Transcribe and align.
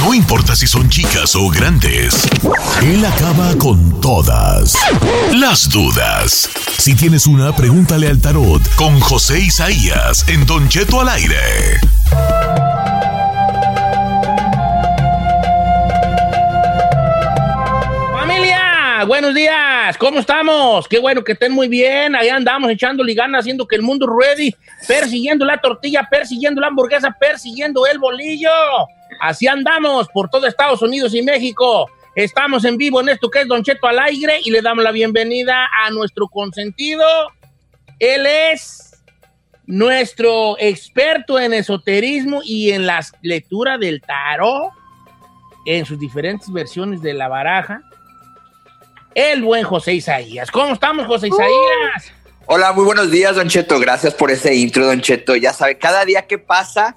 No 0.00 0.14
importa 0.14 0.56
si 0.56 0.66
son 0.66 0.88
chicas 0.88 1.34
o 1.36 1.48
grandes, 1.48 2.26
él 2.82 3.04
acaba 3.04 3.54
con 3.56 4.00
todas 4.00 4.74
las 5.32 5.68
dudas. 5.68 6.48
Si 6.78 6.94
tienes 6.94 7.26
una, 7.26 7.54
pregúntale 7.54 8.08
al 8.08 8.20
tarot 8.20 8.62
con 8.76 8.98
José 9.00 9.40
Isaías 9.40 10.24
en 10.28 10.46
Don 10.46 10.68
Cheto 10.68 11.00
al 11.00 11.08
aire. 11.08 11.80
Buenos 19.06 19.34
días, 19.34 19.98
¿cómo 19.98 20.20
estamos? 20.20 20.88
Qué 20.88 20.98
bueno 20.98 21.22
que 21.22 21.32
estén 21.32 21.52
muy 21.52 21.68
bien, 21.68 22.14
ahí 22.16 22.28
andamos 22.28 22.70
echándole 22.70 23.12
ganas, 23.14 23.40
haciendo 23.40 23.66
que 23.66 23.76
el 23.76 23.82
mundo 23.82 24.06
ruede, 24.06 24.54
persiguiendo 24.88 25.44
la 25.44 25.58
tortilla, 25.58 26.06
persiguiendo 26.10 26.60
la 26.60 26.68
hamburguesa, 26.68 27.14
persiguiendo 27.18 27.86
el 27.86 27.98
bolillo. 27.98 28.50
Así 29.20 29.46
andamos 29.46 30.08
por 30.08 30.30
todo 30.30 30.46
Estados 30.46 30.80
Unidos 30.82 31.14
y 31.14 31.22
México. 31.22 31.90
Estamos 32.14 32.64
en 32.64 32.76
vivo 32.76 33.00
en 33.00 33.10
esto 33.10 33.30
que 33.30 33.42
es 33.42 33.48
Don 33.48 33.62
Cheto 33.62 33.86
al 33.86 33.98
aire 33.98 34.40
y 34.42 34.50
le 34.50 34.62
damos 34.62 34.84
la 34.84 34.92
bienvenida 34.92 35.68
a 35.84 35.90
nuestro 35.90 36.28
consentido. 36.28 37.04
Él 37.98 38.26
es 38.26 39.02
nuestro 39.66 40.56
experto 40.58 41.38
en 41.38 41.52
esoterismo 41.52 42.40
y 42.44 42.70
en 42.70 42.86
la 42.86 43.00
lectura 43.22 43.76
del 43.76 44.00
tarot 44.00 44.70
en 45.66 45.84
sus 45.84 45.98
diferentes 45.98 46.50
versiones 46.52 47.02
de 47.02 47.14
la 47.14 47.28
baraja. 47.28 47.82
El 49.14 49.42
buen 49.42 49.64
José 49.64 49.94
Isaías. 49.94 50.50
¿Cómo 50.50 50.74
estamos, 50.74 51.06
José 51.06 51.28
Isaías? 51.28 52.12
Hola, 52.46 52.72
muy 52.72 52.84
buenos 52.84 53.10
días, 53.10 53.36
Don 53.36 53.48
Cheto. 53.48 53.78
Gracias 53.78 54.12
por 54.14 54.30
ese 54.30 54.54
intro, 54.54 54.86
Don 54.86 55.00
Cheto. 55.00 55.36
Ya 55.36 55.52
sabe, 55.52 55.78
cada 55.78 56.04
día 56.04 56.26
que 56.26 56.38
pasa 56.38 56.96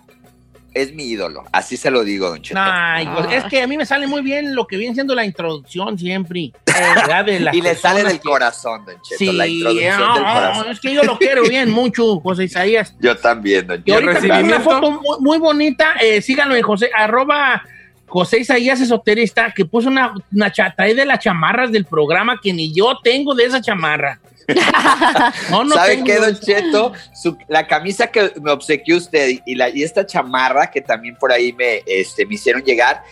es 0.73 0.93
mi 0.93 1.03
ídolo. 1.05 1.43
Así 1.51 1.77
se 1.77 1.91
lo 1.91 2.03
digo, 2.03 2.29
Don 2.29 2.41
Cheto. 2.41 2.59
Ay, 2.61 3.07
pues, 3.07 3.27
es 3.31 3.43
que 3.45 3.61
a 3.61 3.67
mí 3.67 3.77
me 3.77 3.85
sale 3.85 4.07
muy 4.07 4.21
bien 4.21 4.55
lo 4.55 4.65
que 4.65 4.77
viene 4.77 4.93
siendo 4.95 5.13
la 5.15 5.25
introducción 5.25 5.97
siempre. 5.97 6.51
las 7.07 7.53
y 7.55 7.61
le 7.61 7.75
sale 7.75 8.03
del 8.03 8.13
que- 8.19 8.27
corazón, 8.29 8.83
Don 8.83 8.95
Cheto. 9.01 9.17
Sí, 9.19 9.31
la 9.31 9.45
introducción 9.47 9.99
no, 9.99 10.13
del 10.15 10.23
corazón. 10.23 10.69
es 10.71 10.79
que 10.79 10.93
yo 10.93 11.03
lo 11.03 11.17
quiero 11.19 11.43
bien 11.47 11.69
mucho, 11.69 12.19
José 12.19 12.45
Isaías. 12.45 12.95
Yo 13.00 13.16
también, 13.16 13.67
Don 13.67 13.79
Y 13.85 13.91
Cheto. 13.91 13.94
ahorita 14.09 14.19
tengo 14.22 14.39
una 14.39 14.59
foto 14.59 14.91
muy, 14.91 15.19
muy 15.19 15.38
bonita, 15.38 15.94
eh, 16.01 16.22
síganlo 16.22 16.56
en 16.56 16.63
José, 16.63 16.89
arroba 16.95 17.63
José 18.07 18.40
Isaías 18.40 18.79
Esoterista, 18.81 19.51
que 19.56 19.66
puso 19.66 19.90
una, 19.90 20.13
una 20.34 20.51
cha- 20.51 20.73
trae 20.75 20.95
de 20.95 21.06
las 21.06 21.19
chamarras 21.19 21.72
del 21.72 21.85
programa 21.85 22.40
que 22.41 22.53
ni 22.53 22.73
yo 22.73 22.97
tengo 23.03 23.35
de 23.35 23.45
esa 23.45 23.62
chamarra. 23.62 24.19
No, 25.51 25.63
no 25.66 25.75
¿Sabe 25.75 25.90
tengo 25.95 26.06
qué, 26.06 26.16
Don. 26.19 26.40
Cheto? 26.40 26.94
Su- 27.13 27.38
la 27.50 27.68
camisa 27.68 28.07
que 28.07 28.31
me 28.41 28.51
obsequió 28.51 28.95
usted 28.97 29.40
y, 29.45 29.56
la, 29.56 29.69
y 29.69 29.84
esta 29.84 30.06
chamarra 30.06 30.72
que 30.72 30.81
también 30.81 31.16
por 31.18 31.31
ahí 31.31 31.51
me, 31.53 31.81
este, 31.85 32.25
me 32.25 32.35
hicieron 32.35 32.63
llegar, 32.63 33.03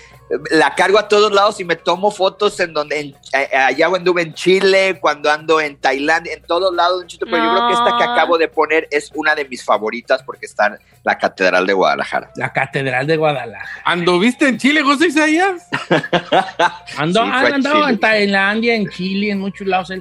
la 0.49 0.73
cargo 0.73 0.97
a 0.97 1.07
todos 1.07 1.31
lados 1.31 1.59
y 1.59 1.63
me 1.65 1.75
tomo 1.75 2.09
fotos 2.09 2.59
en 2.59 2.73
donde, 2.73 2.99
en, 2.99 3.15
allá 3.55 3.87
cuando 3.89 3.97
anduve 4.11 4.21
en 4.23 4.33
Chile, 4.33 4.97
cuando 4.99 5.29
ando 5.31 5.61
en 5.61 5.77
Tailandia, 5.77 6.33
en 6.33 6.41
todos 6.41 6.73
lados, 6.75 6.99
Don 7.01 7.07
Cheto, 7.07 7.25
pero 7.27 7.37
yo 7.43 7.51
creo 7.51 7.67
que 7.67 7.73
esta 7.73 7.97
que 7.97 8.03
Ah. 8.03 8.13
acabo 8.13 8.37
de 8.39 8.47
poner 8.47 8.87
es 8.89 9.11
una 9.13 9.35
de 9.35 9.45
mis 9.45 9.63
favoritas 9.63 10.23
porque 10.23 10.47
está 10.47 10.67
en 10.67 10.79
la 11.03 11.17
Catedral 11.17 11.67
de 11.67 11.73
Guadalajara. 11.73 12.31
La 12.37 12.51
Catedral 12.51 13.05
de 13.05 13.17
Guadalajara. 13.17 13.81
¿Anduviste 13.85 14.47
en 14.47 14.57
Chile, 14.57 14.81
José 14.81 15.07
Isaías? 15.07 15.67
Ando, 16.97 17.23
Sí, 17.23 17.29
fue 17.29 17.37
han 17.37 17.51
a 17.51 17.55
andado 17.55 17.75
Chile. 17.81 17.89
en 17.91 17.99
Tailandia, 17.99 18.75
en 18.75 18.89
Chile, 18.89 19.31
en 19.31 19.39
muchos 19.39 19.67
lados. 19.67 19.91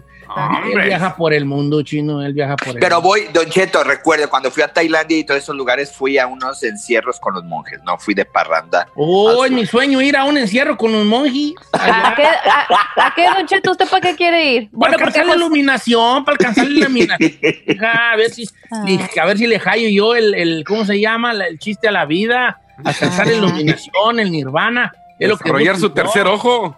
Él 0.73 0.81
viaja 0.83 1.17
por 1.17 1.33
el 1.33 1.45
mundo 1.45 1.83
chino, 1.83 2.23
él 2.23 2.33
viaja 2.33 2.57
por 2.57 2.69
el 2.75 2.81
Pero 2.81 2.97
mundo. 2.97 3.09
voy, 3.09 3.23
Don 3.33 3.47
Cheto, 3.51 3.83
recuerde, 3.85 4.27
cuando 4.27 4.51
fui 4.51 4.63
a 4.63 4.69
Tailandia 4.69 5.19
y 5.19 5.25
todos 5.25 5.43
esos 5.43 5.55
lugares, 5.57 5.93
fui 5.93 6.19
a 6.19 6.27
unos 6.27 6.63
encierros 6.63 7.21
con 7.21 7.35
los 7.35 7.45
monjes, 7.45 7.81
no 7.85 7.99
fui 7.99 8.15
de 8.15 8.25
parranda. 8.25 8.89
Oh, 8.97 9.45
es 9.45 9.51
mi 9.53 9.65
sueño 9.67 10.01
ir 10.03 10.17
a 10.17 10.25
un 10.25 10.37
encierro 10.39 10.77
con 10.77 10.95
un 10.95 11.07
monje. 11.07 11.55
¿A 11.73 12.15
qué, 12.17 12.25
a, 12.25 13.07
a 13.07 13.15
qué, 13.15 13.27
Don 13.37 13.47
Cheto, 13.47 13.71
usted 13.73 13.89
para 13.89 14.01
qué 14.11 14.17
quiere 14.17 14.53
ir? 14.53 14.63
Para 14.71 14.79
Bueno, 14.79 14.93
porque 14.99 15.19
alcanzar 15.21 15.27
la 15.27 15.35
iluminación, 15.37 16.25
para 16.25 16.35
alcanzar 16.35 16.67
la 16.67 16.79
iluminación. 16.81 17.33
A 17.85 18.17
ver 18.17 18.31
si, 18.31 18.49
Ah. 18.71 18.85
a 19.23 19.27
ver 19.27 19.39
si 19.39 19.47
le 19.47 19.59
hallo 19.61 19.89
yo 19.89 20.15
el, 20.17 20.35
el 20.35 20.65
¿cómo 20.67 20.85
se 20.85 20.99
llama? 21.01 21.33
La- 21.33 21.47
el 21.47 21.59
chiste 21.59 21.87
a 21.87 21.93
la 21.93 22.07
vida, 22.07 22.61
alcanzar 22.85 23.27
la 23.27 23.35
iluminación, 23.35 24.19
el 24.19 24.33
nirvana. 24.33 24.93
Es 25.19 25.29
lo 25.29 25.37
que 25.37 25.45
Desarrollar 25.45 25.77
su 25.77 25.91
tercer 25.91 26.27
ojo. 26.27 26.77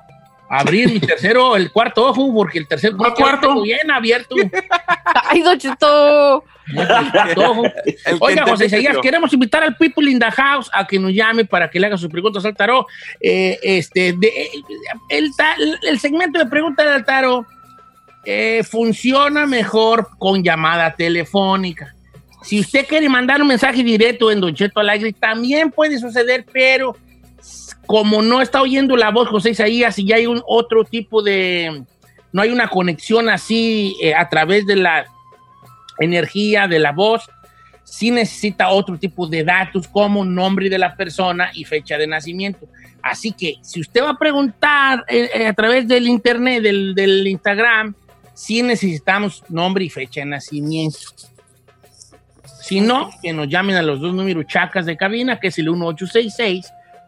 Abrir 0.48 0.92
mi 0.92 1.00
tercero, 1.00 1.56
el 1.56 1.72
cuarto 1.72 2.06
ojo, 2.06 2.32
porque 2.32 2.58
el 2.58 2.68
tercer 2.68 2.94
¿Cuál 2.96 3.12
ojo 3.12 3.20
cuarto? 3.20 3.62
bien 3.62 3.90
abierto. 3.90 4.36
ay, 5.30 5.42
Don. 5.42 5.58
El 8.04 8.16
Oiga, 8.20 8.44
José 8.46 8.68
metió. 8.68 9.00
queremos 9.00 9.32
invitar 9.32 9.62
al 9.62 9.76
People 9.76 10.10
in 10.10 10.18
the 10.18 10.30
House 10.30 10.68
a 10.72 10.86
que 10.86 10.98
nos 10.98 11.12
llame 11.12 11.44
para 11.44 11.70
que 11.70 11.78
le 11.78 11.86
haga 11.86 11.96
sus 11.96 12.10
preguntas 12.10 12.44
al 12.44 12.56
tarot. 12.56 12.86
Eh, 13.20 13.58
este, 13.62 14.12
de- 14.12 14.26
eh, 14.28 14.50
el, 15.10 15.98
segmento 16.00 16.38
de 16.38 16.46
preguntas 16.46 16.86
al 16.86 17.04
tarot 17.04 17.46
eh, 18.24 18.62
funciona 18.68 19.46
mejor 19.46 20.08
con 20.18 20.42
llamada 20.42 20.94
telefónica. 20.94 21.94
Si 22.42 22.60
usted 22.60 22.86
quiere 22.86 23.08
mandar 23.08 23.40
un 23.42 23.48
mensaje 23.48 23.82
directo 23.82 24.30
en 24.30 24.40
Don 24.40 24.54
Cheto 24.54 24.80
al 24.80 24.88
aire, 24.90 25.12
también 25.12 25.70
puede 25.70 25.98
suceder, 25.98 26.44
pero 26.52 26.96
como 27.86 28.22
no 28.22 28.42
está 28.42 28.60
oyendo 28.60 28.96
la 28.96 29.10
voz 29.10 29.28
José 29.28 29.50
Isaías 29.50 29.98
y 29.98 30.06
ya 30.06 30.16
hay 30.16 30.26
un 30.26 30.42
otro 30.46 30.84
tipo 30.84 31.22
de, 31.22 31.84
no 32.32 32.42
hay 32.42 32.50
una 32.50 32.68
conexión 32.68 33.28
así 33.28 33.96
eh, 34.02 34.14
a 34.14 34.28
través 34.28 34.66
de 34.66 34.76
la 34.76 35.06
energía 35.98 36.68
de 36.68 36.78
la 36.78 36.92
voz, 36.92 37.22
sí 37.84 38.10
necesita 38.10 38.68
otro 38.68 38.98
tipo 38.98 39.26
de 39.26 39.44
datos 39.44 39.88
como 39.88 40.24
nombre 40.24 40.68
de 40.68 40.78
la 40.78 40.94
persona 40.96 41.50
y 41.54 41.64
fecha 41.64 41.96
de 41.96 42.06
nacimiento. 42.06 42.68
Así 43.02 43.32
que 43.32 43.54
si 43.62 43.80
usted 43.80 44.02
va 44.02 44.10
a 44.10 44.18
preguntar 44.18 45.04
eh, 45.08 45.30
eh, 45.32 45.46
a 45.46 45.52
través 45.54 45.86
del 45.86 46.08
internet, 46.08 46.62
del, 46.62 46.94
del 46.94 47.26
Instagram, 47.26 47.94
sí 48.34 48.62
necesitamos 48.62 49.44
nombre 49.48 49.84
y 49.84 49.90
fecha 49.90 50.20
de 50.20 50.26
nacimiento. 50.26 50.98
Si 52.60 52.80
no, 52.80 53.10
que 53.22 53.32
nos 53.32 53.48
llamen 53.48 53.76
a 53.76 53.82
los 53.82 54.00
dos 54.00 54.12
números 54.12 54.46
chacas 54.48 54.86
de 54.86 54.96
cabina, 54.96 55.38
que 55.38 55.48
es 55.48 55.58
el 55.58 55.68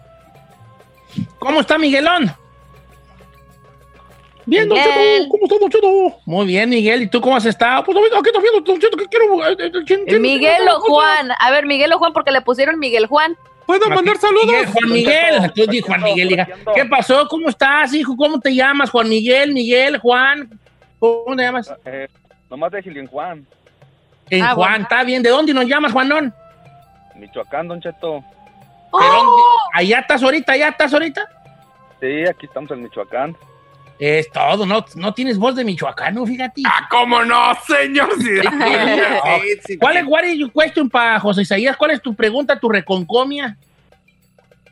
¿Cómo 1.40 1.60
está 1.60 1.76
Miguelón? 1.78 2.32
Bien, 4.46 4.68
Don. 4.68 4.76
Cheto. 4.78 5.28
¿Cómo 5.30 5.44
está, 5.44 5.58
Don 5.58 5.70
Cheto? 5.70 6.20
Muy 6.24 6.46
bien, 6.46 6.68
Miguel. 6.70 7.02
¿Y 7.02 7.06
tú 7.06 7.20
cómo 7.20 7.36
has 7.36 7.44
estado? 7.46 7.84
Pues 7.84 7.96
aquí 7.98 8.26
estoy 8.28 8.42
viendo, 8.42 8.60
Don 8.60 8.80
Cheto, 8.80 8.96
que 8.96 9.06
quiero... 9.06 9.46
eh, 9.46 9.56
eh, 9.58 9.70
¿quién- 9.86 10.04
quién- 10.06 10.22
Miguel 10.22 10.68
o 10.68 10.80
Juan. 10.80 11.28
A 11.38 11.50
ver, 11.50 11.64
Miguel 11.66 11.92
o 11.92 11.98
Juan, 11.98 12.12
porque 12.12 12.30
le 12.32 12.40
pusieron 12.40 12.78
Miguel 12.78 13.06
Juan. 13.06 13.36
¿Puedo 13.66 13.88
mandar 13.88 14.16
saludos? 14.18 14.44
Miguel, 14.46 14.66
Juan 14.66 14.92
Miguel. 14.92 15.52
Tú 15.54 15.66
di 15.66 15.80
Juan 15.80 16.02
Miguel, 16.02 16.32
hija. 16.32 16.48
¿Qué 16.74 16.84
pasó? 16.86 17.26
¿Cómo 17.28 17.48
estás, 17.48 17.94
hijo? 17.94 18.16
¿Cómo 18.16 18.40
te 18.40 18.52
llamas? 18.54 18.90
Juan 18.90 19.08
Miguel, 19.08 19.52
Miguel, 19.52 19.98
Juan. 19.98 20.50
¿Cómo 20.98 21.36
te 21.36 21.42
llamas? 21.42 21.72
Eh, 21.84 22.08
nomás 22.50 22.72
déjenle 22.72 23.00
en 23.00 23.06
Juan, 23.06 23.46
En 24.30 24.42
Ah, 24.42 24.54
Juan, 24.54 24.82
está 24.82 25.04
bien. 25.04 25.22
¿De 25.22 25.30
dónde 25.30 25.54
nos 25.54 25.64
llamas, 25.66 25.92
Juanón? 25.92 26.34
Michoacán, 27.16 27.68
Don 27.68 27.80
Cheto. 27.80 28.24
Pero, 28.90 29.36
¿Allá 29.74 30.00
estás 30.00 30.22
ahorita? 30.22 30.52
¿Allá 30.52 30.68
estás 30.68 30.92
ahorita? 30.92 31.22
Sí, 32.00 32.24
aquí 32.28 32.46
estamos 32.46 32.70
en 32.72 32.82
Michoacán. 32.82 33.36
Es 34.04 34.28
todo, 34.32 34.66
no, 34.66 34.84
no 34.96 35.14
tienes 35.14 35.38
voz 35.38 35.54
de 35.54 35.64
michoacano, 35.64 36.26
fíjate. 36.26 36.62
Ah, 36.66 36.88
¿cómo 36.90 37.24
no, 37.24 37.52
señor? 37.64 38.08
Sí. 39.64 39.78
¿Cuál 39.78 39.98
es, 39.98 40.04
what 40.08 40.24
is 40.24 40.38
your 40.40 40.50
question 40.52 40.90
para 40.90 41.20
José 41.20 41.42
Isaías? 41.42 41.76
¿Cuál 41.76 41.92
es 41.92 42.02
tu 42.02 42.12
pregunta, 42.12 42.58
tu 42.58 42.68
reconcomia? 42.68 43.56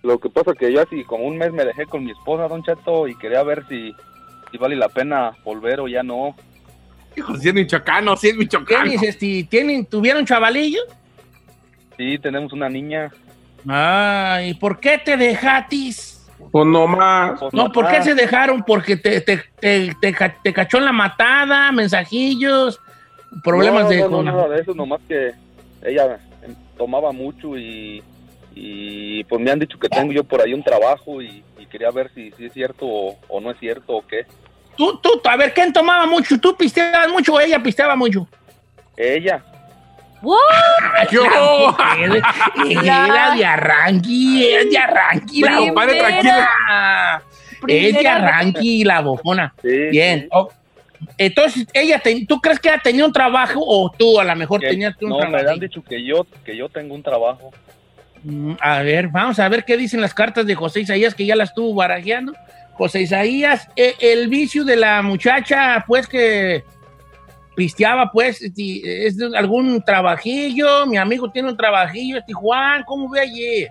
Lo 0.02 0.18
que 0.18 0.28
pasa 0.30 0.52
que 0.58 0.72
yo 0.72 0.82
así 0.82 1.04
como 1.04 1.26
un 1.26 1.38
mes 1.38 1.52
me 1.52 1.64
dejé 1.64 1.86
con 1.86 2.04
mi 2.04 2.10
esposa, 2.10 2.48
Don 2.48 2.64
Cheto, 2.64 3.06
y 3.06 3.14
quería 3.18 3.44
ver 3.44 3.64
si, 3.68 3.94
si 4.50 4.58
vale 4.58 4.74
la 4.74 4.88
pena 4.88 5.30
volver 5.44 5.78
o 5.78 5.86
ya 5.86 6.02
no. 6.02 6.34
Hijo, 7.16 7.36
si 7.36 7.50
es 7.50 7.54
michoacano, 7.54 8.16
si 8.16 8.26
es 8.28 8.32
¿Qué 8.32 8.38
michoacano. 8.40 8.90
dices? 8.90 9.16
¿Ti- 9.16 9.44
¿Tienen, 9.44 9.86
¿Tuvieron 9.86 10.26
chavalillo? 10.26 10.80
Sí, 11.96 12.18
tenemos 12.18 12.52
una 12.52 12.68
niña. 12.68 13.12
Ay, 13.68 14.54
¿por 14.54 14.80
qué 14.80 14.98
te 14.98 15.16
dejatis? 15.16 16.19
Pues 16.50 16.66
no 16.66 16.86
más. 16.86 17.38
Pues, 17.38 17.54
No, 17.54 17.70
¿por 17.70 17.88
qué 17.88 18.02
se 18.02 18.14
dejaron? 18.14 18.62
Porque 18.64 18.96
te, 18.96 19.20
te, 19.20 19.42
te, 19.60 19.94
te 20.00 20.12
ca- 20.12 20.36
te 20.42 20.52
cachó 20.52 20.78
en 20.78 20.84
la 20.86 20.92
matada, 20.92 21.70
mensajillos, 21.72 22.80
problemas 23.44 23.84
no, 23.84 23.88
de... 23.90 23.96
No, 23.98 24.08
no, 24.08 24.16
con- 24.16 24.24
nada 24.26 24.48
de 24.48 24.60
eso, 24.62 24.74
nomás 24.74 25.00
que 25.06 25.32
ella 25.84 26.18
em, 26.42 26.54
tomaba 26.76 27.12
mucho 27.12 27.56
y, 27.56 28.02
y 28.54 29.22
pues 29.24 29.40
me 29.40 29.50
han 29.50 29.58
dicho 29.60 29.78
que 29.78 29.88
tengo 29.88 30.12
yo 30.12 30.24
por 30.24 30.40
ahí 30.42 30.52
un 30.52 30.62
trabajo 30.64 31.22
y, 31.22 31.44
y 31.58 31.66
quería 31.66 31.90
ver 31.90 32.10
si, 32.14 32.32
si 32.32 32.46
es 32.46 32.52
cierto 32.52 32.84
o, 32.86 33.18
o 33.28 33.40
no 33.40 33.50
es 33.52 33.58
cierto 33.58 33.96
o 33.96 34.06
qué. 34.06 34.26
Tú, 34.76 34.98
tú, 35.02 35.20
a 35.24 35.36
ver, 35.36 35.52
¿quién 35.54 35.72
tomaba 35.72 36.06
mucho? 36.06 36.38
¿Tú 36.40 36.56
pisteabas 36.56 37.08
mucho 37.10 37.34
o 37.34 37.40
ella 37.40 37.62
pisteaba 37.62 37.94
mucho? 37.94 38.26
Ella, 38.96 39.44
Yo. 41.10 41.24
Era 42.68 43.34
de 43.34 43.44
arranqui, 43.44 44.44
es 44.46 44.70
de 44.70 44.78
arranqui, 44.78 45.40
la 45.42 45.56
Compadre, 45.56 45.92
bofona. 46.00 46.08
tranquila. 46.20 47.22
Es 47.68 47.94
de 47.98 48.08
arranqui, 48.08 48.84
la 48.84 49.00
bofona. 49.00 49.54
sí. 49.62 49.68
Bien. 49.90 50.20
sí, 50.22 50.28
oh, 50.32 50.48
Entonces, 51.16 51.66
ella 51.72 51.98
te- 51.98 52.26
¿tú 52.26 52.38
crees 52.40 52.58
que 52.60 52.68
ella 52.68 52.80
tenía 52.82 53.04
un 53.06 53.12
trabajo 53.12 53.60
o 53.64 53.90
tú 53.90 54.20
a 54.20 54.24
lo 54.24 54.36
mejor 54.36 54.60
que- 54.60 54.68
tenías 54.68 54.96
tú 54.98 55.06
un 55.06 55.12
no, 55.12 55.18
me 55.20 55.26
trabajo? 55.30 55.50
han 55.54 55.60
dicho 55.60 55.82
que 55.82 56.04
yo, 56.04 56.26
que 56.44 56.56
yo 56.56 56.68
tengo 56.68 56.94
un 56.94 57.02
trabajo. 57.02 57.50
Mm, 58.22 58.52
A 58.60 58.82
ver, 58.82 59.08
vamos 59.08 59.38
a 59.38 59.48
ver 59.48 59.64
qué 59.64 59.76
dicen 59.78 60.00
las 60.02 60.12
cartas 60.12 60.44
de 60.46 60.54
José 60.54 60.80
Isaías, 60.80 61.14
que 61.14 61.24
ya 61.24 61.36
las 61.36 61.50
estuvo 61.50 61.74
barajeando. 61.74 62.34
José 62.74 63.00
Isaías, 63.02 63.68
eh, 63.76 63.94
el 64.00 64.28
vicio 64.28 64.64
de 64.64 64.76
la 64.76 65.00
muchacha, 65.02 65.84
pues 65.86 66.06
que 66.06 66.64
pisteaba, 67.60 68.10
pues, 68.10 68.38
ti- 68.54 68.80
es 68.82 69.16
algún 69.36 69.82
trabajillo, 69.82 70.86
mi 70.86 70.96
amigo 70.96 71.30
tiene 71.30 71.50
un 71.50 71.56
trabajillo, 71.58 72.16
este 72.16 72.32
Juan, 72.32 72.84
¿cómo 72.86 73.10
ve 73.10 73.20
allí? 73.20 73.66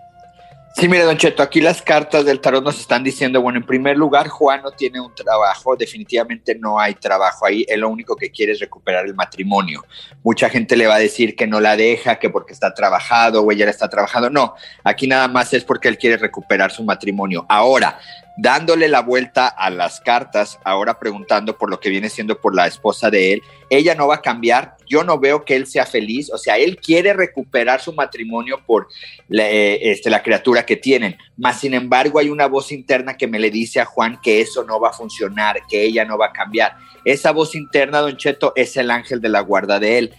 Sí, 0.75 0.87
mire, 0.87 1.03
Don 1.05 1.17
Cheto, 1.17 1.41
aquí 1.41 1.59
las 1.59 1.81
cartas 1.81 2.23
del 2.23 2.39
tarot 2.39 2.63
nos 2.63 2.79
están 2.79 3.03
diciendo, 3.03 3.41
bueno, 3.41 3.57
en 3.57 3.65
primer 3.65 3.97
lugar, 3.97 4.27
Juan 4.27 4.61
no 4.61 4.69
tiene 4.69 5.01
un 5.01 5.13
trabajo, 5.15 5.75
definitivamente 5.75 6.53
no 6.53 6.79
hay 6.79 6.93
trabajo 6.93 7.47
ahí, 7.47 7.65
él 7.67 7.79
lo 7.79 7.89
único 7.89 8.15
que 8.15 8.29
quiere 8.29 8.51
es 8.51 8.59
recuperar 8.59 9.07
el 9.07 9.15
matrimonio. 9.15 9.83
Mucha 10.23 10.49
gente 10.49 10.77
le 10.77 10.85
va 10.85 10.95
a 10.95 10.99
decir 10.99 11.35
que 11.35 11.47
no 11.47 11.59
la 11.59 11.75
deja, 11.75 12.19
que 12.19 12.29
porque 12.29 12.53
está 12.53 12.75
trabajado 12.75 13.41
o 13.41 13.51
ella 13.51 13.65
la 13.65 13.71
está 13.71 13.89
trabajando. 13.89 14.29
No, 14.29 14.53
aquí 14.83 15.07
nada 15.07 15.27
más 15.27 15.51
es 15.55 15.63
porque 15.63 15.87
él 15.87 15.97
quiere 15.97 16.17
recuperar 16.17 16.71
su 16.71 16.83
matrimonio. 16.83 17.47
Ahora, 17.49 17.97
dándole 18.41 18.87
la 18.87 19.01
vuelta 19.01 19.47
a 19.47 19.69
las 19.69 19.99
cartas, 19.99 20.59
ahora 20.63 20.97
preguntando 20.97 21.57
por 21.57 21.69
lo 21.69 21.79
que 21.79 21.89
viene 21.89 22.09
siendo 22.09 22.39
por 22.39 22.55
la 22.55 22.67
esposa 22.67 23.09
de 23.09 23.33
él, 23.33 23.43
ella 23.69 23.95
no 23.95 24.07
va 24.07 24.15
a 24.15 24.21
cambiar, 24.21 24.77
yo 24.87 25.03
no 25.03 25.19
veo 25.19 25.43
que 25.43 25.55
él 25.55 25.67
sea 25.67 25.85
feliz, 25.85 26.31
o 26.31 26.37
sea, 26.37 26.57
él 26.57 26.77
quiere 26.77 27.13
recuperar 27.13 27.81
su 27.81 27.91
matrimonio 27.93 28.61
por 28.65 28.87
la, 29.27 29.49
eh, 29.49 29.91
este, 29.91 30.09
la 30.09 30.23
criatura 30.23 30.65
que 30.65 30.77
tienen. 30.77 31.17
Más 31.35 31.59
sin 31.59 31.73
embargo, 31.73 32.17
hay 32.17 32.29
una 32.29 32.47
voz 32.47 32.71
interna 32.71 33.17
que 33.17 33.27
me 33.27 33.39
le 33.39 33.51
dice 33.51 33.81
a 33.81 33.85
Juan 33.85 34.19
que 34.21 34.39
eso 34.39 34.63
no 34.63 34.79
va 34.79 34.89
a 34.89 34.93
funcionar, 34.93 35.59
que 35.69 35.83
ella 35.83 36.05
no 36.05 36.17
va 36.17 36.27
a 36.27 36.33
cambiar. 36.33 36.77
Esa 37.03 37.31
voz 37.31 37.55
interna, 37.55 37.99
Don 37.99 38.15
Cheto, 38.15 38.53
es 38.55 38.77
el 38.77 38.89
ángel 38.89 39.19
de 39.19 39.29
la 39.29 39.41
guarda 39.41 39.79
de 39.79 39.97
él. 39.97 40.13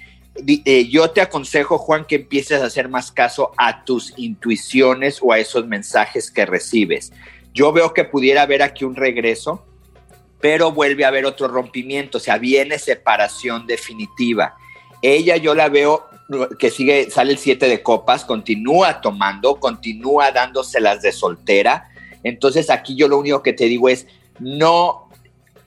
Eh, 0.46 0.88
yo 0.88 1.11
te 1.11 1.23
aconsejo, 1.23 1.78
Juan, 1.78 2.05
que 2.05 2.16
empieces 2.16 2.61
a 2.61 2.66
hacer 2.66 2.88
más 2.88 3.11
caso 3.11 3.52
a 3.56 3.84
tus 3.84 4.12
intuiciones 4.16 5.19
o 5.23 5.32
a 5.32 5.38
esos 5.38 5.66
mensajes 5.66 6.31
que 6.31 6.46
recibes. 6.46 7.12
Yo 7.52 7.73
veo 7.73 7.93
que 7.93 8.05
pudiera 8.05 8.43
haber 8.43 8.62
aquí 8.62 8.85
un 8.85 8.97
regreso, 8.97 9.64
pero 10.41 10.73
vuelve 10.73 11.05
a 11.05 11.08
haber 11.08 11.26
otro 11.26 11.49
rompimiento, 11.49 12.19
o 12.19 12.20
sea, 12.20 12.38
viene 12.38 12.79
separación 12.79 13.67
definitiva. 13.67 14.56
Ella 15.02 15.37
yo 15.37 15.55
la 15.55 15.69
veo 15.69 16.06
que 16.58 16.70
sigue, 16.70 17.11
sale 17.11 17.32
el 17.32 17.38
7 17.38 17.69
de 17.69 17.82
copas, 17.82 18.25
continúa 18.25 19.00
tomando, 19.00 19.56
continúa 19.56 20.31
dándoselas 20.31 21.02
de 21.02 21.12
soltera. 21.12 21.91
Entonces 22.23 22.70
aquí 22.70 22.94
yo 22.94 23.08
lo 23.08 23.19
único 23.19 23.43
que 23.43 23.52
te 23.52 23.64
digo 23.64 23.88
es, 23.88 24.06
no 24.38 25.10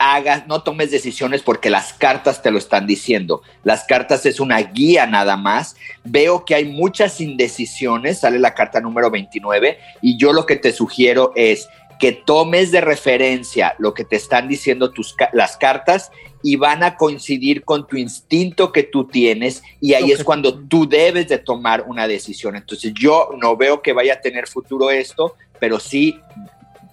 hagas, 0.03 0.47
no 0.47 0.63
tomes 0.63 0.91
decisiones 0.91 1.41
porque 1.41 1.69
las 1.69 1.93
cartas 1.93 2.41
te 2.41 2.51
lo 2.51 2.57
están 2.57 2.85
diciendo. 2.85 3.41
Las 3.63 3.85
cartas 3.85 4.25
es 4.25 4.41
una 4.41 4.59
guía 4.59 5.07
nada 5.07 5.37
más. 5.37 5.77
Veo 6.03 6.43
que 6.43 6.55
hay 6.55 6.65
muchas 6.65 7.21
indecisiones, 7.21 8.19
sale 8.19 8.37
la 8.37 8.53
carta 8.53 8.81
número 8.81 9.09
29 9.09 9.77
y 10.01 10.17
yo 10.17 10.33
lo 10.33 10.45
que 10.45 10.57
te 10.57 10.73
sugiero 10.73 11.31
es 11.35 11.69
que 11.99 12.11
tomes 12.11 12.71
de 12.71 12.81
referencia 12.81 13.75
lo 13.79 13.93
que 13.93 14.03
te 14.03 14.17
están 14.17 14.49
diciendo 14.49 14.91
tus, 14.91 15.15
las 15.31 15.55
cartas 15.55 16.11
y 16.41 16.57
van 16.57 16.83
a 16.83 16.97
coincidir 16.97 17.63
con 17.63 17.87
tu 17.87 17.95
instinto 17.95 18.73
que 18.73 18.83
tú 18.83 19.05
tienes 19.05 19.63
y 19.79 19.93
ahí 19.93 20.11
es 20.11 20.25
cuando 20.25 20.59
tú 20.67 20.85
debes 20.85 21.29
de 21.29 21.37
tomar 21.37 21.85
una 21.87 22.09
decisión. 22.09 22.57
Entonces 22.57 22.93
yo 22.93 23.29
no 23.41 23.55
veo 23.55 23.81
que 23.81 23.93
vaya 23.93 24.15
a 24.15 24.21
tener 24.21 24.49
futuro 24.49 24.91
esto, 24.91 25.37
pero 25.61 25.79
sí 25.79 26.19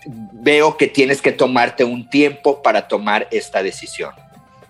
veo 0.07 0.77
que 0.77 0.87
tienes 0.87 1.21
que 1.23 1.33
tomarte 1.33 1.85
un 1.85 2.09
tiempo 2.09 2.63
para 2.63 2.89
tomar 2.89 3.29
esta 3.31 3.63
decisión. 3.63 4.13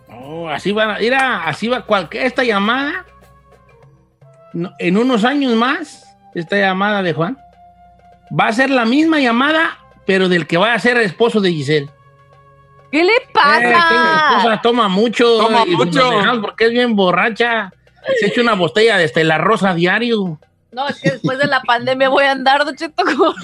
Oh, 0.08 0.48
así 0.48 0.72
va, 0.72 0.98
mira, 0.98 1.44
así 1.44 1.68
va 1.68 1.82
cualquier, 1.86 2.26
esta 2.26 2.42
llamada, 2.42 3.04
no, 4.52 4.72
en 4.78 4.96
unos 4.96 5.24
años 5.24 5.54
más, 5.54 6.04
esta 6.34 6.56
llamada 6.56 7.02
de 7.02 7.12
Juan, 7.12 7.38
va 8.38 8.48
a 8.48 8.52
ser 8.52 8.70
la 8.70 8.84
misma 8.84 9.20
llamada, 9.20 9.78
pero 10.06 10.28
del 10.28 10.46
que 10.46 10.56
va 10.56 10.74
a 10.74 10.78
ser 10.78 10.96
esposo 10.98 11.40
de 11.40 11.50
Giselle. 11.52 11.88
¿Qué 12.90 13.04
le 13.04 13.12
Eh, 13.12 13.22
que 13.32 13.38
la 13.38 14.16
esposa 14.26 14.48
pasa? 14.48 14.60
toma 14.62 14.88
mucho. 14.88 15.24
Toma 15.38 15.62
y 15.64 15.76
mucho. 15.76 16.10
Porque 16.40 16.64
es 16.66 16.70
bien 16.72 16.96
borracha. 16.96 17.72
Se 18.18 18.26
echa 18.26 18.40
una 18.40 18.54
botella 18.54 18.96
de 18.98 19.04
Estela 19.04 19.38
Rosa 19.38 19.74
diario. 19.74 20.40
No, 20.72 20.88
es 20.88 21.00
que 21.00 21.12
después 21.12 21.38
de 21.38 21.46
la 21.46 21.62
pandemia 21.62 22.08
voy 22.08 22.24
a 22.24 22.32
andar, 22.32 22.64
Don 22.64 22.74
Cheto, 22.74 23.04
con- 23.04 23.34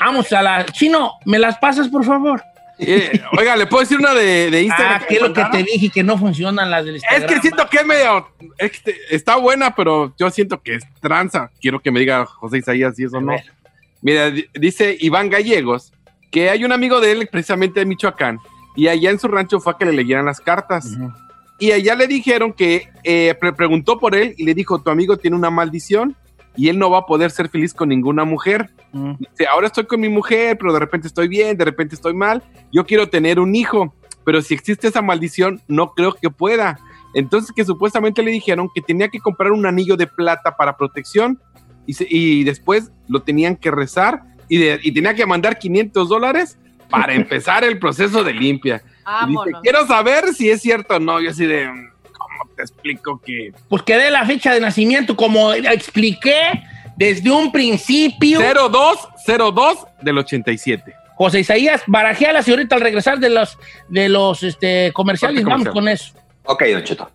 Vamos 0.00 0.32
a 0.32 0.42
la... 0.42 0.64
Chino, 0.66 1.12
¿me 1.24 1.38
las 1.38 1.58
pasas, 1.58 1.88
por 1.88 2.04
favor? 2.04 2.42
Eh, 2.78 3.20
oiga, 3.38 3.54
¿le 3.56 3.66
puedo 3.66 3.82
decir 3.82 3.98
una 3.98 4.12
de, 4.14 4.50
de 4.50 4.62
Instagram? 4.62 5.00
Ah, 5.02 5.06
que 5.06 5.14
es 5.14 5.22
lo 5.22 5.32
que 5.32 5.44
te 5.52 5.62
dije, 5.62 5.90
que 5.90 6.02
no 6.02 6.18
funcionan 6.18 6.70
las 6.70 6.84
del 6.84 6.96
Es 6.96 7.02
Instagram. 7.04 7.28
que 7.34 7.40
siento 7.40 7.68
que 7.70 7.76
es 7.78 7.86
medio. 7.86 8.28
es 8.58 8.80
que 8.80 8.96
está 9.10 9.36
buena, 9.36 9.74
pero 9.74 10.12
yo 10.18 10.28
siento 10.30 10.60
que 10.60 10.74
es 10.76 10.84
tranza. 11.00 11.50
Quiero 11.60 11.80
que 11.80 11.90
me 11.92 12.00
diga 12.00 12.26
José 12.26 12.58
Isaías 12.58 12.96
si 12.96 13.04
eso 13.04 13.20
no. 13.20 13.28
ver. 13.32 13.44
Mira, 14.02 14.30
di- 14.30 14.46
dice 14.54 14.96
Iván 15.00 15.30
Gallegos 15.30 15.92
que 16.32 16.50
hay 16.50 16.64
un 16.64 16.72
amigo 16.72 17.00
de 17.00 17.12
él, 17.12 17.28
precisamente 17.30 17.78
de 17.78 17.86
Michoacán, 17.86 18.40
y 18.74 18.88
allá 18.88 19.10
en 19.10 19.20
su 19.20 19.28
rancho 19.28 19.60
fue 19.60 19.72
a 19.74 19.76
que 19.78 19.84
le 19.84 19.92
leyeran 19.92 20.24
las 20.26 20.40
cartas. 20.40 20.86
Ujú. 20.86 21.12
Y 21.60 21.70
allá 21.70 21.94
le 21.94 22.08
dijeron 22.08 22.52
que 22.52 22.88
eh, 23.04 23.36
pre- 23.40 23.52
preguntó 23.52 24.00
por 24.00 24.16
él 24.16 24.34
y 24.36 24.44
le 24.44 24.52
dijo: 24.52 24.82
Tu 24.82 24.90
amigo 24.90 25.16
tiene 25.16 25.36
una 25.36 25.50
maldición 25.50 26.16
y 26.56 26.68
él 26.68 26.78
no 26.78 26.90
va 26.90 26.98
a 26.98 27.06
poder 27.06 27.30
ser 27.30 27.48
feliz 27.48 27.74
con 27.74 27.88
ninguna 27.88 28.24
mujer. 28.24 28.70
Dice, 28.92 29.46
ahora 29.50 29.66
estoy 29.66 29.86
con 29.86 30.00
mi 30.00 30.08
mujer, 30.08 30.56
pero 30.58 30.72
de 30.72 30.78
repente 30.78 31.08
estoy 31.08 31.26
bien, 31.28 31.56
de 31.56 31.64
repente 31.64 31.94
estoy 31.96 32.14
mal. 32.14 32.42
Yo 32.72 32.86
quiero 32.86 33.08
tener 33.08 33.40
un 33.40 33.54
hijo, 33.54 33.94
pero 34.24 34.40
si 34.40 34.54
existe 34.54 34.86
esa 34.88 35.02
maldición, 35.02 35.60
no 35.68 35.92
creo 35.94 36.12
que 36.14 36.30
pueda. 36.30 36.78
Entonces 37.12 37.50
que 37.54 37.64
supuestamente 37.64 38.22
le 38.22 38.30
dijeron 38.30 38.68
que 38.74 38.80
tenía 38.80 39.08
que 39.08 39.18
comprar 39.20 39.52
un 39.52 39.66
anillo 39.66 39.96
de 39.96 40.06
plata 40.06 40.56
para 40.56 40.76
protección 40.76 41.40
y, 41.86 41.94
se- 41.94 42.06
y 42.08 42.44
después 42.44 42.90
lo 43.08 43.22
tenían 43.22 43.56
que 43.56 43.70
rezar 43.70 44.22
y, 44.48 44.58
de- 44.58 44.80
y 44.82 44.92
tenía 44.92 45.14
que 45.14 45.26
mandar 45.26 45.58
500 45.58 46.08
dólares 46.08 46.58
para 46.90 47.14
empezar 47.14 47.64
el 47.64 47.78
proceso 47.78 48.22
de 48.24 48.32
limpia. 48.32 48.76
Y 48.76 48.86
dice, 48.86 49.00
Vámonos. 49.04 49.60
quiero 49.62 49.86
saber 49.86 50.32
si 50.34 50.50
es 50.50 50.62
cierto 50.62 50.96
o 50.96 51.00
no. 51.00 51.20
Yo 51.20 51.30
así 51.30 51.46
de, 51.46 51.66
¿cómo 51.66 51.93
te 52.54 52.62
explico 52.62 53.20
que? 53.24 53.52
Pues 53.68 53.82
que 53.82 53.96
dé 53.96 54.10
la 54.10 54.24
fecha 54.24 54.54
de 54.54 54.60
nacimiento, 54.60 55.16
como 55.16 55.52
expliqué 55.52 56.62
desde 56.96 57.30
un 57.30 57.52
principio. 57.52 58.40
0202 58.40 59.78
del 60.02 60.18
87. 60.18 60.94
José 61.16 61.40
Isaías, 61.40 61.82
barajealas 61.86 62.48
y 62.48 62.50
ahorita 62.50 62.74
al 62.74 62.80
regresar 62.80 63.18
de 63.18 63.30
los, 63.30 63.56
de 63.88 64.08
los 64.08 64.42
este, 64.42 64.92
comerciales, 64.92 65.44
vamos 65.44 65.68
comercial. 65.68 65.74
con 65.74 65.88
eso. 65.88 66.14
Ok, 66.44 66.64
Don 66.72 66.84
Cheto. 66.84 67.10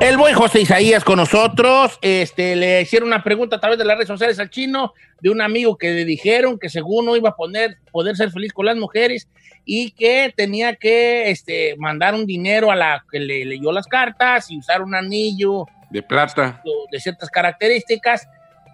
El 0.00 0.16
buen 0.16 0.34
José 0.34 0.62
Isaías 0.62 1.04
con 1.04 1.18
nosotros. 1.18 1.98
Este, 2.00 2.56
le 2.56 2.80
hicieron 2.80 3.08
una 3.08 3.22
pregunta 3.22 3.56
a 3.56 3.60
través 3.60 3.78
de 3.78 3.84
las 3.84 3.96
redes 3.96 4.08
sociales 4.08 4.38
al 4.38 4.48
chino 4.48 4.94
de 5.20 5.28
un 5.28 5.42
amigo 5.42 5.76
que 5.76 5.90
le 5.90 6.06
dijeron 6.06 6.58
que 6.58 6.70
según 6.70 7.04
no 7.04 7.16
iba 7.16 7.28
a 7.28 7.36
poner, 7.36 7.76
poder 7.92 8.16
ser 8.16 8.30
feliz 8.30 8.54
con 8.54 8.64
las 8.64 8.76
mujeres 8.76 9.28
y 9.66 9.90
que 9.90 10.32
tenía 10.34 10.74
que 10.74 11.30
este, 11.30 11.76
mandar 11.76 12.14
un 12.14 12.24
dinero 12.24 12.70
a 12.70 12.76
la 12.76 13.04
que 13.12 13.20
le 13.20 13.44
leyó 13.44 13.72
las 13.72 13.86
cartas 13.86 14.50
y 14.50 14.58
usar 14.58 14.80
un 14.80 14.94
anillo 14.94 15.66
De 15.90 16.02
plata. 16.02 16.62
de 16.90 16.98
ciertas 16.98 17.28
características. 17.28 18.26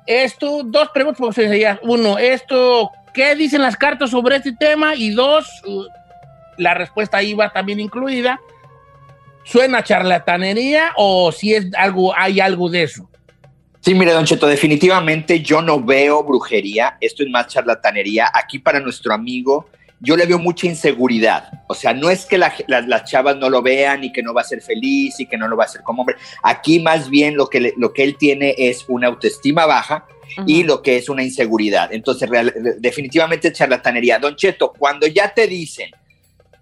Esto, 0.06 0.62
dos 0.64 0.90
preguntas, 0.90 1.18
José 1.18 1.46
Isaías. 1.46 1.80
Uno, 1.82 2.18
esto, 2.18 2.92
¿qué 3.12 3.34
dicen 3.34 3.62
las 3.62 3.76
cartas 3.76 4.10
sobre 4.10 4.36
este 4.36 4.52
tema? 4.52 4.94
Y 4.94 5.10
dos, 5.10 5.60
uh, 5.66 5.86
la 6.56 6.74
respuesta 6.74 7.16
ahí 7.16 7.34
va 7.34 7.52
también 7.52 7.80
incluida. 7.80 8.38
¿Suena 9.46 9.82
charlatanería 9.84 10.92
o 10.96 11.30
si 11.30 11.54
es 11.54 11.66
algo, 11.76 12.12
hay 12.16 12.40
algo 12.40 12.68
de 12.68 12.82
eso? 12.82 13.08
Sí, 13.80 13.94
mire, 13.94 14.10
Don 14.12 14.24
Cheto, 14.24 14.48
definitivamente 14.48 15.40
yo 15.40 15.62
no 15.62 15.80
veo 15.80 16.24
brujería, 16.24 16.96
esto 17.00 17.22
es 17.22 17.28
más 17.30 17.46
charlatanería. 17.46 18.28
Aquí 18.34 18.58
para 18.58 18.80
nuestro 18.80 19.14
amigo, 19.14 19.68
yo 20.00 20.16
le 20.16 20.26
veo 20.26 20.40
mucha 20.40 20.66
inseguridad. 20.66 21.48
O 21.68 21.74
sea, 21.74 21.94
no 21.94 22.10
es 22.10 22.26
que 22.26 22.36
la- 22.36 22.52
la- 22.66 22.80
las 22.80 23.04
chavas 23.04 23.36
no 23.36 23.48
lo 23.48 23.62
vean 23.62 24.02
y 24.02 24.12
que 24.12 24.24
no 24.24 24.34
va 24.34 24.40
a 24.40 24.44
ser 24.44 24.60
feliz 24.60 25.20
y 25.20 25.26
que 25.26 25.36
no 25.36 25.46
lo 25.46 25.56
va 25.56 25.62
a 25.62 25.66
hacer 25.66 25.82
como 25.82 26.02
hombre. 26.02 26.16
Aquí 26.42 26.80
más 26.80 27.08
bien 27.08 27.36
lo 27.36 27.46
que, 27.48 27.60
le- 27.60 27.74
lo 27.76 27.92
que 27.92 28.02
él 28.02 28.16
tiene 28.18 28.56
es 28.58 28.84
una 28.88 29.06
autoestima 29.06 29.64
baja 29.66 30.04
y 30.48 30.64
lo 30.64 30.82
que 30.82 30.96
es 30.96 31.08
una 31.08 31.22
inseguridad. 31.22 31.92
Entonces, 31.92 32.28
real- 32.28 32.52
definitivamente 32.80 33.48
es 33.48 33.54
charlatanería. 33.54 34.18
Don 34.18 34.34
Cheto, 34.34 34.72
cuando 34.76 35.06
ya 35.06 35.32
te 35.32 35.46
dicen, 35.46 35.90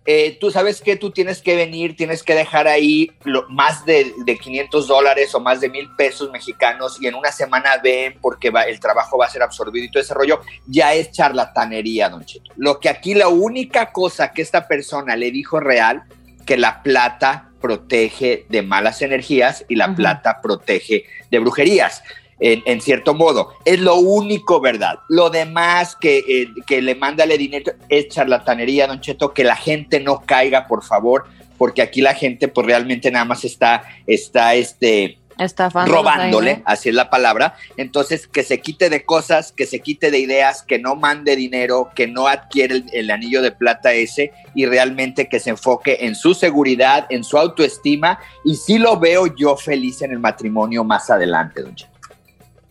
eh, 0.06 0.36
tú 0.40 0.50
sabes 0.50 0.80
que 0.82 0.96
tú 0.96 1.10
tienes 1.10 1.40
que 1.40 1.56
venir, 1.56 1.96
tienes 1.96 2.22
que 2.22 2.34
dejar 2.34 2.68
ahí 2.68 3.10
lo- 3.24 3.48
más 3.48 3.84
de, 3.86 4.12
de 4.24 4.36
500 4.38 4.86
dólares 4.86 5.34
o 5.34 5.40
más 5.40 5.60
de 5.60 5.70
mil 5.70 5.88
pesos 5.96 6.30
mexicanos 6.30 6.98
y 7.00 7.06
en 7.06 7.14
una 7.14 7.32
semana 7.32 7.78
ven 7.82 8.18
porque 8.20 8.50
va, 8.50 8.62
el 8.64 8.78
trabajo 8.80 9.16
va 9.16 9.26
a 9.26 9.30
ser 9.30 9.42
absorbido 9.42 9.86
y 9.86 9.90
todo 9.90 10.02
ese 10.02 10.12
rollo, 10.14 10.40
ya 10.66 10.92
es 10.94 11.10
charlatanería, 11.10 12.08
don 12.10 12.24
Cheto. 12.24 12.50
Lo 12.56 12.80
que 12.80 12.88
aquí 12.88 13.14
la 13.14 13.28
única 13.28 13.92
cosa 13.92 14.32
que 14.32 14.42
esta 14.42 14.68
persona 14.68 15.16
le 15.16 15.30
dijo 15.30 15.58
real, 15.60 16.02
que 16.46 16.56
la 16.58 16.82
plata 16.82 17.50
protege 17.60 18.44
de 18.50 18.60
malas 18.62 19.00
energías 19.00 19.64
y 19.68 19.76
la 19.76 19.94
plata 19.94 20.40
protege 20.42 21.04
de 21.30 21.38
brujerías. 21.38 22.02
En, 22.40 22.62
en 22.66 22.80
cierto 22.80 23.14
modo, 23.14 23.54
es 23.64 23.78
lo 23.78 23.96
único 23.96 24.60
verdad. 24.60 24.98
Lo 25.08 25.30
demás 25.30 25.96
que, 25.96 26.18
eh, 26.18 26.48
que 26.66 26.82
le 26.82 26.94
mándale 26.94 27.38
dinero 27.38 27.72
es 27.88 28.08
charlatanería, 28.08 28.86
don 28.86 29.00
Cheto, 29.00 29.32
que 29.32 29.44
la 29.44 29.56
gente 29.56 30.00
no 30.00 30.22
caiga, 30.26 30.66
por 30.66 30.82
favor, 30.82 31.26
porque 31.58 31.82
aquí 31.82 32.00
la 32.00 32.14
gente 32.14 32.48
pues 32.48 32.66
realmente 32.66 33.10
nada 33.10 33.24
más 33.24 33.44
está, 33.44 33.84
está 34.06 34.54
este, 34.54 35.18
Estafándolos 35.38 36.02
robándole, 36.02 36.62
así 36.64 36.90
es 36.90 36.94
la 36.94 37.10
palabra. 37.10 37.56
Entonces, 37.76 38.28
que 38.28 38.42
se 38.42 38.60
quite 38.60 38.88
de 38.88 39.04
cosas, 39.04 39.52
que 39.52 39.66
se 39.66 39.80
quite 39.80 40.10
de 40.10 40.18
ideas, 40.18 40.62
que 40.62 40.78
no 40.78 40.94
mande 40.94 41.34
dinero, 41.36 41.90
que 41.94 42.06
no 42.06 42.28
adquiere 42.28 42.76
el, 42.76 42.84
el 42.92 43.10
anillo 43.10 43.42
de 43.42 43.50
plata 43.50 43.92
ese 43.92 44.32
y 44.54 44.66
realmente 44.66 45.28
que 45.28 45.40
se 45.40 45.50
enfoque 45.50 45.98
en 46.02 46.14
su 46.14 46.34
seguridad, 46.34 47.06
en 47.10 47.24
su 47.24 47.36
autoestima. 47.36 48.20
Y 48.44 48.56
sí 48.56 48.78
lo 48.78 48.98
veo 48.98 49.34
yo 49.34 49.56
feliz 49.56 50.02
en 50.02 50.12
el 50.12 50.20
matrimonio 50.20 50.84
más 50.84 51.10
adelante, 51.10 51.62
don 51.62 51.74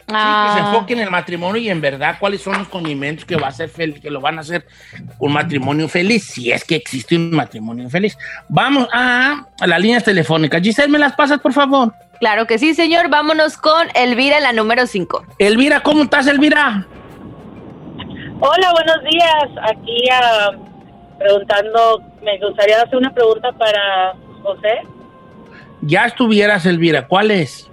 Sí, 0.05 0.11
que 0.13 0.13
se 0.13 0.59
Ah, 0.59 0.65
enfoque 0.73 0.93
en 0.93 0.99
el 0.99 1.09
matrimonio 1.09 1.61
y 1.61 1.69
en 1.69 1.79
verdad 1.79 2.17
cuáles 2.19 2.41
son 2.41 2.57
los 2.57 2.67
condimentos 2.67 3.23
que 3.25 3.35
va 3.37 3.47
a 3.47 3.51
ser 3.51 3.69
fel- 3.71 3.99
que 4.01 4.09
lo 4.11 4.19
van 4.19 4.37
a 4.37 4.41
hacer 4.41 4.65
un 5.17 5.31
matrimonio 5.33 5.87
feliz, 5.87 6.25
si 6.25 6.51
es 6.51 6.63
que 6.65 6.75
existe 6.75 7.15
un 7.15 7.31
matrimonio 7.31 7.89
feliz. 7.89 8.17
Vamos 8.49 8.87
a, 8.93 9.45
a 9.59 9.67
las 9.67 9.79
líneas 9.79 10.03
telefónicas. 10.03 10.61
Giselle, 10.61 10.89
¿me 10.89 10.99
las 10.99 11.13
pasas, 11.13 11.39
por 11.39 11.53
favor? 11.53 11.93
Claro 12.19 12.45
que 12.47 12.59
sí, 12.59 12.73
señor. 12.73 13.09
Vámonos 13.09 13.57
con 13.57 13.87
Elvira, 13.95 14.39
la 14.41 14.51
número 14.51 14.85
5. 14.87 15.25
Elvira, 15.39 15.81
¿cómo 15.81 16.03
estás, 16.03 16.27
Elvira? 16.27 16.85
Hola, 18.39 18.71
buenos 18.73 19.03
días. 19.09 19.49
Aquí 19.71 20.03
ah, 20.11 20.51
preguntando, 21.17 22.01
me 22.23 22.37
gustaría 22.45 22.81
hacer 22.81 22.97
una 22.97 23.13
pregunta 23.13 23.51
para 23.53 24.13
José. 24.41 24.81
Ya 25.81 26.05
estuvieras, 26.05 26.65
Elvira, 26.65 27.07
¿cuál 27.07 27.31
es? 27.31 27.69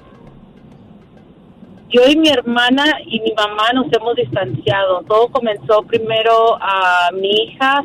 Yo 1.90 2.02
y 2.08 2.16
mi 2.16 2.28
hermana 2.28 2.84
y 3.04 3.20
mi 3.20 3.32
mamá 3.32 3.72
nos 3.74 3.92
hemos 3.92 4.14
distanciado. 4.14 5.02
Todo 5.02 5.28
comenzó 5.28 5.82
primero 5.82 6.56
a 6.60 7.10
mi 7.12 7.30
hija, 7.30 7.84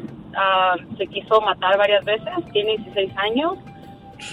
se 0.98 1.08
quiso 1.08 1.42
matar 1.42 1.78
varias 1.78 2.06
veces, 2.06 2.30
tiene 2.52 2.78
16 2.78 3.12
años 3.18 3.54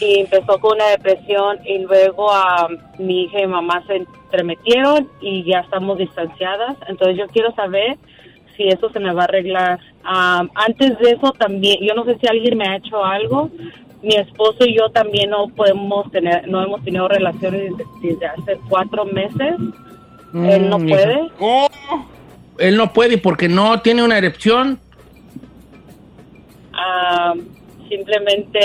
y 0.00 0.21
empezó 0.21 0.59
con 0.61 0.76
una 0.76 0.88
depresión 0.88 1.59
y 1.64 1.79
luego 1.79 2.31
a 2.31 2.69
mi 2.99 3.23
hija 3.23 3.41
y 3.41 3.47
mamá 3.47 3.83
se 3.87 3.97
entremetieron 3.97 5.09
y 5.21 5.45
ya 5.45 5.61
estamos 5.61 5.99
distanciadas. 5.99 6.76
Entonces 6.88 7.17
yo 7.17 7.26
quiero 7.29 7.55
saber 7.55 7.97
si 8.57 8.69
eso 8.69 8.91
se 8.91 9.00
me 9.00 9.12
va 9.14 9.23
a 9.23 9.25
arreglar. 9.25 9.81
Ah, 10.05 10.45
antes 10.55 10.99
de 10.99 11.12
eso 11.12 11.33
también, 11.33 11.79
yo 11.81 11.95
no 11.95 12.05
sé 12.05 12.19
si 12.19 12.26
alguien 12.26 12.59
me 12.59 12.69
ha 12.69 12.76
hecho 12.76 13.02
algo. 13.05 13.50
Mi 14.03 14.17
esposo 14.17 14.65
y 14.67 14.77
yo 14.77 14.89
también 14.91 15.31
no 15.31 15.49
podemos 15.49 16.11
tener, 16.11 16.49
no 16.49 16.63
hemos 16.63 16.83
tenido 16.85 17.07
relaciones 17.09 17.73
desde, 18.03 18.27
hace 18.27 18.59
cuatro 18.69 19.05
meses. 19.05 19.55
Él 20.35 20.69
no 20.69 20.79
Mm, 20.79 20.89
puede. 20.89 21.31
¿Cómo? 21.39 21.69
Él 22.59 22.77
no 22.77 22.93
puede 22.93 23.19
porque 23.19 23.49
no 23.49 23.81
tiene 23.81 24.03
una 24.03 24.19
erección. 24.19 24.79
Ah, 26.73 27.35
simplemente 27.89 28.59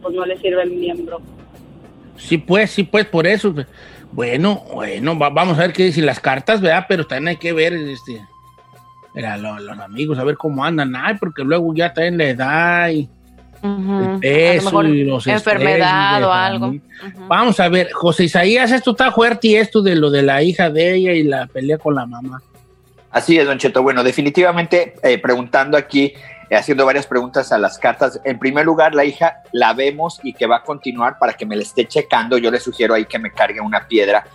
pues 0.00 0.14
no 0.14 0.24
le 0.24 0.38
sirve 0.38 0.62
el 0.62 0.70
miembro. 0.70 1.20
Sí, 2.16 2.38
pues, 2.38 2.70
sí, 2.70 2.84
pues, 2.84 3.04
por 3.06 3.26
eso. 3.26 3.54
Bueno, 4.10 4.62
bueno, 4.74 5.18
va- 5.18 5.28
vamos 5.30 5.58
a 5.58 5.62
ver 5.62 5.72
qué 5.72 5.84
dicen 5.84 6.06
las 6.06 6.18
cartas, 6.20 6.60
¿verdad? 6.60 6.86
Pero 6.88 7.06
también 7.06 7.28
hay 7.28 7.36
que 7.36 7.52
ver, 7.52 7.74
este, 7.74 8.20
lo- 9.14 9.58
los, 9.60 9.78
amigos, 9.78 10.18
a 10.18 10.24
ver 10.24 10.36
cómo 10.36 10.64
andan. 10.64 10.96
Ay, 10.96 11.16
porque 11.20 11.44
luego 11.44 11.74
ya 11.74 11.92
también 11.92 12.18
la 12.18 12.24
edad 12.24 12.88
y 12.90 13.08
el 13.62 14.20
peso 14.20 14.82
y 14.84 15.04
los 15.04 15.26
enfermedad 15.26 16.22
o 16.24 16.32
algo. 16.32 16.74
Vamos 17.26 17.58
a 17.60 17.68
ver, 17.68 17.92
José 17.92 18.24
Isaías, 18.24 18.70
esto 18.72 18.92
está 18.92 19.12
fuerte 19.12 19.48
y 19.48 19.56
esto 19.56 19.82
de 19.82 19.96
lo 19.96 20.10
de 20.10 20.22
la 20.22 20.42
hija 20.42 20.70
de 20.70 20.94
ella 20.94 21.12
y 21.12 21.22
la 21.24 21.46
pelea 21.46 21.78
con 21.78 21.94
la 21.94 22.06
mamá. 22.06 22.42
Así 23.10 23.38
es, 23.38 23.46
Don 23.46 23.58
Cheto. 23.58 23.82
Bueno, 23.82 24.04
definitivamente 24.04 24.94
eh, 25.02 25.18
preguntando 25.18 25.76
aquí, 25.76 26.12
eh, 26.50 26.56
haciendo 26.56 26.84
varias 26.84 27.06
preguntas 27.06 27.52
a 27.52 27.58
las 27.58 27.78
cartas. 27.78 28.20
En 28.24 28.38
primer 28.38 28.66
lugar, 28.66 28.94
la 28.94 29.04
hija 29.04 29.42
la 29.52 29.72
vemos 29.72 30.20
y 30.22 30.34
que 30.34 30.46
va 30.46 30.56
a 30.56 30.62
continuar 30.62 31.18
para 31.18 31.32
que 31.32 31.46
me 31.46 31.56
la 31.56 31.62
esté 31.62 31.86
checando. 31.86 32.36
Yo 32.38 32.50
le 32.50 32.60
sugiero 32.60 32.94
ahí 32.94 33.06
que 33.06 33.18
me 33.18 33.32
cargue 33.32 33.60
una 33.60 33.88
piedra. 33.88 34.26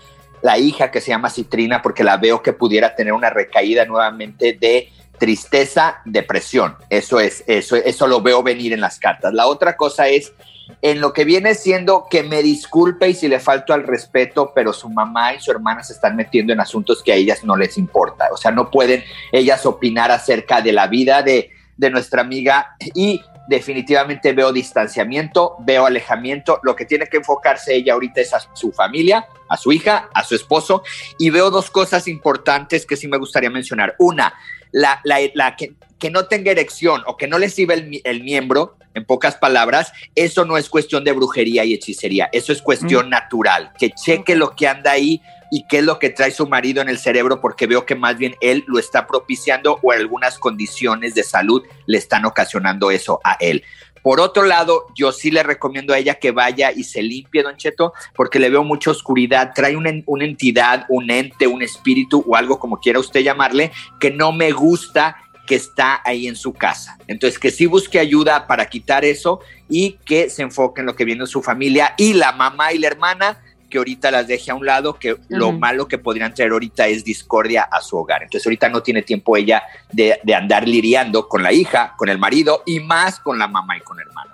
La 0.42 0.58
hija 0.58 0.92
que 0.92 1.00
se 1.00 1.12
llama 1.12 1.30
Citrina, 1.30 1.82
porque 1.82 2.04
la 2.04 2.18
veo 2.18 2.42
que 2.42 2.52
pudiera 2.52 2.96
tener 2.96 3.14
una 3.14 3.30
recaída 3.30 3.86
nuevamente 3.86 4.58
de 4.60 4.90
tristeza, 5.24 6.02
depresión. 6.04 6.76
Eso 6.90 7.22
es, 7.22 7.46
eso, 7.48 7.78
eso 7.78 8.08
lo 8.08 8.22
veo 8.22 8.44
venir 8.44 8.74
en 8.74 8.82
las 8.82 9.00
cartas. 9.00 9.34
La 9.34 9.48
otra 9.48 9.78
cosa 9.78 10.10
es 10.10 10.34
en 10.82 11.00
lo 11.00 11.14
que 11.14 11.24
viene 11.24 11.56
siendo 11.56 12.08
que 12.10 12.24
me 12.24 12.44
disculpe 12.44 13.08
y 13.08 13.14
si 13.14 13.30
le 13.30 13.40
falto 13.40 13.74
al 13.74 13.84
respeto, 13.84 14.52
pero 14.54 14.74
su 14.74 14.90
mamá 14.90 15.34
y 15.34 15.40
su 15.40 15.50
hermana 15.50 15.82
se 15.82 15.94
están 15.94 16.18
metiendo 16.18 16.52
en 16.52 16.60
asuntos 16.60 17.02
que 17.02 17.14
a 17.14 17.16
ellas 17.16 17.46
no 17.46 17.56
les 17.56 17.78
importa. 17.78 18.28
O 18.34 18.38
sea, 18.38 18.52
no 18.52 18.70
pueden 18.70 19.02
ellas 19.32 19.66
opinar 19.66 20.12
acerca 20.12 20.60
de 20.60 20.74
la 20.74 20.88
vida 20.88 21.24
de, 21.24 21.52
de 21.78 21.90
nuestra 21.90 22.20
amiga 22.20 22.76
y 22.94 23.22
definitivamente 23.48 24.34
veo 24.34 24.52
distanciamiento, 24.52 25.56
veo 25.60 25.86
alejamiento. 25.86 26.60
Lo 26.64 26.76
que 26.76 26.84
tiene 26.84 27.08
que 27.08 27.16
enfocarse 27.16 27.76
ella 27.76 27.94
ahorita 27.94 28.20
es 28.20 28.34
a 28.34 28.42
su 28.54 28.74
familia, 28.74 29.26
a 29.48 29.56
su 29.56 29.72
hija, 29.72 30.10
a 30.14 30.22
su 30.26 30.36
esposo. 30.36 30.84
Y 31.18 31.30
veo 31.30 31.50
dos 31.50 31.72
cosas 31.72 32.10
importantes 32.10 32.86
que 32.86 32.98
sí 32.98 33.08
me 33.08 33.18
gustaría 33.18 33.50
mencionar. 33.50 33.96
Una, 34.00 34.34
la, 34.74 35.00
la, 35.06 35.20
la 35.34 35.56
que, 35.56 35.76
que, 35.98 36.10
no 36.10 36.26
tenga 36.26 36.52
erección 36.52 37.02
o 37.06 37.16
que 37.16 37.28
no 37.28 37.40
le 37.40 37.50
sirva 37.50 37.76
el, 37.76 38.02
el, 38.04 38.24
miembro, 38.24 38.76
en 38.94 39.06
pocas 39.06 39.36
palabras, 39.36 39.94
eso 40.16 40.44
no 40.44 40.58
es 40.58 40.70
cuestión 40.70 41.04
de 41.04 41.14
brujería 41.14 41.64
y 41.64 41.74
hechicería, 41.74 42.30
eso 42.34 42.52
es 42.52 42.62
cuestión 42.62 43.08
mm. 43.08 43.10
natural. 43.10 43.72
Que 43.80 43.92
cheque 43.92 44.36
lo 44.36 44.56
que 44.56 44.68
anda 44.68 44.92
ahí 44.92 45.22
y 45.52 45.66
qué 45.68 45.80
es 45.80 45.84
lo 45.84 46.00
que 46.00 46.10
trae 46.10 46.32
su 46.32 46.48
marido 46.48 46.82
en 46.82 46.90
el 46.90 46.98
cerebro, 46.98 47.40
porque 47.40 47.68
veo 47.68 47.86
que 47.86 47.96
más 47.96 48.18
bien 48.18 48.36
él 48.42 48.64
lo 48.68 48.80
está 48.80 49.08
propiciando 49.08 49.80
o 49.82 49.92
algunas 49.92 50.40
condiciones 50.40 51.16
de 51.16 51.24
salud 51.24 51.64
le 51.86 51.98
están 51.98 52.26
ocasionando 52.26 52.92
eso 52.92 53.20
a 53.24 53.38
él. 53.40 53.64
Por 54.04 54.20
otro 54.20 54.44
lado, 54.44 54.86
yo 54.96 55.12
sí 55.12 55.32
le 55.32 55.42
recomiendo 55.42 55.94
a 55.94 55.98
ella 55.98 56.16
que 56.16 56.32
vaya 56.32 56.72
y 56.72 56.84
se 56.84 57.02
limpie, 57.02 57.42
Don 57.42 57.56
Cheto, 57.56 57.94
porque 58.14 58.38
le 58.38 58.50
veo 58.50 58.64
mucha 58.64 58.92
oscuridad. 58.92 59.54
Trae 59.56 59.78
una, 59.78 59.92
una 60.06 60.26
entidad, 60.26 60.86
un 60.90 61.10
ente, 61.10 61.48
un 61.48 61.62
espíritu 61.62 62.24
o 62.28 62.36
algo 62.36 62.60
como 62.60 62.80
quiera 62.80 63.00
usted 63.00 63.22
llamarle, 63.22 63.72
que 64.00 64.12
no 64.12 64.34
me 64.34 64.52
gusta 64.52 65.18
que 65.46 65.56
está 65.56 66.02
ahí 66.06 66.28
en 66.28 66.36
su 66.36 66.54
casa. 66.54 66.98
Entonces, 67.08 67.40
que 67.40 67.52
sí 67.52 67.66
busque 67.66 68.00
ayuda 68.00 68.48
para 68.48 68.68
quitar 68.68 69.06
eso 69.06 69.40
y 69.70 69.94
que 70.06 70.30
se 70.30 70.42
enfoque 70.42 70.82
en 70.82 70.88
lo 70.88 70.96
que 70.96 71.06
viene 71.06 71.22
en 71.22 71.28
su 71.28 71.42
familia 71.42 71.96
y 71.98 72.14
la 72.14 72.32
mamá 72.32 72.74
y 72.74 72.80
la 72.80 72.88
hermana 72.88 73.43
que 73.74 73.80
ahorita 73.80 74.12
las 74.12 74.28
deje 74.28 74.52
a 74.52 74.56
un 74.56 74.68
lado, 74.68 74.94
que 74.94 75.14
uh 75.14 75.16
-huh. 75.18 75.26
lo 75.30 75.52
malo 75.52 75.88
que 75.88 75.98
podrían 75.98 76.32
traer 76.32 76.52
ahorita 76.52 76.86
es 76.86 77.04
discordia 77.04 77.64
a 77.64 77.82
su 77.82 77.98
hogar. 77.98 78.22
Entonces 78.22 78.46
ahorita 78.46 78.70
no 78.70 78.84
tiene 78.84 79.02
tiempo 79.02 79.36
ella 79.36 79.64
de, 79.92 80.20
de 80.22 80.36
andar 80.36 80.68
liriando 80.68 81.28
con 81.28 81.42
la 81.42 81.52
hija, 81.52 81.96
con 81.98 82.08
el 82.08 82.20
marido 82.20 82.62
y 82.68 82.80
más 82.82 83.20
con 83.20 83.40
la 83.40 83.48
mamá 83.48 83.76
y 83.78 83.80
con 83.82 84.00
el 84.00 84.08
hermano. 84.08 84.32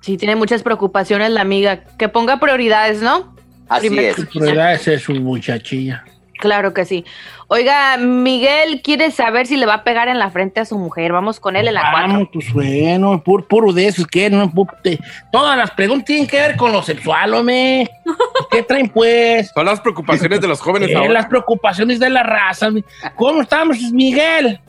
Sí, 0.00 0.16
tiene 0.16 0.34
muchas 0.34 0.64
preocupaciones 0.64 1.30
la 1.30 1.42
amiga. 1.42 1.84
Que 1.96 2.08
ponga 2.08 2.40
prioridades, 2.40 3.02
¿no? 3.02 3.36
Así 3.68 3.86
Primero. 3.86 4.08
es. 4.08 4.16
Su 4.16 4.26
prioridad 4.26 4.72
es 4.74 5.02
su 5.02 5.12
muchachilla. 5.14 6.04
Claro 6.40 6.72
que 6.74 6.84
sí. 6.84 7.04
Oiga, 7.48 7.96
Miguel 7.98 8.80
quiere 8.82 9.10
saber 9.10 9.46
si 9.46 9.56
le 9.56 9.66
va 9.66 9.74
a 9.74 9.84
pegar 9.84 10.08
en 10.08 10.18
la 10.18 10.30
frente 10.30 10.60
a 10.60 10.64
su 10.64 10.78
mujer. 10.78 11.12
Vamos 11.12 11.38
con 11.40 11.54
él 11.56 11.68
en 11.68 11.74
la 11.74 11.90
cuatro. 11.90 12.12
Vamos, 12.12 12.30
tu 12.30 12.40
sueno, 12.40 13.22
puro, 13.22 13.46
puro 13.46 13.72
de 13.72 13.86
esos 13.88 14.06
que 14.06 14.30
no, 14.30 14.50
te- 14.82 14.98
todas 15.30 15.56
las 15.58 15.70
preguntas 15.72 16.06
tienen 16.06 16.26
que 16.26 16.36
ver 16.40 16.56
con 16.56 16.72
lo 16.72 16.82
sexual, 16.82 17.34
hombre. 17.34 17.90
¿Qué 18.50 18.62
traen, 18.62 18.88
pues? 18.88 19.50
Son 19.54 19.66
las 19.66 19.80
preocupaciones 19.80 20.40
de 20.40 20.48
los 20.48 20.60
jóvenes 20.60 20.90
Eh, 20.90 20.96
ahora. 20.96 21.10
las 21.10 21.26
preocupaciones 21.26 21.98
de 22.00 22.08
la 22.10 22.22
raza. 22.22 22.68
¿Cómo 23.16 23.42
estamos, 23.42 23.76
Miguel? 23.92 24.60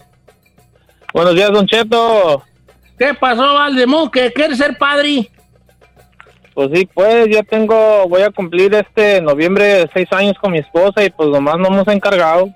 Buenos 1.13 1.35
días, 1.35 1.51
Don 1.51 1.67
Cheto. 1.67 2.43
¿Qué 2.97 3.13
pasó, 3.13 3.53
Valdemón? 3.55 4.09
¿Que 4.11 4.31
quieres 4.31 4.57
ser 4.57 4.77
padre? 4.77 5.29
Pues 6.67 6.79
sí, 6.79 6.87
pues 6.93 7.27
ya 7.29 7.41
tengo, 7.41 8.07
voy 8.07 8.21
a 8.21 8.29
cumplir 8.29 8.71
este 8.75 9.19
noviembre 9.19 9.89
seis 9.93 10.07
años 10.11 10.35
con 10.39 10.51
mi 10.51 10.59
esposa 10.59 11.03
y 11.03 11.09
pues 11.09 11.27
nomás 11.29 11.57
no 11.57 11.69
hemos 11.69 11.87
encargado. 11.87 12.49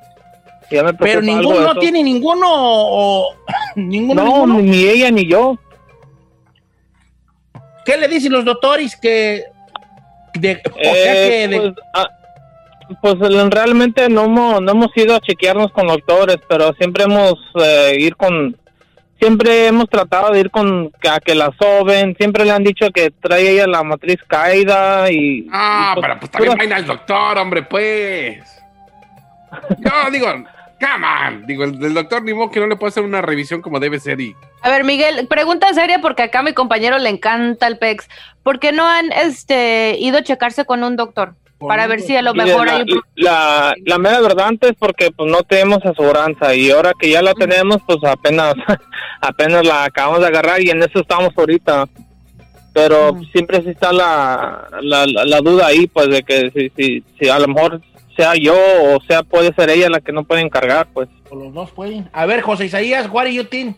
Ya 0.70 0.84
me 0.84 0.94
Pero 0.94 1.22
ninguno, 1.22 1.62
no 1.62 1.76
tiene 1.80 2.04
ninguno 2.04 2.46
o... 2.48 3.36
ninguno, 3.76 4.24
No, 4.24 4.46
ninguno. 4.46 4.62
ni 4.62 4.84
ella 4.84 5.10
ni 5.10 5.28
yo. 5.28 5.58
¿Qué 7.84 7.98
le 7.98 8.08
dicen 8.08 8.32
los 8.32 8.46
doctores 8.46 8.96
que... 8.96 9.44
de- 10.36 10.62
o 10.66 10.74
sea 10.84 11.14
Eh, 11.28 11.30
que... 11.30 11.48
de- 11.48 11.60
pues, 11.60 11.74
ah, 11.94 12.10
pues, 13.02 13.16
realmente 13.50 14.08
no 14.10 14.26
hemos, 14.26 14.62
no 14.62 14.72
hemos 14.72 14.90
ido 14.96 15.16
a 15.16 15.20
chequearnos 15.20 15.72
con 15.72 15.88
doctores, 15.88 16.38
pero 16.48 16.74
siempre 16.74 17.06
hemos 17.06 17.34
eh, 17.60 17.96
ir 18.00 18.16
con, 18.16 18.56
siempre 19.20 19.68
hemos 19.68 19.90
tratado 19.90 20.32
de 20.32 20.40
ir 20.42 20.52
con 20.52 20.92
que- 21.02 21.10
a 21.10 21.20
que 21.20 21.36
la 21.36 21.52
soben, 21.60 22.16
siempre 22.18 22.46
le 22.46 22.52
han 22.52 22.64
dicho 22.64 22.90
que 22.92 23.12
trae 23.12 23.50
ella 23.50 23.68
la 23.68 23.84
matriz 23.84 24.18
caída 24.28 25.10
y... 25.12 25.48
Ah, 25.52 25.96
y, 25.98 26.02
pero 26.02 26.20
pues 26.20 26.32
también 26.32 26.58
vayan 26.58 26.74
al 26.74 26.86
doctor, 26.86 27.38
hombre, 27.38 27.64
pues. 27.64 28.40
Yo 29.80 30.12
digo, 30.12 30.28
come 30.28 31.08
on. 31.28 31.46
Digo, 31.46 31.64
el 31.64 31.80
del 31.80 31.94
doctor 31.94 32.24
ni 32.24 32.34
modo 32.34 32.52
que 32.52 32.60
no 32.60 32.68
le 32.68 32.76
puede 32.76 32.90
hacer 32.90 33.04
una 33.04 33.22
revisión 33.22 33.62
como 33.62 33.80
debe 33.80 34.00
ser 34.00 34.20
y... 34.20 34.36
A 34.62 34.70
ver, 34.70 34.84
Miguel, 34.84 35.28
pregunta 35.28 35.74
seria 35.74 36.00
porque 36.00 36.24
acá 36.24 36.40
a 36.40 36.44
mi 36.44 36.54
compañero 36.54 36.98
le 36.98 37.10
encanta 37.10 37.68
el 37.68 37.78
PEX. 37.78 38.08
¿Por 38.44 38.60
qué 38.60 38.72
no 38.72 38.88
han 38.88 39.12
este, 39.12 39.96
ido 40.00 40.18
a 40.18 40.24
checarse 40.24 40.66
con 40.66 40.84
un 40.84 40.96
doctor? 40.96 41.36
Para 41.60 41.88
ver 41.88 42.02
si 42.02 42.16
a 42.16 42.22
lo 42.22 42.34
mejor 42.34 42.68
la, 42.68 42.76
hay 42.76 42.82
un... 42.82 43.02
la, 43.16 43.74
la 43.86 43.98
mera 43.98 44.20
verdad 44.22 44.48
antes 44.48 44.74
porque 44.78 45.10
pues 45.12 45.32
no 45.32 45.42
tenemos 45.44 45.80
aseguranza 45.86 46.54
y 46.54 46.70
ahora 46.72 46.92
que 47.00 47.10
ya 47.10 47.22
la 47.22 47.34
tenemos 47.34 47.78
pues 47.88 48.00
apenas 48.04 48.54
apenas 49.22 49.66
la 49.66 49.86
acabamos 49.86 50.20
de 50.22 50.28
agarrar 50.28 50.62
y 50.62 50.70
en 50.70 50.84
eso 50.84 51.00
estamos 51.00 51.30
ahorita 51.36 51.88
pero 52.74 53.14
Mm. 53.14 53.24
siempre 53.32 53.62
sí 53.64 53.70
está 53.70 53.94
la, 53.94 54.68
la, 54.82 55.06
la- 55.08 55.26
la 55.26 55.40
duda 55.42 55.68
ahí 55.68 55.88
pues 55.88 56.10
de 56.10 56.24
que 56.24 56.52
si, 56.54 56.70
si, 56.76 57.04
si 57.20 57.30
a 57.30 57.40
lo 57.40 57.48
mejor 57.48 57.82
sea 58.18 58.34
yo 58.36 58.54
o 58.56 59.00
sea 59.08 59.24
puede 59.24 59.54
ser 59.54 59.70
ella 59.70 59.90
la 59.90 60.02
que 60.02 60.12
no 60.12 60.24
puede 60.26 60.42
encargar 60.42 60.88
pues 60.94 61.08
o 61.30 61.36
los 61.36 61.54
dos 61.54 61.72
pueden. 61.72 62.10
A 62.14 62.26
ver, 62.26 62.42
José 62.42 62.66
Isaías, 62.66 63.10
what 63.12 63.24
do 63.24 63.30
you 63.32 63.44
think? 63.46 63.78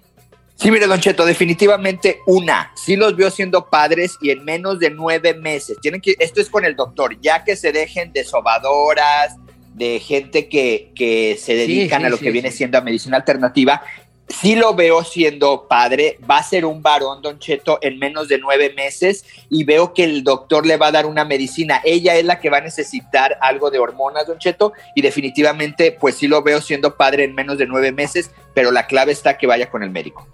Sí, 0.60 0.72
mire, 0.72 0.88
Don 0.88 1.00
Cheto, 1.00 1.24
definitivamente 1.24 2.22
una. 2.26 2.72
Sí 2.76 2.96
los 2.96 3.16
vio 3.16 3.30
siendo 3.30 3.70
padres 3.70 4.18
y 4.22 4.32
en 4.32 4.44
menos 4.44 4.80
de 4.80 4.90
nueve 4.90 5.36
meses. 5.36 5.78
Tienen 5.82 6.02
que, 6.02 6.16
esto 6.18 6.42
es 6.42 6.50
con 6.50 6.66
el 6.66 6.76
doctor, 6.76 7.16
ya 7.22 7.44
que 7.44 7.56
se 7.56 7.72
dejen 7.72 8.12
de 8.12 8.24
sobadoras, 8.24 9.36
de 9.76 10.00
gente 10.00 10.50
que, 10.50 10.92
que 10.96 11.38
se 11.40 11.54
dedican 11.54 12.02
sí, 12.02 12.08
a 12.08 12.10
lo 12.10 12.18
sí, 12.18 12.24
que 12.24 12.32
viene 12.32 12.50
siendo 12.50 12.80
a 12.80 12.82
medicina 12.82 13.18
alternativa. 13.18 13.84
Sí 14.30 14.56
lo 14.56 14.74
veo 14.74 15.04
siendo 15.04 15.68
padre, 15.68 16.18
va 16.30 16.40
a 16.40 16.44
ser 16.44 16.66
un 16.66 16.82
varón, 16.82 17.22
Don 17.22 17.38
Cheto, 17.38 17.78
en 17.84 18.00
menos 18.00 18.28
de 18.28 18.40
nueve 18.40 18.74
meses 18.76 19.26
y 19.52 19.64
veo 19.64 19.94
que 19.94 20.04
el 20.04 20.24
doctor 20.24 20.66
le 20.66 20.78
va 20.78 20.88
a 20.88 20.92
dar 20.92 21.06
una 21.06 21.24
medicina. 21.24 21.82
Ella 21.86 22.16
es 22.16 22.26
la 22.26 22.40
que 22.40 22.50
va 22.50 22.58
a 22.58 22.62
necesitar 22.62 23.38
algo 23.42 23.70
de 23.70 23.78
hormonas, 23.78 24.26
Don 24.26 24.40
Cheto, 24.40 24.74
y 24.96 25.04
definitivamente, 25.04 25.92
pues 25.92 26.16
sí 26.16 26.28
lo 26.28 26.42
veo 26.42 26.62
siendo 26.62 26.98
padre 26.98 27.26
en 27.26 27.36
menos 27.36 27.60
de 27.60 27.68
nueve 27.68 27.92
meses, 27.92 28.32
pero 28.56 28.72
la 28.72 28.88
clave 28.88 29.12
está 29.12 29.38
que 29.38 29.46
vaya 29.46 29.70
con 29.70 29.84
el 29.84 29.92
médico. 29.92 30.28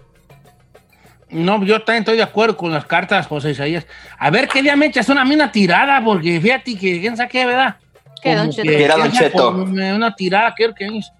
No, 1.34 1.62
yo 1.64 1.82
también 1.82 2.02
estoy 2.02 2.16
de 2.16 2.22
acuerdo 2.22 2.56
con 2.56 2.72
las 2.72 2.86
cartas, 2.86 3.26
José 3.26 3.50
Isaías. 3.50 3.86
A 4.18 4.30
ver, 4.30 4.48
¿qué 4.48 4.62
día 4.62 4.76
me 4.76 4.86
echas 4.86 5.08
una, 5.08 5.22
a 5.22 5.24
mí 5.24 5.34
una 5.34 5.50
tirada? 5.52 6.02
Porque 6.04 6.40
fíjate 6.40 6.76
que, 6.78 7.00
¿quién 7.00 7.16
sabe 7.16 7.28
qué, 7.28 7.44
verdad? 7.44 7.76
¿Qué, 8.22 8.34
Don 8.36 8.50
Cheto? 8.50 8.68
que- 8.70 8.76
¿Qué 8.76 8.84
era, 8.84 8.96
Don 8.96 9.10
Cheto? 9.12 9.50
Una 9.50 10.14
tirada, 10.14 10.54
quiero 10.54 10.74
que 10.74 10.86
es 10.86 11.10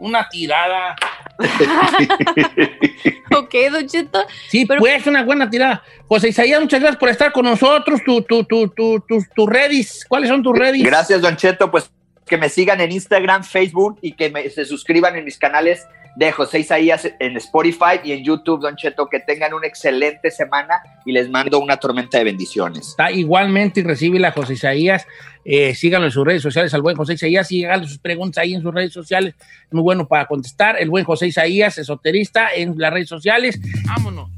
una 0.00 0.28
tirada. 0.28 0.96
Ok, 3.36 3.54
Don 3.70 3.86
Cheto. 3.86 4.20
Sí, 4.48 4.64
Pero- 4.66 4.80
pues 4.80 5.06
una 5.06 5.22
buena 5.22 5.48
tirada. 5.48 5.82
José 6.06 6.28
Isaías, 6.30 6.60
muchas 6.60 6.80
gracias 6.80 6.98
por 6.98 7.08
estar 7.08 7.30
con 7.32 7.44
nosotros. 7.44 8.00
Tu, 8.04 8.22
tu, 8.22 8.44
tu, 8.44 8.68
tu, 8.70 9.00
tus 9.34 9.48
redes, 9.48 10.04
¿cuáles 10.08 10.28
son 10.30 10.42
tus 10.42 10.56
redes? 10.58 10.82
Gracias, 10.82 11.20
Don 11.20 11.36
Cheto. 11.36 11.70
Pues 11.70 11.90
que 12.26 12.36
me 12.36 12.48
sigan 12.48 12.80
en 12.80 12.90
Instagram, 12.92 13.44
Facebook 13.44 13.98
y 14.02 14.12
que 14.12 14.30
me- 14.30 14.48
se 14.50 14.64
suscriban 14.64 15.16
en 15.16 15.24
mis 15.24 15.38
canales 15.38 15.86
de 16.18 16.32
José 16.32 16.58
Isaías 16.58 17.08
en 17.20 17.36
Spotify 17.36 18.00
y 18.02 18.10
en 18.10 18.24
YouTube, 18.24 18.60
Don 18.60 18.74
Cheto. 18.74 19.08
Que 19.08 19.20
tengan 19.20 19.54
una 19.54 19.68
excelente 19.68 20.32
semana 20.32 20.82
y 21.06 21.12
les 21.12 21.30
mando 21.30 21.60
una 21.60 21.76
tormenta 21.76 22.18
de 22.18 22.24
bendiciones. 22.24 22.88
Está 22.88 23.12
igualmente 23.12 23.80
y 23.80 23.82
recibe 23.84 24.26
a 24.26 24.32
José 24.32 24.54
Isaías. 24.54 25.06
Eh, 25.44 25.76
síganlo 25.76 26.08
en 26.08 26.12
sus 26.12 26.26
redes 26.26 26.42
sociales 26.42 26.74
al 26.74 26.82
buen 26.82 26.96
José 26.96 27.14
Isaías 27.14 27.52
y 27.52 27.64
háganle 27.64 27.86
sus 27.86 27.98
preguntas 27.98 28.42
ahí 28.42 28.52
en 28.52 28.62
sus 28.62 28.74
redes 28.74 28.92
sociales. 28.92 29.36
Muy 29.70 29.82
bueno 29.82 30.08
para 30.08 30.26
contestar. 30.26 30.76
El 30.80 30.90
buen 30.90 31.04
José 31.04 31.28
Isaías, 31.28 31.78
esoterista 31.78 32.48
en 32.52 32.74
las 32.76 32.92
redes 32.92 33.08
sociales. 33.08 33.60
Vámonos. 33.86 34.37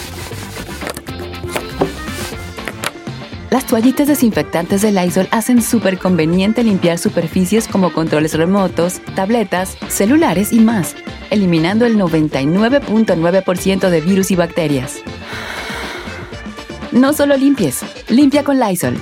Las 3.51 3.65
toallitas 3.65 4.07
desinfectantes 4.07 4.81
de 4.81 4.93
Lysol 4.93 5.27
hacen 5.29 5.61
súper 5.61 5.97
conveniente 5.97 6.63
limpiar 6.63 6.97
superficies 6.97 7.67
como 7.67 7.91
controles 7.91 8.33
remotos, 8.33 9.01
tabletas, 9.13 9.77
celulares 9.89 10.53
y 10.53 10.61
más, 10.61 10.95
eliminando 11.31 11.85
el 11.85 11.97
99.9% 11.97 13.89
de 13.89 13.99
virus 13.99 14.31
y 14.31 14.37
bacterias. 14.37 15.01
No 16.93 17.11
solo 17.11 17.35
limpies, 17.35 17.81
limpia 18.07 18.45
con 18.45 18.57
Lysol. 18.57 18.95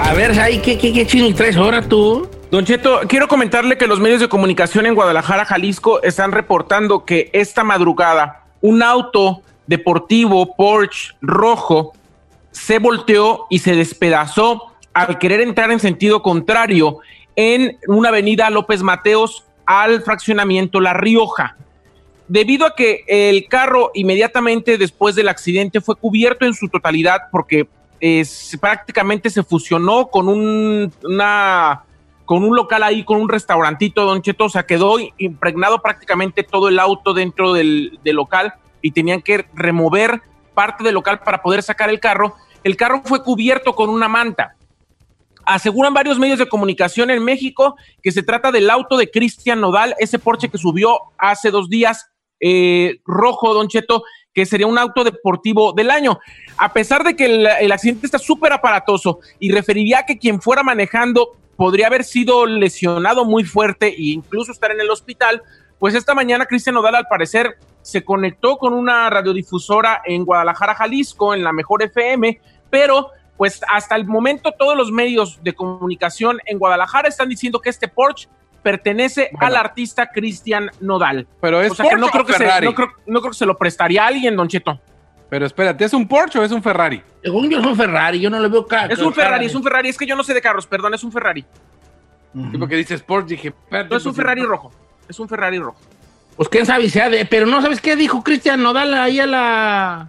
A 0.00 0.14
ver, 0.14 0.30
¿qué, 0.62 0.78
qué, 0.78 0.92
qué 0.92 1.06
chino 1.08 1.34
traes 1.34 1.56
ahora 1.56 1.82
tú? 1.82 2.37
Don 2.50 2.64
Cheto, 2.64 3.00
quiero 3.06 3.28
comentarle 3.28 3.76
que 3.76 3.86
los 3.86 4.00
medios 4.00 4.20
de 4.20 4.28
comunicación 4.30 4.86
en 4.86 4.94
Guadalajara, 4.94 5.44
Jalisco, 5.44 6.02
están 6.02 6.32
reportando 6.32 7.04
que 7.04 7.28
esta 7.34 7.62
madrugada 7.62 8.46
un 8.62 8.82
auto 8.82 9.42
deportivo 9.66 10.56
Porsche 10.56 11.14
rojo 11.20 11.92
se 12.50 12.78
volteó 12.78 13.46
y 13.50 13.58
se 13.58 13.76
despedazó 13.76 14.72
al 14.94 15.18
querer 15.18 15.42
entrar 15.42 15.70
en 15.70 15.78
sentido 15.78 16.22
contrario 16.22 17.00
en 17.36 17.76
una 17.86 18.08
avenida 18.08 18.48
López 18.48 18.82
Mateos 18.82 19.44
al 19.66 20.00
fraccionamiento 20.00 20.80
La 20.80 20.94
Rioja. 20.94 21.58
Debido 22.28 22.64
a 22.64 22.74
que 22.74 23.04
el 23.06 23.46
carro 23.48 23.90
inmediatamente 23.92 24.78
después 24.78 25.14
del 25.14 25.28
accidente 25.28 25.82
fue 25.82 25.96
cubierto 25.96 26.46
en 26.46 26.54
su 26.54 26.70
totalidad 26.70 27.24
porque 27.30 27.68
es, 28.00 28.56
prácticamente 28.58 29.28
se 29.28 29.42
fusionó 29.42 30.08
con 30.08 30.28
un, 30.28 30.90
una, 31.04 31.84
con 32.28 32.44
un 32.44 32.54
local 32.54 32.82
ahí, 32.82 33.04
con 33.04 33.22
un 33.22 33.30
restaurantito, 33.30 34.04
Don 34.04 34.20
Cheto, 34.20 34.44
o 34.44 34.48
sea, 34.50 34.66
quedó 34.66 34.96
impregnado 35.16 35.80
prácticamente 35.80 36.42
todo 36.42 36.68
el 36.68 36.78
auto 36.78 37.14
dentro 37.14 37.54
del, 37.54 37.98
local 38.04 38.52
y 38.82 38.90
tenían 38.90 39.22
que 39.22 39.46
remover 39.54 40.20
parte 40.52 40.84
del 40.84 40.92
local 40.92 41.20
para 41.20 41.40
poder 41.40 41.62
sacar 41.62 41.88
el 41.88 42.00
carro. 42.00 42.36
El 42.64 42.76
carro 42.76 43.00
fue 43.02 43.22
cubierto 43.22 43.74
con 43.74 43.88
una 43.88 44.08
manta. 44.08 44.56
Aseguran 45.46 45.94
varios 45.94 46.18
medios 46.18 46.38
de 46.38 46.46
comunicación 46.46 47.10
en 47.10 47.24
México 47.24 47.76
que 48.02 48.12
se 48.12 48.22
trata 48.22 48.52
del 48.52 48.68
auto 48.68 48.98
de 48.98 49.10
Cristian 49.10 49.62
Nodal, 49.62 49.94
ese 49.98 50.18
Porsche 50.18 50.50
que 50.50 50.58
subió 50.58 50.98
hace 51.16 51.50
dos 51.50 51.70
días, 51.70 52.10
eh, 52.40 53.00
rojo, 53.06 53.54
Don 53.54 53.68
Cheto, 53.68 54.02
que 54.34 54.44
sería 54.44 54.66
un 54.66 54.76
auto 54.76 55.02
deportivo 55.02 55.72
del 55.72 55.90
año. 55.90 56.18
A 56.58 56.74
pesar 56.74 57.04
de 57.04 57.16
que 57.16 57.24
el, 57.24 57.46
el 57.46 57.72
accidente 57.72 58.04
está 58.04 58.18
súper 58.18 58.52
aparatoso 58.52 59.20
y 59.38 59.50
referiría 59.50 60.00
a 60.00 60.04
que 60.04 60.18
quien 60.18 60.42
fuera 60.42 60.62
manejando 60.62 61.38
podría 61.58 61.88
haber 61.88 62.04
sido 62.04 62.46
lesionado 62.46 63.24
muy 63.24 63.42
fuerte 63.42 63.88
e 63.88 64.12
incluso 64.12 64.52
estar 64.52 64.70
en 64.70 64.80
el 64.80 64.90
hospital, 64.90 65.42
pues 65.80 65.96
esta 65.96 66.14
mañana 66.14 66.46
Cristian 66.46 66.76
Nodal 66.76 66.94
al 66.94 67.08
parecer 67.08 67.58
se 67.82 68.04
conectó 68.04 68.58
con 68.58 68.72
una 68.72 69.10
radiodifusora 69.10 70.00
en 70.04 70.24
Guadalajara, 70.24 70.76
Jalisco, 70.76 71.34
en 71.34 71.42
la 71.42 71.52
mejor 71.52 71.82
FM, 71.82 72.40
pero 72.70 73.08
pues 73.36 73.60
hasta 73.72 73.96
el 73.96 74.06
momento 74.06 74.52
todos 74.56 74.76
los 74.76 74.92
medios 74.92 75.42
de 75.42 75.52
comunicación 75.52 76.38
en 76.46 76.60
Guadalajara 76.60 77.08
están 77.08 77.28
diciendo 77.28 77.58
que 77.58 77.70
este 77.70 77.88
Porsche 77.88 78.28
pertenece 78.62 79.28
al 79.40 79.56
artista 79.56 80.10
Cristian 80.10 80.70
Nodal. 80.78 81.26
Pero 81.40 81.60
es 81.60 81.72
o 81.72 81.74
sea 81.74 81.88
que 81.88 81.96
no 81.96 82.06
creo 82.10 82.24
que, 82.24 82.34
se, 82.34 82.38
Ferrari? 82.38 82.66
no, 82.66 82.74
creo, 82.74 82.88
no 83.04 83.20
creo 83.20 83.32
que 83.32 83.38
se 83.38 83.46
lo 83.46 83.58
prestaría 83.58 84.04
a 84.04 84.06
alguien, 84.06 84.36
Don 84.36 84.46
Cheto. 84.46 84.80
Pero 85.30 85.44
espérate, 85.46 85.84
¿es 85.84 85.92
un 85.92 86.08
Porsche 86.08 86.38
o 86.38 86.42
es 86.44 86.52
un 86.52 86.62
Ferrari? 86.62 87.02
Según 87.22 87.50
yo 87.50 87.58
es 87.60 87.66
un 87.66 87.76
Ferrari, 87.76 88.18
yo 88.20 88.30
no 88.30 88.38
le 88.40 88.48
veo 88.48 88.66
ca- 88.66 88.86
Es 88.86 88.98
un 88.98 89.12
cara 89.12 89.26
Ferrari, 89.26 89.46
es 89.46 89.54
un 89.54 89.62
Ferrari, 89.62 89.88
es 89.90 89.98
que 89.98 90.06
yo 90.06 90.16
no 90.16 90.24
sé 90.24 90.32
de 90.34 90.40
carros, 90.40 90.66
perdón, 90.66 90.94
es 90.94 91.04
un 91.04 91.12
Ferrari. 91.12 91.44
Sí, 92.32 92.58
porque 92.58 92.76
dices 92.76 93.02
Porsche, 93.02 93.34
dije, 93.34 93.48
espérate, 93.48 93.90
No 93.90 93.96
es 93.96 94.06
un 94.06 94.12
pues, 94.12 94.16
Ferrari 94.16 94.42
rojo, 94.42 94.70
es 95.08 95.18
un 95.18 95.28
Ferrari 95.28 95.58
rojo. 95.58 95.78
Pues 96.36 96.48
quién 96.48 96.64
sabe, 96.66 96.88
sea 96.88 97.10
de, 97.10 97.24
pero 97.26 97.46
no 97.46 97.60
sabes 97.60 97.80
qué 97.80 97.96
dijo 97.96 98.22
Cristian 98.22 98.62
Nodal 98.62 98.94
ahí 98.94 99.18
a 99.20 99.26
la. 99.26 100.08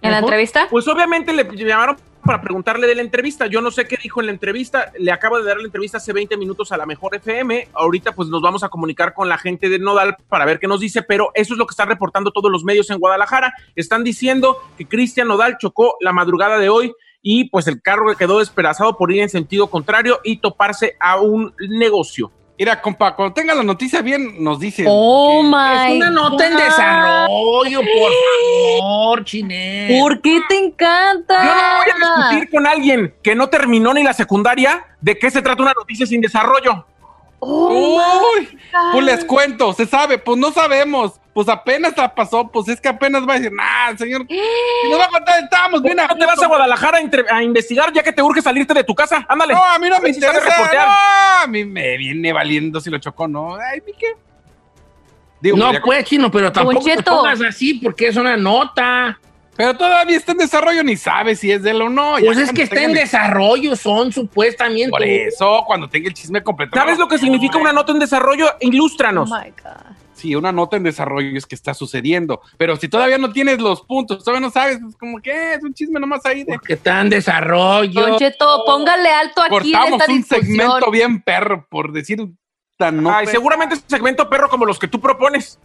¿En 0.00 0.12
la 0.12 0.18
entrevista? 0.18 0.66
Pues 0.70 0.86
obviamente 0.88 1.32
le 1.32 1.44
llamaron 1.56 1.96
para 2.28 2.42
preguntarle 2.42 2.86
de 2.86 2.94
la 2.94 3.00
entrevista. 3.00 3.46
Yo 3.46 3.62
no 3.62 3.70
sé 3.70 3.88
qué 3.88 3.96
dijo 4.02 4.20
en 4.20 4.26
la 4.26 4.32
entrevista. 4.32 4.92
Le 4.98 5.10
acabo 5.10 5.38
de 5.38 5.46
dar 5.46 5.56
la 5.56 5.64
entrevista 5.64 5.96
hace 5.96 6.12
20 6.12 6.36
minutos 6.36 6.70
a 6.72 6.76
la 6.76 6.84
mejor 6.84 7.14
FM. 7.14 7.68
Ahorita 7.72 8.12
pues 8.12 8.28
nos 8.28 8.42
vamos 8.42 8.62
a 8.62 8.68
comunicar 8.68 9.14
con 9.14 9.30
la 9.30 9.38
gente 9.38 9.70
de 9.70 9.78
Nodal 9.78 10.14
para 10.28 10.44
ver 10.44 10.58
qué 10.58 10.68
nos 10.68 10.80
dice, 10.80 11.00
pero 11.02 11.30
eso 11.32 11.54
es 11.54 11.58
lo 11.58 11.66
que 11.66 11.72
están 11.72 11.88
reportando 11.88 12.30
todos 12.30 12.52
los 12.52 12.64
medios 12.64 12.90
en 12.90 12.98
Guadalajara. 12.98 13.54
Están 13.76 14.04
diciendo 14.04 14.58
que 14.76 14.86
Cristian 14.86 15.26
Nodal 15.26 15.56
chocó 15.56 15.94
la 16.00 16.12
madrugada 16.12 16.58
de 16.58 16.68
hoy 16.68 16.92
y 17.22 17.48
pues 17.48 17.66
el 17.66 17.80
carro 17.80 18.14
quedó 18.14 18.40
despedazado 18.40 18.98
por 18.98 19.10
ir 19.10 19.22
en 19.22 19.30
sentido 19.30 19.68
contrario 19.68 20.20
y 20.22 20.36
toparse 20.36 20.96
a 21.00 21.18
un 21.18 21.54
negocio. 21.58 22.30
Mira, 22.58 22.80
compa, 22.82 23.14
cuando 23.14 23.32
tenga 23.32 23.54
la 23.54 23.62
noticia 23.62 24.02
bien, 24.02 24.42
nos 24.42 24.58
dice. 24.58 24.84
Oh 24.88 25.42
Es 25.42 25.44
my. 25.90 25.96
una 25.96 26.10
nota 26.10 26.44
en 26.44 26.56
desarrollo, 26.56 27.80
por 27.80 28.12
favor, 28.80 29.24
Chinel. 29.24 30.00
¿Por 30.00 30.20
qué 30.20 30.40
te 30.48 30.56
encanta? 30.56 31.36
Yo 31.44 31.50
no 31.50 31.76
voy 31.76 31.86
a 31.90 32.16
discutir 32.30 32.50
con 32.50 32.66
alguien 32.66 33.14
que 33.22 33.36
no 33.36 33.48
terminó 33.48 33.94
ni 33.94 34.02
la 34.02 34.12
secundaria 34.12 34.84
de 35.00 35.16
qué 35.16 35.30
se 35.30 35.40
trata 35.40 35.62
una 35.62 35.72
noticia 35.72 36.04
sin 36.04 36.20
desarrollo. 36.20 36.84
Uy, 37.40 38.58
pues 38.92 39.04
les 39.04 39.24
cuento, 39.24 39.72
se 39.72 39.86
sabe, 39.86 40.18
pues 40.18 40.36
no 40.36 40.50
sabemos, 40.50 41.20
pues 41.32 41.48
apenas 41.48 41.96
la 41.96 42.12
pasó, 42.12 42.48
pues 42.48 42.68
es 42.68 42.80
que 42.80 42.88
apenas 42.88 43.22
va 43.28 43.34
a 43.34 43.36
decir, 43.38 43.52
nah, 43.52 43.96
señor, 43.96 44.26
si 44.28 44.90
nos 44.90 44.98
va 44.98 45.04
a 45.04 45.08
contar, 45.08 45.44
estábamos 45.44 45.82
bien 45.82 45.96
¿No 45.96 46.16
te 46.16 46.26
vas 46.26 46.42
a 46.42 46.46
Guadalajara 46.48 46.98
a, 47.30 47.42
investigar 47.42 47.92
ya 47.92 48.02
que 48.02 48.12
te 48.12 48.22
urge 48.22 48.42
salirte 48.42 48.74
de 48.74 48.82
tu 48.82 48.94
casa? 48.94 49.24
Ándale. 49.28 49.54
No, 49.54 49.64
a 49.64 49.78
mí 49.78 49.88
no 49.88 50.00
me 50.00 50.12
Si 50.12 50.16
interesa, 50.16 50.72
no, 50.74 51.42
a 51.44 51.46
mí 51.46 51.64
me 51.64 51.96
viene 51.96 52.32
valiendo 52.32 52.80
si 52.80 52.90
lo 52.90 52.98
chocó, 52.98 53.28
no, 53.28 53.54
ay, 53.54 53.82
¿mi 53.86 53.92
qué? 53.92 54.14
Digo, 55.40 55.56
no, 55.56 55.70
pues, 55.84 56.04
chino, 56.04 56.30
pero 56.30 56.50
tampoco 56.50 56.84
te 56.84 57.02
pongas 57.02 57.40
así 57.42 57.74
porque 57.74 58.08
es 58.08 58.16
una 58.16 58.36
nota. 58.36 59.20
Pero 59.58 59.76
todavía 59.76 60.16
está 60.16 60.32
en 60.32 60.38
desarrollo, 60.38 60.82
ni 60.84 60.96
sabe 60.96 61.36
si 61.36 61.50
es 61.52 61.62
de 61.62 61.72
él 61.72 61.82
o 61.82 61.88
no. 61.90 62.18
ya 62.18 62.24
Pues 62.26 62.38
es 62.38 62.52
que 62.52 62.62
está 62.62 62.80
en 62.82 62.90
el- 62.90 62.96
desarrollo, 62.96 63.76
son 63.76 64.10
supuestamente. 64.12 64.88
Por 64.88 65.02
eso, 65.02 65.64
cuando 65.66 65.88
tenga 65.90 66.08
el 66.08 66.14
chisme 66.14 66.42
completo. 66.42 66.74
¿Sabes 66.76 66.96
lo 66.98 67.08
que 67.08 67.18
significa 67.18 67.58
una 67.58 67.72
nota 67.74 67.92
en 67.92 67.98
desarrollo? 67.98 68.46
Oh 68.48 68.56
Ilústranos. 68.60 69.28
my 69.28 69.50
God. 69.62 69.96
Sí, 70.14 70.34
una 70.34 70.50
nota 70.50 70.76
en 70.76 70.82
desarrollo 70.82 71.36
es 71.38 71.46
que 71.46 71.54
está 71.54 71.74
sucediendo, 71.74 72.40
pero 72.56 72.74
si 72.76 72.88
todavía 72.88 73.18
no 73.18 73.30
tienes 73.32 73.60
los 73.60 73.82
puntos, 73.82 74.24
todavía 74.24 74.46
no 74.46 74.50
sabes, 74.52 74.78
pues 74.82 74.96
como 74.96 75.20
que 75.20 75.54
es 75.54 75.62
un 75.62 75.72
chisme 75.74 76.00
nomás 76.00 76.24
ahí 76.26 76.42
de... 76.42 76.54
Porque 76.54 76.72
está 76.72 77.00
en 77.02 77.10
desarrollo. 77.10 78.00
Don 78.00 78.18
Cheto, 78.18 78.64
póngale 78.66 79.10
alto 79.10 79.42
aquí 79.42 79.54
en 79.70 79.72
Cortamos 79.78 80.00
esta 80.00 80.12
un 80.12 80.18
discusión. 80.18 80.46
segmento 80.56 80.90
bien 80.90 81.22
perro, 81.22 81.66
por 81.70 81.92
decir 81.92 82.26
tan 82.76 83.00
no. 83.02 83.12
Ay, 83.12 83.26
seguramente 83.28 83.76
es 83.76 83.82
un 83.82 83.90
segmento 83.90 84.28
perro 84.28 84.48
como 84.48 84.64
los 84.64 84.78
que 84.80 84.88
tú 84.88 85.00
propones. 85.00 85.58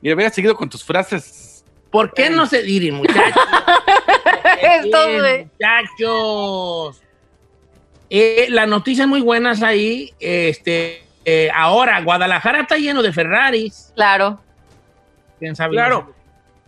Mira, 0.00 0.16
hubiera 0.16 0.30
seguido 0.32 0.56
con 0.56 0.68
tus 0.68 0.82
frases. 0.84 1.53
¿Por 1.94 2.12
qué 2.12 2.28
no 2.28 2.44
se 2.46 2.60
diren, 2.60 2.96
muchachos? 2.96 3.22
Güey. 4.92 5.44
muchachos. 5.44 7.00
Eh, 8.10 8.46
las 8.50 8.66
noticias 8.66 9.06
muy 9.06 9.20
buenas 9.20 9.62
ahí. 9.62 10.12
Este, 10.18 11.04
eh, 11.24 11.50
ahora, 11.54 12.00
Guadalajara 12.00 12.62
está 12.62 12.78
lleno 12.78 13.00
de 13.00 13.12
Ferraris. 13.12 13.92
Claro. 13.94 14.40
¿Quién 15.38 15.54
sabe? 15.54 15.74
Claro. 15.74 16.12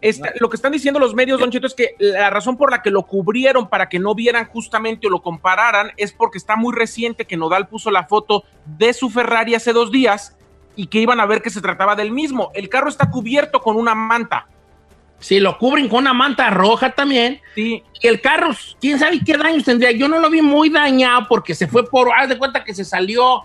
Esta- 0.00 0.32
lo 0.38 0.48
que 0.48 0.54
están 0.54 0.70
diciendo 0.70 1.00
los 1.00 1.12
medios, 1.16 1.40
Don 1.40 1.50
Cheto, 1.50 1.66
es 1.66 1.74
que 1.74 1.96
la 1.98 2.30
razón 2.30 2.56
por 2.56 2.70
la 2.70 2.80
que 2.80 2.92
lo 2.92 3.02
cubrieron 3.02 3.68
para 3.68 3.88
que 3.88 3.98
no 3.98 4.14
vieran 4.14 4.46
justamente 4.46 5.08
o 5.08 5.10
lo 5.10 5.22
compararan 5.22 5.90
es 5.96 6.12
porque 6.12 6.38
está 6.38 6.54
muy 6.54 6.72
reciente 6.72 7.24
que 7.24 7.36
Nodal 7.36 7.66
puso 7.66 7.90
la 7.90 8.04
foto 8.04 8.44
de 8.64 8.92
su 8.92 9.10
Ferrari 9.10 9.56
hace 9.56 9.72
dos 9.72 9.90
días 9.90 10.36
y 10.76 10.86
que 10.86 11.00
iban 11.00 11.18
a 11.18 11.26
ver 11.26 11.42
que 11.42 11.50
se 11.50 11.60
trataba 11.60 11.96
del 11.96 12.12
mismo. 12.12 12.52
El 12.54 12.68
carro 12.68 12.88
está 12.88 13.10
cubierto 13.10 13.60
con 13.60 13.74
una 13.76 13.96
manta. 13.96 14.46
Si 15.18 15.40
lo 15.40 15.56
cubren 15.58 15.88
con 15.88 16.00
una 16.00 16.12
manta 16.12 16.50
roja 16.50 16.90
también. 16.90 17.40
Sí. 17.54 17.82
Y 18.02 18.06
el 18.06 18.20
carro, 18.20 18.50
quién 18.80 18.98
sabe 18.98 19.20
qué 19.24 19.36
daños 19.36 19.64
tendría. 19.64 19.90
Yo 19.92 20.08
no 20.08 20.18
lo 20.18 20.28
vi 20.30 20.42
muy 20.42 20.68
dañado 20.70 21.26
porque 21.28 21.54
se 21.54 21.66
fue 21.66 21.88
por. 21.88 22.10
Haz 22.12 22.28
de 22.28 22.38
cuenta 22.38 22.62
que 22.64 22.74
se 22.74 22.84
salió 22.84 23.42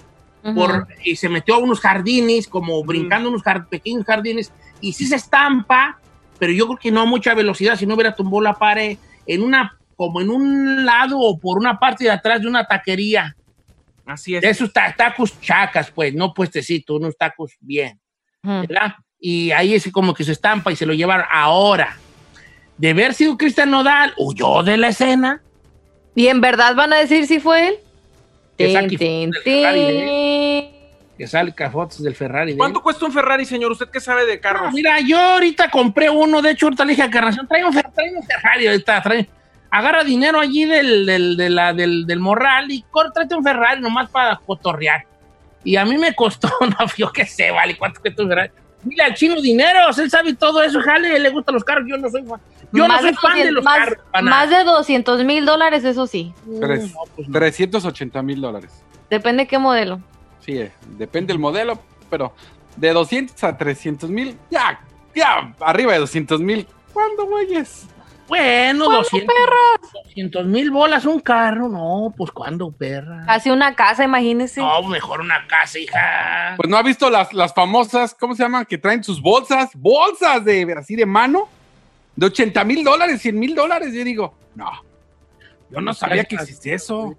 por, 0.55 0.87
y 1.03 1.15
se 1.15 1.29
metió 1.29 1.55
a 1.55 1.59
unos 1.59 1.79
jardines, 1.79 2.47
como 2.47 2.83
brincando 2.83 3.29
unos 3.29 3.43
jar- 3.43 3.67
pequeños 3.69 4.03
jardines, 4.05 4.51
y 4.81 4.91
sí 4.93 5.05
se 5.05 5.15
estampa, 5.15 5.99
pero 6.39 6.51
yo 6.51 6.65
creo 6.67 6.77
que 6.79 6.91
no 6.91 7.01
a 7.01 7.05
mucha 7.05 7.33
velocidad, 7.35 7.75
si 7.77 7.85
no 7.85 7.93
hubiera 7.93 8.15
tumbado 8.15 8.41
la 8.41 8.53
pared 8.53 8.97
en 9.27 9.43
una, 9.43 9.77
como 9.95 10.19
en 10.19 10.29
un 10.31 10.83
lado 10.83 11.19
o 11.19 11.37
por 11.39 11.57
una 11.59 11.77
parte 11.79 12.05
de 12.05 12.09
atrás 12.11 12.41
de 12.41 12.47
una 12.47 12.65
taquería. 12.65 13.35
Así 14.05 14.35
es. 14.35 14.41
De 14.41 14.49
esos 14.49 14.73
ta- 14.73 14.93
tacos 14.97 15.39
chacas, 15.39 15.91
pues, 15.91 16.13
no 16.13 16.33
puestecito, 16.33 16.95
unos 16.95 17.15
tacos 17.15 17.53
bien. 17.61 17.99
¿verdad? 18.67 18.95
Y 19.23 19.51
ahí 19.51 19.75
es 19.75 19.87
como 19.91 20.13
que 20.15 20.23
se 20.23 20.31
estampa 20.31 20.71
y 20.71 20.75
se 20.75 20.85
lo 20.85 20.93
llevaron 20.93 21.25
ahora. 21.31 21.95
De 22.77 22.89
haber 22.89 23.13
sido 23.13 23.37
Cristian 23.37 23.69
Nodal, 23.69 24.13
huyó 24.17 24.63
de 24.63 24.75
la 24.77 24.87
escena, 24.89 25.41
¿Y 26.13 26.27
en 26.27 26.41
verdad 26.41 26.75
van 26.75 26.91
a 26.91 26.97
decir 26.97 27.25
si 27.25 27.39
fue 27.39 27.69
él? 27.69 27.75
Que 28.57 28.65
del 28.67 28.73
Ferrari, 28.73 28.97
tin. 28.97 29.31
Que 31.17 31.25
salga 31.27 31.69
fotos 31.71 32.03
del 32.03 32.15
Ferrari. 32.15 32.47
de 32.47 32.51
él. 32.53 32.57
¿Cuánto 32.57 32.81
cuesta 32.81 33.05
un 33.05 33.13
Ferrari, 33.13 33.45
señor? 33.45 33.71
¿Usted 33.71 33.87
qué 33.89 33.99
sabe 34.01 34.25
de 34.25 34.39
carros? 34.39 34.63
No, 34.63 34.71
mira, 34.71 34.99
yo 34.99 35.17
ahorita 35.17 35.69
compré 35.69 36.09
uno, 36.09 36.41
de 36.41 36.51
hecho, 36.51 36.65
ahorita 36.65 36.83
le 36.83 36.91
dije 36.91 37.03
a 37.03 37.09
Carnación, 37.09 37.47
trae 37.47 37.63
un, 37.63 37.71
trae 37.71 38.13
un 38.15 38.23
Ferrari 38.23 38.67
ahorita, 38.67 39.01
trae, 39.01 39.29
agarra 39.69 40.03
dinero 40.03 40.39
allí 40.39 40.65
del, 40.65 41.05
del, 41.05 41.37
de 41.37 41.49
la- 41.49 41.73
del, 41.73 42.05
del 42.05 42.19
morral 42.19 42.69
y 42.71 42.83
tráete 43.13 43.35
un 43.35 43.43
Ferrari 43.43 43.79
nomás 43.79 44.09
para 44.09 44.35
cotorrear. 44.45 45.05
Y 45.63 45.75
a 45.77 45.85
mí 45.85 45.97
me 45.97 46.13
costó, 46.13 46.49
no, 46.61 46.85
yo 46.97 47.11
qué 47.13 47.25
sé, 47.25 47.51
vale, 47.51 47.77
¿cuánto 47.77 48.01
cuesta 48.01 48.21
un 48.23 48.27
Ferrari? 48.29 48.51
Mira, 48.83 49.05
al 49.05 49.13
chino 49.13 49.39
dineros, 49.41 49.97
él 49.99 50.09
sabe 50.09 50.33
todo 50.33 50.61
eso, 50.63 50.81
jale, 50.81 51.19
le 51.19 51.29
gustan 51.29 51.53
los 51.55 51.63
carros, 51.63 51.85
yo 51.87 51.97
no 51.97 52.09
soy 52.09 52.23
fan. 52.23 52.39
Yo 52.73 52.87
Más 52.87 53.01
no 53.03 53.07
soy 53.07 53.11
de 53.11 53.17
fan 53.17 53.31
de 53.33 53.37
200 53.39 53.53
los 53.53 53.63
más- 53.63 53.77
carros. 53.79 53.97
para. 54.11 54.23
Más 54.23 54.49
de 54.49 54.63
200 54.63 55.23
mil 55.25 55.45
dólares, 55.45 55.83
eso 55.83 56.07
sí. 56.07 56.33
Tres- 56.59 56.91
380 57.31 58.21
mil 58.23 58.41
dólares. 58.41 58.71
Depende 59.09 59.45
qué 59.47 59.57
modelo. 59.57 59.99
Sí, 60.39 60.57
eh, 60.57 60.71
depende 60.97 61.33
del 61.33 61.39
modelo, 61.39 61.79
pero 62.09 62.33
de 62.77 62.91
200 62.93 63.43
a 63.43 63.57
300 63.57 64.09
mil, 64.09 64.37
ya, 64.49 64.79
ya, 65.13 65.53
arriba 65.59 65.93
de 65.93 65.99
200 65.99 66.39
mil. 66.41 66.65
¿Cuándo, 66.93 67.25
güeyes? 67.25 67.85
Bueno, 68.31 68.85
¿Cuándo, 68.85 69.03
200 69.03 69.35
200 70.05 70.45
mil 70.45 70.71
bolas 70.71 71.03
un 71.03 71.19
carro, 71.19 71.67
no, 71.67 72.13
pues 72.15 72.31
¿cuándo, 72.31 72.71
perra? 72.71 73.25
Casi 73.25 73.49
una 73.49 73.75
casa, 73.75 74.05
imagínese. 74.05 74.61
No, 74.61 74.83
mejor 74.83 75.19
una 75.19 75.45
casa, 75.47 75.77
hija. 75.77 76.53
Pues 76.55 76.69
no 76.69 76.77
ha 76.77 76.81
visto 76.81 77.09
las, 77.09 77.33
las 77.33 77.53
famosas, 77.53 78.15
¿cómo 78.17 78.33
se 78.33 78.43
llaman? 78.43 78.65
Que 78.65 78.77
traen 78.77 79.03
sus 79.03 79.21
bolsas, 79.21 79.71
bolsas 79.75 80.45
de 80.45 80.73
así 80.79 80.95
de 80.95 81.05
mano, 81.05 81.49
de 82.15 82.27
80 82.27 82.63
mil 82.63 82.85
dólares, 82.85 83.21
100 83.21 83.37
mil 83.37 83.53
dólares. 83.53 83.93
Yo 83.93 84.01
digo, 84.05 84.33
no, 84.55 84.71
yo 85.69 85.81
no 85.81 85.93
sabía 85.93 86.23
que 86.23 86.35
existía 86.35 86.75
eso. 86.75 87.17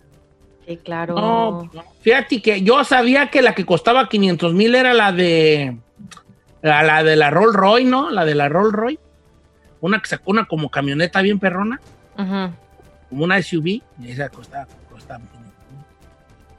Sí, 0.67 0.79
claro. 0.79 1.15
No, 1.15 1.71
no. 1.75 1.85
fíjate 2.01 2.41
que 2.41 2.63
yo 2.63 2.85
sabía 2.85 3.29
que 3.29 3.43
la 3.43 3.55
que 3.55 3.67
costaba 3.67 4.09
500 4.09 4.55
mil 4.55 4.75
era 4.75 4.95
la 4.95 5.13
de 5.13 5.77
la, 6.63 6.83
la 6.83 7.03
de 7.03 7.17
la 7.17 7.29
Rolls 7.29 7.55
Royce, 7.55 7.91
¿no? 7.91 8.09
La 8.09 8.25
de 8.25 8.35
la 8.35 8.49
Rolls 8.49 8.73
Royce. 8.73 9.12
Una 9.83 10.01
que 10.01 10.07
sacó 10.09 10.31
una 10.31 10.47
como 10.47 10.71
camioneta 10.71 11.21
bien 11.21 11.39
perrona, 11.39 11.79
Ujú. 12.17 12.55
como 13.11 13.25
una 13.25 13.43
SUV. 13.43 13.67
Y 13.67 13.83
esa 14.07 14.29
costaba, 14.31 14.67
costaba 14.91 15.21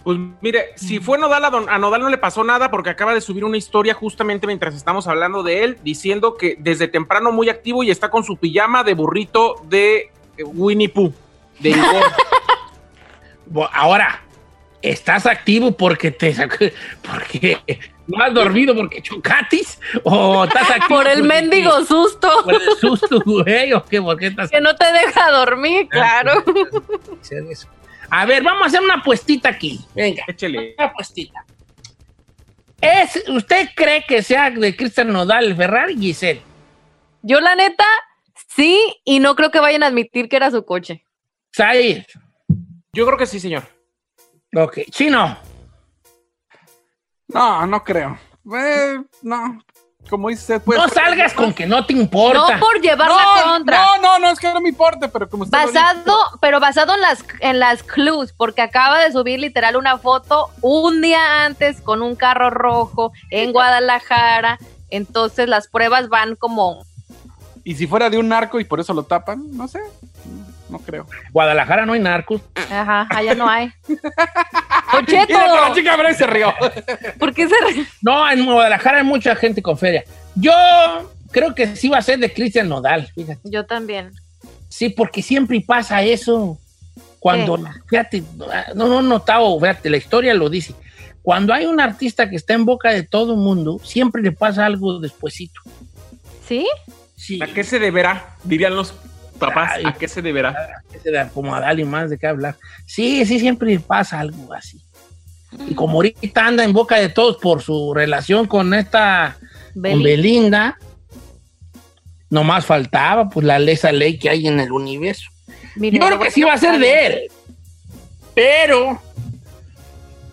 Pues 0.03 0.19
mire, 0.41 0.65
si 0.75 0.99
fue 0.99 1.17
Nodal, 1.17 1.45
a, 1.45 1.49
don- 1.49 1.69
a 1.69 1.79
Nodal 1.79 2.01
no 2.01 2.09
le 2.09 2.17
pasó 2.17 2.43
nada 2.43 2.69
porque 2.69 2.89
acaba 2.89 3.13
de 3.13 3.21
subir 3.21 3.45
una 3.45 3.55
historia 3.57 3.93
justamente 3.93 4.45
mientras 4.45 4.75
estamos 4.75 5.07
hablando 5.07 5.41
de 5.41 5.63
él, 5.63 5.77
diciendo 5.83 6.35
que 6.35 6.57
desde 6.59 6.89
temprano 6.89 7.31
muy 7.31 7.47
activo 7.49 7.81
y 7.83 7.89
está 7.91 8.09
con 8.09 8.25
su 8.25 8.35
pijama 8.35 8.83
de 8.83 8.93
burrito 8.93 9.55
de 9.69 10.11
eh, 10.37 10.43
Winnie 10.43 10.89
Pooh, 10.89 11.13
de 11.59 11.69
Igor. 11.69 12.03
Ahora, 13.73 14.21
¿estás 14.81 15.25
activo 15.25 15.71
porque 15.77 16.11
te 16.11 16.35
porque 17.01 17.59
no 18.07 18.23
has 18.23 18.33
dormido 18.33 18.75
porque 18.75 19.01
chocatis? 19.01 19.79
¿O 20.03 20.43
estás 20.43 20.69
activo 20.69 20.87
Por 20.99 21.07
el 21.07 21.19
porque- 21.19 21.27
mendigo 21.41 21.83
susto. 21.85 22.29
Por 22.43 22.53
el 22.55 22.61
susto, 22.79 23.21
güey, 23.25 23.73
¿o 23.73 23.83
qué? 23.85 24.01
¿Por 24.01 24.17
qué 24.17 24.27
estás 24.27 24.49
Que 24.51 24.59
no 24.61 24.75
te 24.75 24.91
deja 24.91 25.31
dormir, 25.31 25.87
claro. 25.89 26.43
hacer 27.21 27.43
eso? 27.49 27.67
A 28.09 28.25
ver, 28.25 28.43
vamos 28.43 28.63
a 28.63 28.65
hacer 28.67 28.81
una 28.81 28.95
apuestita 28.95 29.49
aquí. 29.49 29.79
Venga, 29.95 30.23
Échele. 30.27 30.75
una 30.77 30.87
apuestita. 30.87 31.45
¿Es, 32.81 33.23
¿Usted 33.29 33.69
cree 33.75 34.03
que 34.05 34.21
sea 34.21 34.49
de 34.51 34.75
Cristian 34.75 35.11
Nodal 35.11 35.55
Ferrari, 35.55 35.97
Giselle? 35.97 36.41
Yo, 37.21 37.39
la 37.39 37.55
neta, 37.55 37.85
sí, 38.55 38.77
y 39.05 39.19
no 39.19 39.35
creo 39.35 39.51
que 39.51 39.59
vayan 39.61 39.83
a 39.83 39.87
admitir 39.87 40.27
que 40.27 40.35
era 40.35 40.51
su 40.51 40.65
coche. 40.65 41.05
Said. 41.53 42.03
Yo 42.91 43.05
creo 43.05 43.17
que 43.17 43.25
sí, 43.25 43.39
señor. 43.39 43.63
Ok. 44.55 44.79
Chino. 44.91 45.37
No, 47.27 47.65
no 47.65 47.83
creo. 47.83 48.17
Eh, 48.53 49.01
no, 49.21 49.63
como 50.09 50.29
dice 50.29 50.59
pues. 50.59 50.77
no 50.77 50.87
salgas 50.89 51.33
con 51.33 51.53
que 51.53 51.65
no 51.65 51.85
te 51.85 51.93
importa. 51.93 52.55
No 52.55 52.59
por 52.59 52.81
llevar 52.81 53.07
no, 53.09 53.17
la 53.17 53.43
contra. 53.43 53.77
No, 53.77 54.01
no, 54.01 54.19
no, 54.19 54.29
es 54.29 54.39
que 54.39 54.51
no 54.53 54.61
me 54.61 54.69
importa, 54.69 55.07
pero 55.07 55.29
como 55.29 55.43
usted 55.43 55.57
lo 55.57 55.65
Basado, 55.65 56.17
pero 56.41 56.59
basado 56.59 56.93
en 56.93 57.01
las, 57.01 57.23
en 57.39 57.59
las 57.59 57.83
clues, 57.83 58.33
porque 58.33 58.61
acaba 58.61 58.99
de 58.99 59.11
subir 59.11 59.39
literal 59.39 59.75
una 59.75 59.97
foto 59.97 60.49
un 60.61 61.01
día 61.01 61.45
antes 61.45 61.81
con 61.81 62.01
un 62.01 62.15
carro 62.15 62.49
rojo 62.49 63.11
en 63.31 63.51
Guadalajara. 63.53 64.59
Entonces 64.89 65.47
las 65.47 65.67
pruebas 65.67 66.09
van 66.09 66.35
como 66.35 66.85
Y 67.63 67.75
si 67.75 67.87
fuera 67.87 68.09
de 68.09 68.17
un 68.17 68.29
narco 68.29 68.59
y 68.59 68.65
por 68.65 68.79
eso 68.79 68.93
lo 68.93 69.03
tapan, 69.03 69.41
no 69.51 69.67
sé. 69.67 69.79
No 70.73 70.79
creo. 70.79 71.05
Guadalajara 71.31 71.85
no 71.85 71.93
hay 71.93 71.99
narcos. 71.99 72.41
Ajá, 72.55 73.05
allá 73.11 73.35
no 73.35 73.47
hay. 73.47 73.71
Pero 75.07 75.67
la 75.69 75.71
chica 75.75 75.95
Bray 75.95 76.15
se 76.15 76.25
rió. 76.25 76.51
¿Por 77.19 77.31
qué 77.31 77.47
se 77.47 77.53
re- 77.55 77.85
No, 78.01 78.27
en 78.29 78.43
Guadalajara 78.43 78.97
hay 78.97 79.03
mucha 79.03 79.35
gente 79.35 79.61
con 79.61 79.77
feria. 79.77 80.03
Yo 80.33 80.51
creo 81.29 81.53
que 81.53 81.75
sí 81.75 81.89
va 81.89 81.99
a 81.99 82.01
ser 82.01 82.17
de 82.17 82.33
Cristian 82.33 82.67
Nodal, 82.69 83.07
fíjate. 83.13 83.39
Yo 83.43 83.67
también. 83.67 84.13
Sí, 84.67 84.89
porque 84.89 85.21
siempre 85.21 85.61
pasa 85.61 86.01
eso. 86.01 86.57
Cuando, 87.19 87.57
fíjate, 87.87 88.23
no, 88.73 88.87
no 88.87 88.99
he 88.99 89.03
notado, 89.03 89.59
fíjate, 89.59 89.91
la 89.91 89.97
historia 89.97 90.33
lo 90.33 90.49
dice. 90.49 90.73
Cuando 91.21 91.53
hay 91.53 91.67
un 91.67 91.79
artista 91.79 92.27
que 92.29 92.35
está 92.35 92.55
en 92.55 92.65
boca 92.65 92.89
de 92.91 93.03
todo 93.03 93.33
el 93.33 93.39
mundo, 93.39 93.79
siempre 93.83 94.23
le 94.23 94.31
pasa 94.31 94.65
algo 94.65 94.99
despuesito. 94.99 95.61
¿Sí? 96.47 96.67
Sí. 97.15 97.39
¿A 97.43 97.47
qué 97.47 97.63
se 97.63 97.77
deberá? 97.77 98.35
Dirían 98.43 98.75
los 98.75 98.93
papás. 99.39 99.79
¿A 99.83 99.93
qué 99.93 100.07
se 100.07 100.21
deberá? 100.21 100.83
Como 101.33 101.53
a 101.55 101.59
darle 101.59 101.85
más 101.85 102.09
de 102.09 102.17
qué 102.17 102.27
hablar. 102.27 102.55
Sí, 102.85 103.25
sí, 103.25 103.39
siempre 103.39 103.79
pasa 103.79 104.19
algo 104.19 104.53
así. 104.53 104.81
Y 105.67 105.75
como 105.75 105.95
ahorita 105.95 106.45
anda 106.45 106.63
en 106.63 106.73
boca 106.73 106.97
de 106.97 107.09
todos 107.09 107.37
por 107.37 107.61
su 107.61 107.93
relación 107.93 108.47
con 108.47 108.73
esta, 108.73 109.37
con 109.73 109.81
Beli. 109.81 110.03
Belinda, 110.03 110.77
nomás 112.29 112.65
faltaba 112.65 113.29
pues 113.29 113.45
la 113.45 113.57
esa 113.57 113.91
ley 113.91 114.17
que 114.17 114.29
hay 114.29 114.47
en 114.47 114.59
el 114.59 114.71
universo. 114.71 115.29
Yo 115.75 115.91
creo 115.91 116.19
que 116.19 116.31
sí 116.31 116.43
va 116.43 116.53
a 116.53 116.57
ser 116.57 116.79
de 116.79 117.05
él, 117.05 117.31
pero 118.33 119.01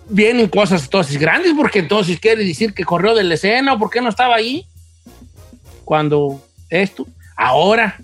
vienen 0.08 0.48
cosas 0.48 0.84
entonces 0.84 1.18
grandes 1.18 1.52
porque 1.56 1.78
entonces 1.78 2.18
quiere 2.18 2.44
decir 2.44 2.74
que 2.74 2.84
corrió 2.84 3.14
de 3.14 3.24
la 3.24 3.34
escena 3.34 3.74
o 3.74 3.78
por 3.78 3.90
qué 3.90 4.00
no 4.00 4.08
estaba 4.08 4.34
ahí 4.34 4.66
cuando 5.84 6.42
esto. 6.68 7.06
Ahora, 7.36 7.98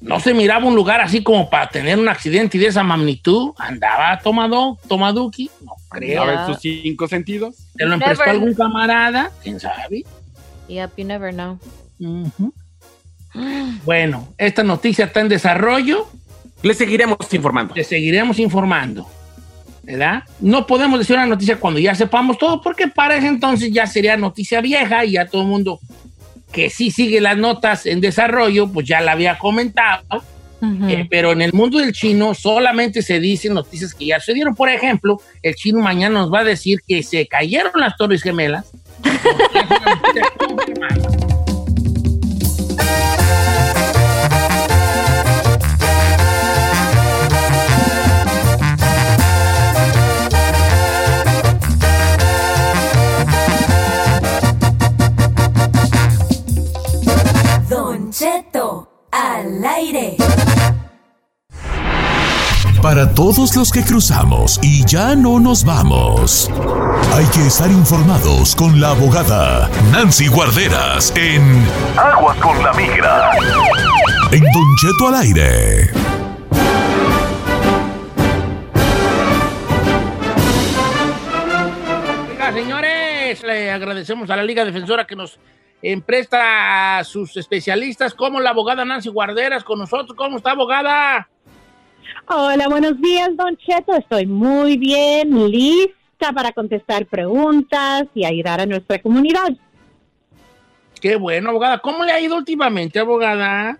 no 0.00 0.18
se 0.18 0.32
miraba 0.32 0.66
un 0.66 0.74
lugar 0.74 1.00
así 1.00 1.22
como 1.22 1.50
para 1.50 1.68
tener 1.68 1.98
un 1.98 2.08
accidente 2.08 2.58
de 2.58 2.66
esa 2.66 2.82
magnitud. 2.82 3.52
Andaba 3.58 4.18
tomado, 4.20 4.78
tomaduki, 4.88 5.50
no 5.62 5.72
creo. 5.90 6.22
A 6.22 6.26
ver 6.26 6.38
sus 6.46 6.58
cinco 6.60 7.06
sentidos. 7.06 7.56
¿Te 7.76 7.84
lo 7.84 7.96
Never. 7.96 8.10
emprestó 8.10 8.30
algún 8.30 8.54
camarada? 8.54 9.30
¿Quién 9.42 9.60
sabe? 9.60 10.04
Yep, 10.68 10.90
you 10.96 11.04
never 11.04 11.34
know. 11.34 11.58
Bueno, 13.84 14.28
esta 14.38 14.62
noticia 14.62 15.04
está 15.04 15.20
en 15.20 15.28
desarrollo. 15.28 16.08
Le 16.62 16.74
seguiremos 16.74 17.18
informando. 17.32 17.74
Te 17.74 17.84
seguiremos 17.84 18.38
informando. 18.38 19.06
¿Verdad? 19.82 20.22
No 20.40 20.66
podemos 20.66 20.98
decir 20.98 21.16
una 21.16 21.26
noticia 21.26 21.58
cuando 21.58 21.80
ya 21.80 21.94
sepamos 21.94 22.38
todo, 22.38 22.60
porque 22.60 22.86
para 22.88 23.16
ese 23.16 23.26
entonces 23.26 23.72
ya 23.72 23.86
sería 23.86 24.16
noticia 24.16 24.60
vieja 24.60 25.04
y 25.04 25.12
ya 25.12 25.26
todo 25.26 25.42
el 25.42 25.48
mundo 25.48 25.80
que 26.52 26.70
sí 26.70 26.90
sigue 26.90 27.20
las 27.20 27.36
notas 27.36 27.86
en 27.86 28.00
desarrollo, 28.00 28.68
pues 28.68 28.86
ya 28.86 29.00
la 29.00 29.12
había 29.12 29.38
comentado. 29.38 30.22
Eh, 30.62 31.06
pero 31.08 31.32
en 31.32 31.40
el 31.40 31.54
mundo 31.54 31.78
del 31.78 31.92
chino 31.92 32.34
solamente 32.34 33.00
se 33.00 33.18
dicen 33.18 33.54
noticias 33.54 33.94
que 33.94 34.06
ya 34.06 34.20
sucedieron. 34.20 34.54
Por 34.54 34.68
ejemplo, 34.68 35.20
el 35.42 35.54
chino 35.54 35.80
mañana 35.80 36.20
nos 36.20 36.32
va 36.32 36.40
a 36.40 36.44
decir 36.44 36.80
que 36.86 37.02
se 37.02 37.26
cayeron 37.26 37.72
las 37.76 37.96
Torres 37.96 38.22
Gemelas. 38.22 38.70
al 59.20 59.64
aire. 59.64 60.16
Para 62.82 63.12
todos 63.14 63.54
los 63.56 63.70
que 63.70 63.82
cruzamos 63.82 64.58
y 64.62 64.86
ya 64.86 65.14
no 65.14 65.38
nos 65.38 65.64
vamos, 65.64 66.50
hay 67.12 67.26
que 67.26 67.46
estar 67.46 67.70
informados 67.70 68.56
con 68.56 68.80
la 68.80 68.90
abogada 68.90 69.68
Nancy 69.92 70.28
Guarderas 70.28 71.12
en 71.14 71.42
Aguas 71.96 72.38
con 72.38 72.62
la 72.62 72.72
Migra. 72.72 73.32
En 74.32 74.40
Don 74.40 74.76
Cheto 74.80 75.08
al 75.08 75.14
aire. 75.16 75.90
Oiga, 82.30 82.52
señores, 82.54 83.42
le 83.42 83.70
agradecemos 83.70 84.30
a 84.30 84.36
la 84.36 84.42
Liga 84.42 84.64
Defensora 84.64 85.06
que 85.06 85.16
nos 85.16 85.38
empresta 85.82 86.98
a 86.98 87.04
sus 87.04 87.36
especialistas, 87.36 88.14
como 88.14 88.40
la 88.40 88.50
abogada 88.50 88.84
Nancy 88.84 89.08
Guarderas 89.08 89.64
con 89.64 89.78
nosotros. 89.78 90.16
¿Cómo 90.16 90.36
está, 90.36 90.52
abogada? 90.52 91.28
Hola, 92.26 92.68
buenos 92.68 93.00
días, 93.00 93.30
Don 93.36 93.56
Cheto. 93.56 93.94
Estoy 93.94 94.26
muy 94.26 94.76
bien, 94.76 95.50
lista 95.50 96.32
para 96.34 96.52
contestar 96.52 97.06
preguntas 97.06 98.04
y 98.14 98.24
ayudar 98.24 98.60
a 98.60 98.66
nuestra 98.66 99.00
comunidad. 99.00 99.48
Qué 101.00 101.16
bueno, 101.16 101.50
abogada. 101.50 101.78
¿Cómo 101.78 102.04
le 102.04 102.12
ha 102.12 102.20
ido 102.20 102.36
últimamente, 102.36 102.98
abogada? 102.98 103.78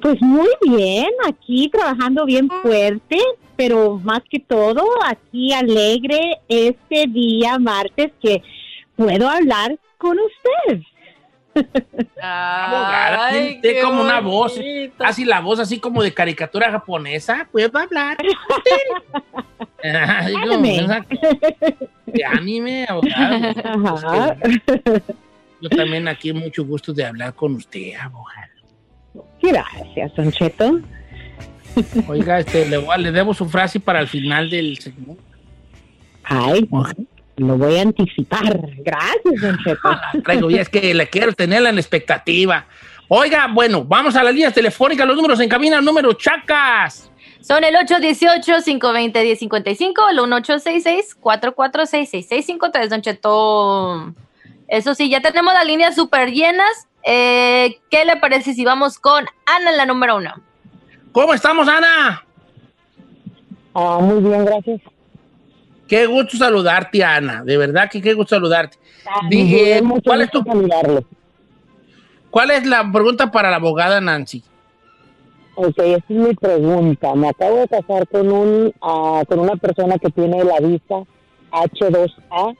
Pues 0.00 0.20
muy 0.20 0.50
bien, 0.62 1.08
aquí 1.26 1.70
trabajando 1.70 2.24
bien 2.24 2.50
fuerte, 2.62 3.18
pero 3.56 4.00
más 4.02 4.22
que 4.28 4.40
todo, 4.40 4.84
aquí 5.06 5.52
alegre 5.52 6.40
este 6.48 7.06
día 7.06 7.58
martes 7.58 8.10
que 8.20 8.42
puedo 8.96 9.28
hablar 9.28 9.78
con 9.96 10.18
usted. 10.18 10.82
Abogada, 12.20 13.30
tiene 13.30 13.80
como 13.82 14.00
una 14.02 14.20
voz, 14.20 14.58
así 15.00 15.24
la 15.24 15.40
voz 15.40 15.58
así 15.60 15.78
como 15.78 16.02
de 16.02 16.12
caricatura 16.12 16.70
japonesa, 16.70 17.48
puedo 17.52 17.78
hablar. 17.78 18.16
Ay, 19.82 20.32
como 20.34 20.54
Anime. 20.54 20.86
de 22.06 22.24
anime, 22.24 22.86
abogada. 22.88 23.54
Ajá. 23.64 24.36
Yo 25.60 25.68
también 25.70 26.08
aquí 26.08 26.32
mucho 26.32 26.64
gusto 26.64 26.92
de 26.92 27.04
hablar 27.04 27.34
con 27.34 27.54
usted, 27.54 27.94
abogada. 28.00 28.48
Gracias, 29.40 30.14
Don 30.16 30.32
Cheto. 30.32 30.80
Oiga, 32.08 32.38
este, 32.40 32.66
le, 32.68 32.84
a- 32.90 32.96
le 32.96 33.12
debo 33.12 33.34
su 33.34 33.48
frase 33.48 33.80
para 33.80 34.00
el 34.00 34.08
final 34.08 34.48
del 34.50 34.78
segmento. 34.78 35.22
Ay, 36.24 36.68
lo 37.36 37.58
voy 37.58 37.78
a 37.78 37.82
anticipar. 37.82 38.60
Gracias, 38.78 39.40
Don 39.40 39.58
Cheto. 39.64 39.98
Traigo, 40.22 40.50
ya 40.50 40.62
es 40.62 40.68
que 40.68 40.94
le 40.94 41.08
quiero 41.08 41.32
tenerla 41.32 41.70
en 41.70 41.78
expectativa. 41.78 42.66
Oiga, 43.08 43.48
bueno, 43.52 43.84
vamos 43.84 44.14
a 44.16 44.22
las 44.22 44.32
líneas 44.32 44.54
telefónicas, 44.54 45.06
los 45.06 45.16
números 45.16 45.38
en 45.40 45.48
cabina, 45.48 45.80
número 45.80 46.12
chacas. 46.14 47.10
Son 47.40 47.62
el 47.62 47.74
818-520-1055, 47.74 50.10
el 50.10 50.18
1866-446-6653, 51.20 52.88
Don 52.88 53.02
Cheto. 53.02 54.14
Eso 54.66 54.94
sí, 54.94 55.10
ya 55.10 55.20
tenemos 55.20 55.52
las 55.52 55.66
líneas 55.66 55.94
súper 55.94 56.32
llenas. 56.32 56.88
Eh, 57.02 57.80
¿Qué 57.90 58.06
le 58.06 58.16
parece 58.16 58.54
si 58.54 58.64
vamos 58.64 58.98
con 58.98 59.26
Ana 59.44 59.72
en 59.72 59.76
la 59.76 59.84
número 59.84 60.16
uno? 60.16 60.32
¿Cómo 61.12 61.34
estamos, 61.34 61.68
Ana? 61.68 62.24
Ah, 63.74 63.98
muy 64.00 64.22
bien, 64.22 64.46
gracias. 64.46 64.80
Qué 65.94 66.06
gusto 66.06 66.36
saludarte, 66.36 67.04
Ana. 67.04 67.44
De 67.44 67.56
verdad 67.56 67.88
que 67.88 68.02
qué 68.02 68.14
gusto 68.14 68.34
saludarte. 68.34 68.76
Di- 69.30 69.44
muy 69.44 69.54
bien, 69.54 69.84
mucho 69.84 70.02
¿cuál, 70.06 70.22
es 70.22 70.30
tu- 70.32 70.42
¿Cuál 72.30 72.50
es 72.50 72.66
la 72.66 72.90
pregunta 72.92 73.30
para 73.30 73.48
la 73.48 73.56
abogada 73.58 74.00
Nancy? 74.00 74.42
Ok, 75.54 75.78
esa 75.78 75.96
es 75.98 76.10
mi 76.10 76.34
pregunta. 76.34 77.14
Me 77.14 77.28
acabo 77.28 77.58
de 77.60 77.68
casar 77.68 78.08
con 78.08 78.28
un 78.32 78.72
ah, 78.82 79.22
con 79.28 79.38
una 79.38 79.54
persona 79.54 79.96
que 79.98 80.10
tiene 80.10 80.42
la 80.42 80.58
visa 80.58 81.04
H2A. 81.52 82.56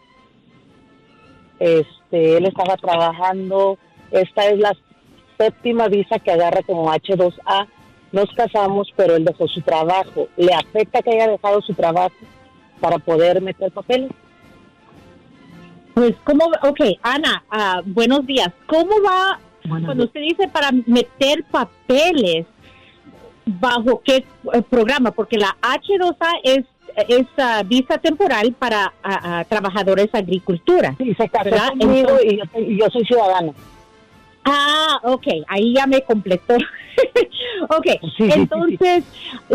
Este, 1.58 2.36
él 2.36 2.46
estaba 2.46 2.76
trabajando. 2.76 3.78
Esta 4.12 4.46
es 4.46 4.60
la 4.60 4.76
séptima 5.38 5.88
visa 5.88 6.20
que 6.20 6.30
agarra 6.30 6.62
como 6.62 6.88
H2A. 6.92 7.66
Nos 8.12 8.30
casamos, 8.36 8.92
pero 8.94 9.16
él 9.16 9.24
dejó 9.24 9.48
su 9.48 9.60
trabajo. 9.60 10.28
¿Le 10.36 10.54
afecta 10.54 11.02
que 11.02 11.10
haya 11.10 11.32
dejado 11.32 11.60
su 11.62 11.74
trabajo 11.74 12.14
para 12.84 12.98
poder 12.98 13.40
meter 13.40 13.72
papeles? 13.72 14.10
Pues, 15.94 16.12
¿cómo? 16.24 16.44
Ok, 16.68 16.80
Ana, 17.02 17.42
ah, 17.50 17.80
buenos 17.86 18.26
días. 18.26 18.48
¿Cómo 18.66 18.90
va 19.02 19.40
cuando 19.86 20.04
usted 20.04 20.20
dice 20.20 20.48
para 20.48 20.70
meter 20.86 21.44
papeles? 21.50 22.44
¿Bajo 23.46 24.02
qué 24.04 24.16
eh, 24.52 24.62
programa? 24.68 25.12
Porque 25.12 25.38
la 25.38 25.56
H2A 25.62 26.40
es, 26.42 26.64
es 27.08 27.26
ah, 27.38 27.62
visa 27.64 27.96
temporal 27.96 28.52
para 28.58 28.92
ah, 29.02 29.20
ah, 29.22 29.44
trabajadores 29.48 30.10
agricultura. 30.12 30.94
Sí, 30.98 31.14
se 31.14 31.26
casó 31.30 31.44
¿verdad? 31.44 31.68
conmigo 31.70 32.18
Entonces- 32.20 32.32
y 32.32 32.36
yo, 32.36 32.44
soy- 32.52 32.64
y 32.74 32.78
yo 32.80 32.90
soy 32.90 33.04
ciudadana. 33.06 33.52
Ah, 34.44 35.00
ok, 35.02 35.26
ahí 35.48 35.74
ya 35.74 35.86
me 35.86 36.02
completó. 36.02 36.54
ok, 37.68 37.86
sí, 38.16 38.28
entonces, 38.30 39.04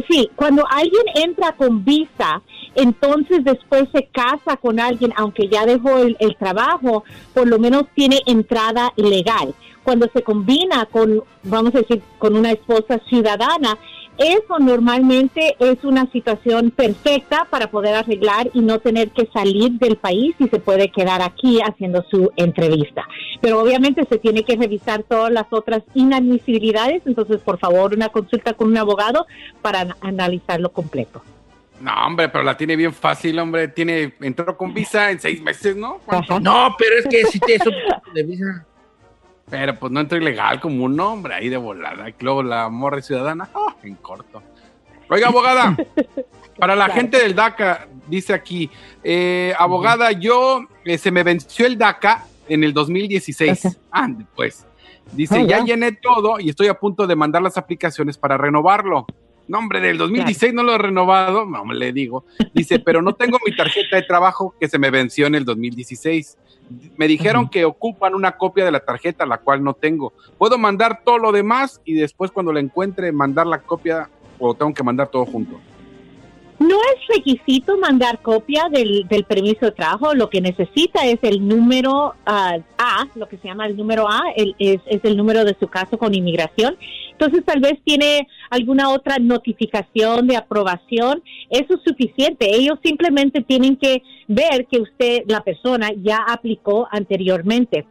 sí, 0.10 0.30
cuando 0.36 0.66
alguien 0.70 1.04
entra 1.16 1.52
con 1.54 1.86
visa, 1.86 2.42
entonces 2.76 3.44
después 3.44 3.88
se 3.94 4.08
casa 4.08 4.58
con 4.58 4.80
alguien, 4.80 5.14
aunque 5.16 5.48
ya 5.48 5.66
dejó 5.66 6.00
el, 6.00 6.18
el 6.20 6.36
trabajo, 6.36 7.04
por 7.34 7.48
lo 7.48 7.60
menos 7.60 7.84
tiene 7.94 8.22
entrada 8.26 8.92
legal. 8.96 9.54
Cuando 9.84 10.08
se 10.14 10.24
combina 10.24 10.86
con, 10.86 11.24
vamos 11.44 11.74
a 11.76 11.80
decir, 11.80 12.02
con 12.18 12.36
una 12.36 12.52
esposa 12.52 13.00
ciudadana, 13.10 13.78
eso 14.20 14.60
normalmente 14.60 15.56
es 15.60 15.84
una 15.84 16.06
situación 16.12 16.72
perfecta 16.72 17.48
para 17.50 17.72
poder 17.72 17.96
arreglar 17.96 18.50
y 18.54 18.60
no 18.62 18.80
tener 18.80 19.10
que 19.12 19.28
salir 19.34 19.72
del 19.80 19.96
país 19.96 20.36
y 20.40 20.48
se 20.50 20.60
puede 20.60 20.92
quedar 20.92 21.22
aquí 21.22 21.60
haciendo 21.62 22.04
su 22.12 22.30
entrevista. 22.36 23.08
Pero 23.42 23.62
obviamente 23.62 24.06
se 24.10 24.18
tiene 24.20 24.44
que 24.44 24.56
revisar 24.58 25.04
todas 25.04 25.32
las 25.32 25.46
otras 25.52 25.84
inadmisibilidades, 25.94 27.02
entonces 27.06 27.40
por 27.42 27.58
favor 27.60 27.94
una 27.96 28.10
consulta 28.10 28.54
con 28.54 28.68
un 28.68 28.78
abogado 28.78 29.26
para 29.62 29.82
an- 29.82 29.96
analizarlo 30.02 30.70
completo. 30.72 31.22
No, 31.82 31.92
hombre, 32.06 32.28
pero 32.28 32.44
la 32.44 32.58
tiene 32.58 32.76
bien 32.76 32.92
fácil, 32.94 33.40
hombre. 33.40 33.70
Tiene, 33.70 34.14
entró 34.20 34.58
con 34.58 34.74
visa 34.74 35.12
en 35.12 35.20
seis 35.22 35.42
meses, 35.42 35.78
¿no? 35.78 36.02
No, 36.42 36.76
pero 36.78 36.96
es 37.00 37.08
que 37.08 37.24
si 37.28 37.40
te 37.40 37.56
eso 37.56 37.72
de 38.14 38.24
visa. 38.24 38.66
Pero 39.50 39.80
pues 39.80 39.92
no 39.92 40.00
entró 40.00 40.18
ilegal 40.18 40.60
como 40.60 40.84
un 40.84 41.00
hombre 41.00 41.34
ahí 41.34 41.50
de 41.50 41.58
volada. 41.58 42.10
Y 42.10 42.16
luego 42.20 42.44
la 42.44 42.70
morra 42.70 43.02
ciudadana, 43.02 43.50
¡ah! 43.54 43.76
en 43.84 43.96
corto. 43.96 44.44
Oiga, 45.10 45.28
abogada, 45.28 45.76
para 46.60 46.76
la 46.76 46.90
gente 46.90 47.18
del 47.18 47.34
DACA, 47.34 47.88
dice 48.08 48.34
aquí, 48.34 48.70
eh, 49.04 49.54
abogada, 49.58 50.12
yo 50.12 50.68
eh, 50.86 50.98
se 50.98 51.10
me 51.10 51.24
venció 51.24 51.66
el 51.66 51.78
DACA 51.78 52.26
en 52.48 52.64
el 52.64 52.74
2016. 52.74 53.80
Ande, 53.92 54.26
pues. 54.36 54.66
Dice, 55.12 55.42
Oh, 55.42 55.48
ya 55.48 55.64
llené 55.64 55.94
todo 55.94 56.40
y 56.40 56.50
estoy 56.50 56.68
a 56.68 56.76
punto 56.76 57.08
de 57.08 57.16
mandar 57.16 57.42
las 57.42 57.58
aplicaciones 57.58 58.18
para 58.18 58.38
renovarlo. 58.38 59.08
No, 59.50 59.58
hombre, 59.58 59.82
del 59.82 59.98
2016 59.98 60.54
no 60.54 60.62
lo 60.64 60.76
he 60.76 60.78
renovado, 60.78 61.44
no 61.46 61.66
le 61.74 61.92
digo. 61.92 62.24
Dice, 62.54 62.80
pero 62.86 63.02
no 63.02 63.14
tengo 63.14 63.40
mi 63.46 63.54
tarjeta 63.56 63.96
de 63.96 64.04
trabajo 64.04 64.54
que 64.60 64.70
se 64.70 64.78
me 64.80 64.92
venció 64.92 65.26
en 65.28 65.34
el 65.36 65.44
2016. 65.44 66.38
Me 66.96 67.08
dijeron 67.08 67.50
que 67.50 67.66
ocupan 67.66 68.14
una 68.14 68.34
copia 68.38 68.64
de 68.64 68.72
la 68.72 68.80
tarjeta, 68.80 69.26
la 69.26 69.40
cual 69.40 69.64
no 69.64 69.74
tengo. 69.74 70.14
Puedo 70.38 70.60
mandar 70.60 71.02
todo 71.04 71.18
lo 71.18 71.32
demás 71.32 71.82
y 71.84 71.96
después 71.96 72.30
cuando 72.30 72.54
la 72.54 72.60
encuentre 72.60 73.12
mandar 73.12 73.48
la 73.48 73.58
copia 73.60 74.08
o 74.38 74.54
tengo 74.54 74.72
que 74.74 74.84
mandar 74.84 75.08
todo 75.10 75.26
junto. 75.26 75.60
No 76.60 76.76
es 76.76 77.08
requisito 77.16 77.78
mandar 77.78 78.22
copia 78.22 78.68
del, 78.70 79.08
del 79.08 79.24
permiso 79.24 79.66
de 79.66 79.72
trabajo, 79.72 80.14
lo 80.14 80.30
que 80.30 80.42
necesita 80.42 81.06
es 81.06 81.18
el 81.22 81.48
número 81.48 82.14
ah, 82.26 82.58
A, 82.78 83.08
lo 83.16 83.30
que 83.30 83.38
se 83.38 83.48
llama 83.48 83.66
el 83.66 83.78
número 83.78 84.10
A, 84.10 84.22
el- 84.36 84.56
es, 84.60 84.82
es 84.86 85.00
el 85.06 85.16
número 85.16 85.46
de 85.46 85.56
su 85.58 85.70
caso 85.70 85.98
con 85.98 86.14
inmigración. 86.14 86.78
Entonces 87.20 87.44
tal 87.44 87.60
vez 87.60 87.74
tiene 87.84 88.30
alguna 88.50 88.90
otra 88.90 89.18
notificación 89.20 90.26
de 90.26 90.38
aprobación, 90.38 91.22
eso 91.50 91.74
es 91.74 91.82
suficiente. 91.86 92.56
Ellos 92.56 92.80
simplemente 92.82 93.42
tienen 93.42 93.76
que 93.76 94.02
ver 94.30 94.68
que 94.68 94.80
usted, 94.80 95.24
la 95.28 95.42
persona, 95.42 95.90
ya 96.02 96.20
aplicó 96.26 96.88
anteriormente. 96.90 97.86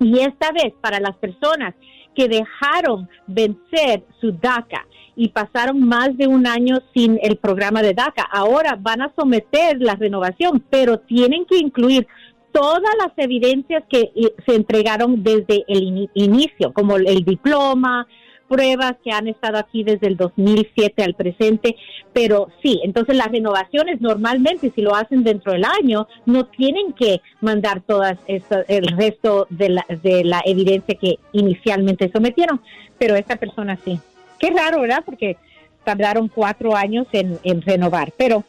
Y 0.00 0.18
esta 0.18 0.50
vez, 0.50 0.74
para 0.80 0.98
las 0.98 1.16
personas 1.16 1.76
que 2.16 2.26
dejaron 2.28 3.08
vencer 3.28 4.02
su 4.20 4.32
DACA 4.32 4.84
y 5.14 5.28
pasaron 5.28 5.80
más 5.86 6.16
de 6.16 6.26
un 6.26 6.44
año 6.48 6.78
sin 6.92 7.20
el 7.22 7.36
programa 7.36 7.82
de 7.82 7.94
DACA, 7.94 8.24
ahora 8.32 8.76
van 8.80 9.00
a 9.00 9.12
someter 9.14 9.80
la 9.80 9.94
renovación, 9.94 10.64
pero 10.68 10.98
tienen 10.98 11.44
que 11.46 11.58
incluir 11.58 12.04
todas 12.50 12.92
las 12.98 13.12
evidencias 13.16 13.84
que 13.88 14.10
eh, 14.16 14.34
se 14.44 14.56
entregaron 14.56 15.22
desde 15.22 15.64
el 15.68 15.82
ini- 15.82 16.10
inicio, 16.14 16.72
como 16.72 16.96
el 16.96 17.24
diploma, 17.24 18.08
pruebas 18.48 18.96
que 19.02 19.10
han 19.10 19.28
estado 19.28 19.58
aquí 19.58 19.84
desde 19.84 20.06
el 20.06 20.16
2007 20.16 21.02
al 21.02 21.14
presente, 21.14 21.76
pero 22.12 22.48
sí, 22.62 22.80
entonces 22.84 23.16
las 23.16 23.30
renovaciones 23.30 24.00
normalmente 24.00 24.72
si 24.74 24.82
lo 24.82 24.94
hacen 24.94 25.24
dentro 25.24 25.52
del 25.52 25.64
año 25.64 26.08
no 26.24 26.46
tienen 26.46 26.92
que 26.92 27.20
mandar 27.40 27.82
todas 27.82 28.18
el 28.26 28.86
resto 28.96 29.46
de 29.50 29.68
la, 29.70 29.86
de 30.02 30.24
la 30.24 30.42
evidencia 30.44 30.96
que 30.96 31.18
inicialmente 31.32 32.10
sometieron, 32.12 32.60
pero 32.98 33.16
esta 33.16 33.36
persona 33.36 33.78
sí. 33.84 33.98
Qué 34.38 34.50
raro, 34.50 34.80
¿verdad? 34.80 35.02
Porque 35.04 35.36
tardaron 35.84 36.28
cuatro 36.28 36.76
años 36.76 37.06
en, 37.12 37.38
en 37.42 37.62
renovar, 37.62 38.12
pero 38.16 38.44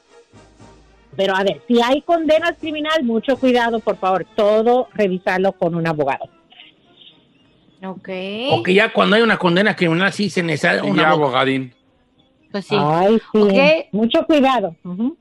pero 1.16 1.36
a 1.36 1.44
ver, 1.44 1.62
si 1.68 1.82
hay 1.82 2.04
condenas 2.04 2.58
criminal, 2.60 3.04
mucho 3.04 3.38
cuidado, 3.38 3.80
por 3.80 3.98
favor, 3.98 4.26
todo 4.36 4.88
revisarlo 4.94 5.52
con 5.54 5.74
un 5.74 5.88
abogado. 5.88 6.37
Ok. 7.84 8.10
O 8.52 8.64
que 8.64 8.74
ya 8.74 8.92
cuando 8.92 9.16
hay 9.16 9.22
una 9.22 9.38
condena 9.38 9.76
criminal 9.76 10.12
sí 10.12 10.30
se 10.30 10.42
necesita 10.44 10.80
abogada. 10.82 11.10
abogadín. 11.10 11.74
Pues 12.52 12.66
sí. 12.66 12.76
Ay, 12.80 13.22
sí. 13.32 13.86
Mucho 13.92 14.26
cuidado. 14.26 14.76
Ujú. 14.84 15.18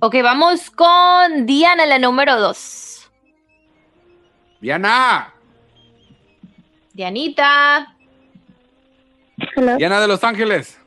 Ok, 0.00 0.14
vamos 0.22 0.70
con 0.70 1.46
Diana, 1.46 1.84
la 1.86 1.98
número 1.98 2.38
dos. 2.38 3.10
Diana, 4.60 5.34
Dianita. 6.92 7.94
Diana 9.76 10.00
de 10.00 10.08
Los 10.08 10.22
Ángeles. 10.24 10.80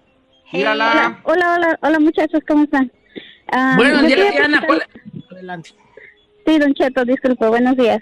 Hola, 0.54 1.22
hola, 1.24 1.56
hola, 1.56 1.80
hola, 1.82 2.00
muchachos, 2.00 2.42
¿cómo 2.46 2.64
están? 2.66 2.92
Ah, 3.50 3.76
Buenos 3.78 4.06
días, 4.06 4.32
Diana. 4.34 4.66
Adelante. 5.32 5.72
Sí, 6.46 6.60
Don 6.60 6.74
Cheto, 6.74 7.06
disculpe, 7.06 7.48
buenos 7.48 7.78
días. 7.78 8.02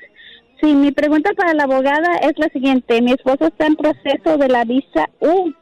Sí, 0.61 0.75
mi 0.75 0.91
pregunta 0.91 1.31
para 1.33 1.53
la 1.53 1.63
abogada 1.63 2.17
es 2.17 2.37
la 2.37 2.49
siguiente. 2.49 3.01
Mi 3.01 3.13
esposo 3.13 3.47
está 3.47 3.65
en 3.65 3.75
proceso 3.75 4.37
de 4.37 4.47
la 4.49 4.65
visa 4.65 5.09
U 5.19 5.53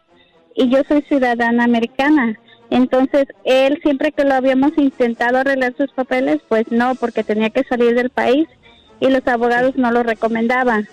y 0.56 0.70
yo 0.70 0.82
soy 0.88 1.04
ciudadana 1.04 1.64
americana. 1.64 2.40
Entonces, 2.70 3.28
él 3.46 3.80
siempre 3.84 4.12
que 4.12 4.24
lo 4.24 4.34
habíamos 4.34 4.78
intentado 4.78 5.38
arreglar 5.38 5.76
sus 5.78 5.92
papeles, 5.92 6.40
pues 6.50 6.72
no, 6.72 6.96
porque 6.96 7.24
tenía 7.24 7.50
que 7.50 7.64
salir 7.64 7.96
del 7.96 8.10
país 8.10 8.48
y 9.00 9.10
los 9.10 9.26
abogados 9.28 9.76
no 9.76 9.92
lo 9.92 10.04
recomendaban. 10.04 10.88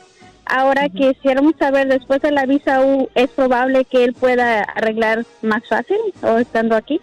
Ahora 0.46 0.88
quisiéramos 0.90 1.54
saber, 1.58 1.88
después 1.88 2.20
de 2.20 2.30
la 2.30 2.44
visa 2.44 2.84
U, 2.84 3.08
¿es 3.14 3.30
probable 3.30 3.86
que 3.86 4.04
él 4.04 4.12
pueda 4.12 4.62
arreglar 4.62 5.24
más 5.40 5.66
fácil 5.66 5.96
o 6.22 6.36
estando 6.36 6.76
aquí? 6.76 7.00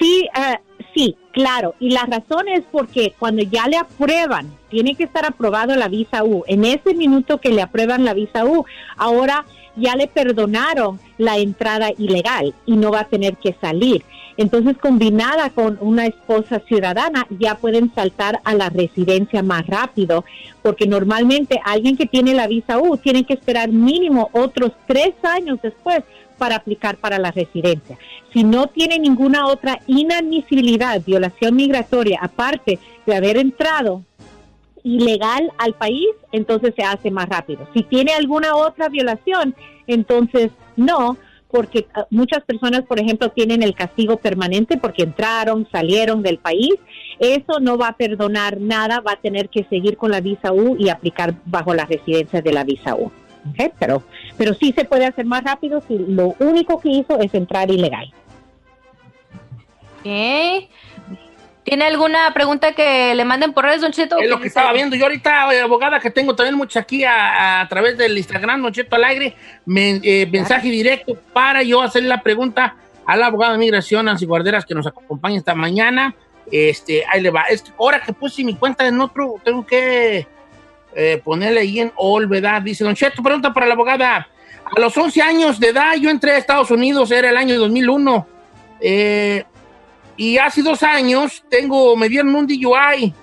Sí, 0.00 0.28
ah, 0.34 0.60
sí, 0.94 1.16
claro. 1.32 1.74
Y 1.80 1.90
la 1.90 2.04
razón 2.04 2.48
es 2.48 2.62
porque 2.70 3.14
cuando 3.18 3.42
ya 3.42 3.66
le 3.68 3.76
aprueban, 3.76 4.50
tiene 4.68 4.94
que 4.94 5.04
estar 5.04 5.24
aprobado 5.24 5.74
la 5.76 5.88
visa 5.88 6.24
U. 6.24 6.44
En 6.46 6.64
ese 6.64 6.94
minuto 6.94 7.38
que 7.38 7.50
le 7.50 7.62
aprueban 7.62 8.04
la 8.04 8.14
visa 8.14 8.44
U, 8.44 8.64
ahora 8.96 9.44
ya 9.76 9.96
le 9.96 10.06
perdonaron 10.06 10.98
la 11.18 11.38
entrada 11.38 11.90
ilegal 11.96 12.54
y 12.66 12.76
no 12.76 12.90
va 12.90 13.00
a 13.00 13.08
tener 13.08 13.36
que 13.36 13.54
salir. 13.60 14.04
Entonces, 14.36 14.78
combinada 14.78 15.50
con 15.50 15.76
una 15.80 16.06
esposa 16.06 16.62
ciudadana, 16.66 17.26
ya 17.38 17.56
pueden 17.56 17.92
saltar 17.94 18.40
a 18.44 18.54
la 18.54 18.70
residencia 18.70 19.42
más 19.42 19.66
rápido, 19.66 20.24
porque 20.62 20.86
normalmente 20.86 21.60
alguien 21.64 21.96
que 21.96 22.06
tiene 22.06 22.32
la 22.32 22.46
visa 22.46 22.78
U 22.78 22.96
tiene 22.96 23.24
que 23.24 23.34
esperar 23.34 23.70
mínimo 23.70 24.30
otros 24.32 24.72
tres 24.86 25.12
años 25.22 25.58
después 25.62 26.04
para 26.40 26.56
aplicar 26.56 26.96
para 26.96 27.18
la 27.18 27.30
residencia. 27.30 27.98
Si 28.32 28.44
no 28.44 28.68
tiene 28.68 28.98
ninguna 28.98 29.46
otra 29.46 29.78
inadmisibilidad, 29.86 31.02
violación 31.04 31.54
migratoria, 31.54 32.18
aparte 32.22 32.78
de 33.04 33.14
haber 33.14 33.36
entrado 33.36 34.02
ilegal 34.82 35.52
al 35.58 35.74
país, 35.74 36.08
entonces 36.32 36.72
se 36.74 36.82
hace 36.82 37.10
más 37.10 37.28
rápido. 37.28 37.68
Si 37.74 37.82
tiene 37.82 38.14
alguna 38.14 38.56
otra 38.56 38.88
violación, 38.88 39.54
entonces 39.86 40.50
no, 40.76 41.18
porque 41.50 41.86
ah, 41.92 42.06
muchas 42.08 42.42
personas, 42.44 42.84
por 42.84 42.98
ejemplo, 42.98 43.28
tienen 43.28 43.62
el 43.62 43.74
castigo 43.74 44.16
permanente 44.16 44.78
porque 44.78 45.02
entraron, 45.02 45.68
salieron 45.70 46.22
del 46.22 46.38
país. 46.38 46.72
Eso 47.18 47.60
no 47.60 47.76
va 47.76 47.88
a 47.88 47.96
perdonar 47.98 48.58
nada, 48.62 49.00
va 49.00 49.12
a 49.12 49.20
tener 49.20 49.50
que 49.50 49.64
seguir 49.64 49.98
con 49.98 50.10
la 50.10 50.22
visa 50.22 50.54
U 50.54 50.76
y 50.78 50.88
aplicar 50.88 51.34
bajo 51.44 51.74
la 51.74 51.84
residencia 51.84 52.40
de 52.40 52.52
la 52.54 52.64
visa 52.64 52.94
U. 52.94 53.12
¿ok? 53.50 53.72
Pero, 53.78 54.02
pero 54.40 54.54
sí 54.54 54.72
se 54.74 54.86
puede 54.86 55.04
hacer 55.04 55.26
más 55.26 55.44
rápido 55.44 55.82
si 55.86 55.98
lo 55.98 56.34
único 56.38 56.80
que 56.80 56.88
hizo 56.88 57.20
es 57.20 57.34
entrar 57.34 57.70
ilegal. 57.70 58.10
Ok. 59.98 60.68
¿Tiene 61.62 61.84
alguna 61.84 62.32
pregunta 62.32 62.72
que 62.72 63.14
le 63.14 63.22
manden 63.26 63.52
por 63.52 63.66
redes, 63.66 63.82
Don 63.82 63.92
Cheto? 63.92 64.18
Es 64.18 64.30
lo 64.30 64.40
que 64.40 64.46
estaba 64.48 64.72
viendo 64.72 64.96
yo 64.96 65.04
ahorita, 65.04 65.54
eh, 65.54 65.60
abogada, 65.60 66.00
que 66.00 66.10
tengo 66.10 66.34
también 66.34 66.54
mucho 66.56 66.78
aquí 66.78 67.04
a, 67.04 67.60
a 67.60 67.68
través 67.68 67.98
del 67.98 68.16
Instagram, 68.16 68.62
Don 68.62 68.72
Cheto 68.72 68.96
al 68.96 69.04
aire, 69.04 69.34
men- 69.66 70.00
eh, 70.02 70.26
mensaje 70.32 70.70
directo 70.70 71.18
para 71.34 71.62
yo 71.62 71.82
hacerle 71.82 72.08
la 72.08 72.22
pregunta 72.22 72.76
a 73.04 73.16
la 73.18 73.26
abogada 73.26 73.52
de 73.52 73.58
migración, 73.58 74.06
Nancy 74.06 74.24
Guarderas, 74.24 74.64
que 74.64 74.74
nos 74.74 74.86
acompaña 74.86 75.36
esta 75.36 75.54
mañana. 75.54 76.14
Este, 76.50 77.04
ahí 77.12 77.20
le 77.20 77.28
va. 77.28 77.42
Es 77.42 77.60
que 77.60 77.72
ahora 77.78 78.00
que 78.00 78.14
puse 78.14 78.42
mi 78.42 78.54
cuenta 78.54 78.86
en 78.86 78.98
otro, 79.02 79.34
tengo 79.44 79.66
que 79.66 80.26
eh, 80.94 81.20
ponerle 81.22 81.60
ahí 81.60 81.80
en 81.80 81.92
all, 81.96 82.26
¿verdad? 82.26 82.62
Dice 82.62 82.84
Don 82.84 82.94
Cheto, 82.94 83.22
pregunta 83.22 83.52
para 83.52 83.66
la 83.66 83.74
abogada. 83.74 84.28
A 84.64 84.80
los 84.80 84.96
11 84.96 85.22
años 85.22 85.60
de 85.60 85.68
edad 85.68 85.94
yo 86.00 86.10
entré 86.10 86.32
a 86.32 86.38
Estados 86.38 86.70
Unidos, 86.70 87.10
era 87.10 87.30
el 87.30 87.36
año 87.36 87.58
2001. 87.58 88.26
Eh, 88.80 89.44
y 90.16 90.38
hace 90.38 90.62
dos 90.62 90.82
años 90.82 91.42
tengo, 91.48 91.96
me 91.96 92.08
dieron 92.08 92.34
un 92.34 92.46
DUI. 92.46 93.14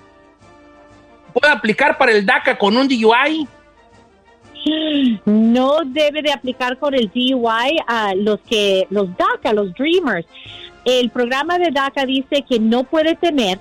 ¿Puedo 1.32 1.52
aplicar 1.52 1.96
para 1.96 2.12
el 2.12 2.26
DACA 2.26 2.58
con 2.58 2.76
un 2.76 2.88
DUI? 2.88 3.46
No 5.24 5.78
debe 5.84 6.22
de 6.22 6.32
aplicar 6.32 6.78
con 6.78 6.94
el 6.94 7.10
DUI 7.14 7.78
a 7.86 8.14
los 8.14 8.40
que 8.40 8.86
los 8.90 9.08
DACA, 9.16 9.52
los 9.52 9.72
Dreamers. 9.74 10.26
El 10.84 11.10
programa 11.10 11.58
de 11.58 11.70
DACA 11.70 12.04
dice 12.04 12.44
que 12.48 12.58
no 12.58 12.84
puede 12.84 13.14
tener 13.14 13.58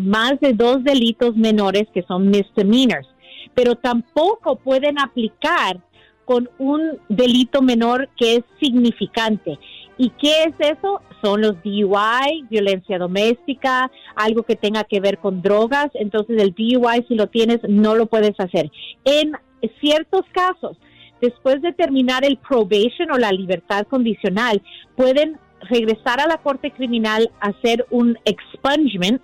más 0.00 0.38
de 0.40 0.52
dos 0.52 0.82
delitos 0.84 1.36
menores 1.36 1.88
que 1.92 2.02
son 2.02 2.30
misdemeanors, 2.30 3.08
pero 3.54 3.76
tampoco 3.76 4.56
pueden 4.56 4.98
aplicar 4.98 5.80
con 6.24 6.48
un 6.58 6.98
delito 7.08 7.62
menor 7.62 8.08
que 8.16 8.36
es 8.36 8.44
significante. 8.60 9.58
¿Y 9.98 10.10
qué 10.10 10.44
es 10.44 10.54
eso? 10.76 11.00
Son 11.22 11.40
los 11.40 11.62
DUI, 11.62 12.46
violencia 12.48 12.98
doméstica, 12.98 13.90
algo 14.16 14.42
que 14.42 14.56
tenga 14.56 14.84
que 14.84 15.00
ver 15.00 15.18
con 15.18 15.42
drogas. 15.42 15.90
Entonces 15.94 16.40
el 16.40 16.54
DUI 16.54 17.04
si 17.08 17.14
lo 17.14 17.26
tienes 17.28 17.60
no 17.68 17.94
lo 17.94 18.06
puedes 18.06 18.38
hacer. 18.38 18.70
En 19.04 19.32
ciertos 19.80 20.22
casos, 20.32 20.76
después 21.20 21.62
de 21.62 21.72
terminar 21.72 22.24
el 22.24 22.38
probation 22.38 23.10
o 23.12 23.18
la 23.18 23.30
libertad 23.30 23.86
condicional, 23.86 24.62
pueden 24.96 25.38
regresar 25.68 26.20
a 26.20 26.26
la 26.26 26.38
corte 26.38 26.72
criminal 26.72 27.30
hacer 27.40 27.86
un 27.90 28.18
expungement 28.24 29.22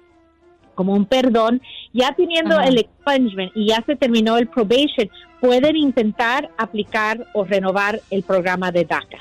como 0.79 0.93
un 0.93 1.07
perdón, 1.07 1.61
ya 1.93 2.13
teniendo 2.13 2.55
Ajá. 2.57 2.69
el 2.69 2.79
expungement 2.79 3.51
y 3.57 3.67
ya 3.67 3.83
se 3.85 3.97
terminó 3.97 4.37
el 4.39 4.47
probation, 4.47 5.11
pueden 5.41 5.75
intentar 5.75 6.51
aplicar 6.57 7.27
o 7.35 7.43
renovar 7.43 8.01
el 8.13 8.23
programa 8.23 8.71
de 8.71 8.85
DACA. 8.85 9.19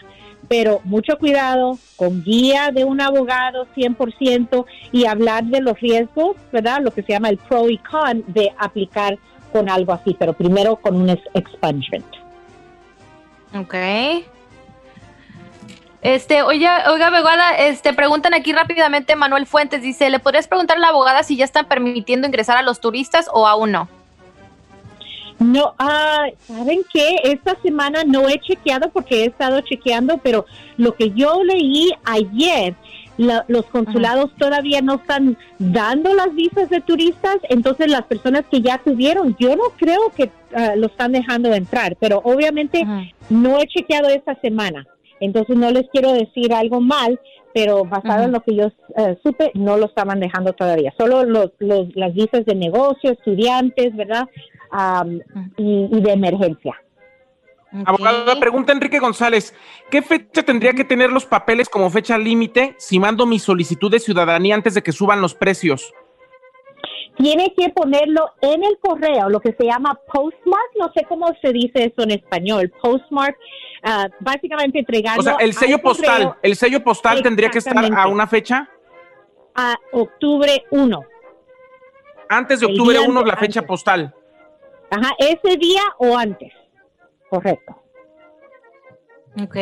Pero 0.47 0.81
mucho 0.83 1.17
cuidado, 1.17 1.79
con 1.95 2.23
guía 2.23 2.69
de 2.71 2.85
un 2.85 3.01
abogado 3.01 3.65
100% 3.75 4.65
y 4.91 5.05
hablar 5.07 5.45
de 5.45 5.61
los 5.61 5.79
riesgos, 5.79 6.37
¿verdad? 6.51 6.79
Lo 6.83 6.91
que 6.91 7.01
se 7.01 7.13
llama 7.13 7.29
el 7.29 7.37
pro 7.37 7.67
y 7.71 7.79
con 7.79 8.23
de 8.27 8.53
aplicar 8.59 9.17
con 9.51 9.67
algo 9.67 9.93
así, 9.93 10.15
pero 10.19 10.33
primero 10.33 10.75
con 10.75 10.95
un 10.95 11.09
ex- 11.09 11.27
expungement. 11.33 12.05
Ok. 13.55 13.73
Este, 16.07 16.41
oye, 16.41 16.65
oiga, 16.89 17.07
abogada, 17.07 17.51
este, 17.57 17.91
preguntan 17.91 18.33
aquí 18.33 18.53
rápidamente, 18.53 19.17
Manuel 19.17 19.45
Fuentes 19.45 19.81
dice, 19.81 20.09
¿le 20.09 20.19
podrías 20.19 20.47
preguntar 20.47 20.77
a 20.77 20.79
la 20.79 20.87
abogada 20.87 21.21
si 21.21 21.35
ya 21.35 21.43
están 21.43 21.65
permitiendo 21.65 22.25
ingresar 22.27 22.55
a 22.55 22.61
los 22.61 22.79
turistas 22.79 23.29
o 23.33 23.45
aún 23.45 23.73
no? 23.73 23.89
No, 25.37 25.73
ah, 25.77 26.27
¿saben 26.47 26.79
qué? 26.93 27.17
Esta 27.25 27.57
semana 27.61 28.03
no 28.05 28.29
he 28.29 28.39
chequeado 28.39 28.89
porque 28.89 29.23
he 29.23 29.25
estado 29.25 29.59
chequeando, 29.59 30.17
pero 30.19 30.45
lo 30.77 30.95
que 30.95 31.11
yo 31.11 31.43
leí 31.43 31.91
ayer, 32.05 32.73
la- 33.17 33.43
los 33.49 33.65
consulados 33.65 34.31
todavía 34.37 34.79
no 34.81 34.95
están 34.95 35.37
dando 35.59 36.13
las 36.13 36.33
visas 36.33 36.69
de 36.69 36.79
turistas, 36.79 37.35
entonces 37.49 37.91
las 37.91 38.03
personas 38.03 38.45
que 38.49 38.61
ya 38.61 38.77
tuvieron, 38.77 39.35
yo 39.37 39.57
no 39.57 39.63
creo 39.77 40.09
que 40.15 40.31
ah, 40.55 40.71
lo 40.77 40.87
están 40.87 41.11
dejando 41.11 41.53
entrar, 41.53 41.97
pero 41.99 42.21
obviamente 42.23 42.85
no 43.29 43.59
he 43.59 43.67
chequeado 43.67 44.07
esta 44.07 44.35
semana, 44.35 44.87
entonces 45.19 45.55
no 45.57 45.71
les 45.71 45.87
quiero 45.91 46.11
decir 46.13 46.53
algo 46.53 46.81
mal, 46.81 47.19
pero 47.53 47.83
basado 47.85 48.23
en 48.23 48.31
lo 48.31 48.41
que 48.41 48.55
yo 48.55 48.67
eh, 48.97 49.17
supe, 49.23 49.51
no 49.55 49.77
lo 49.77 49.85
estaban 49.87 50.19
dejando 50.19 50.53
todavía, 50.53 50.93
solo 50.97 51.23
los, 51.23 51.51
los- 51.59 51.95
las 51.95 52.13
visas 52.13 52.45
de 52.45 52.55
negocio, 52.55 53.11
estudiantes, 53.11 53.95
¿verdad? 53.95 54.27
Am, 54.71 55.21
y, 55.57 55.87
y 55.91 56.01
de 56.01 56.11
emergencia. 56.11 56.75
Abogada, 57.85 58.39
pregunta 58.39 58.71
Enrique 58.71 58.97
González, 58.99 59.53
¿qué 59.91 60.01
fecha 60.01 60.41
tendría 60.43 60.73
que 60.73 60.85
tener 60.85 61.11
los 61.11 61.25
papeles 61.25 61.67
como 61.67 61.89
fecha 61.89 62.17
límite 62.17 62.75
si 62.77 62.97
mando 62.97 63.25
mi 63.25 63.39
solicitud 63.39 63.91
de 63.91 63.99
ciudadanía 63.99 64.55
antes 64.55 64.73
de 64.73 64.81
que 64.81 64.91
suban 64.93 65.21
los 65.21 65.35
precios? 65.35 65.93
Tiene 67.17 67.53
que 67.57 67.69
ponerlo 67.69 68.31
en 68.41 68.63
el 68.63 68.77
correo, 68.79 69.29
lo 69.29 69.39
que 69.39 69.53
se 69.53 69.65
llama 69.65 69.99
postmark, 70.13 70.69
no 70.79 70.91
sé 70.93 71.03
cómo 71.09 71.27
se 71.41 71.51
dice 71.51 71.85
eso 71.85 72.03
en 72.03 72.11
español, 72.11 72.71
postmark, 72.81 73.35
ah, 73.83 74.07
básicamente 74.19 74.79
entregarlo 74.79 75.21
O 75.21 75.23
sea, 75.23 75.35
el 75.39 75.53
sello 75.53 75.81
correo 75.81 75.95
postal, 75.95 76.35
el 76.43 76.55
sello 76.55 76.83
postal 76.83 77.23
tendría 77.23 77.49
que 77.49 77.57
estar 77.57 77.75
a 77.93 78.07
una 78.07 78.27
fecha 78.27 78.69
a 79.55 79.75
octubre 79.91 80.63
1. 80.69 81.01
antes 82.29 82.59
de 82.59 82.67
octubre 82.67 82.99
día 82.99 83.09
1 83.09 83.21
la 83.25 83.33
antes. 83.33 83.47
fecha 83.47 83.61
postal. 83.63 84.13
Ajá, 84.91 85.15
ese 85.17 85.57
día 85.57 85.81
o 85.97 86.15
antes. 86.15 86.53
Correcto. 87.29 87.81
Ok. 89.41 89.55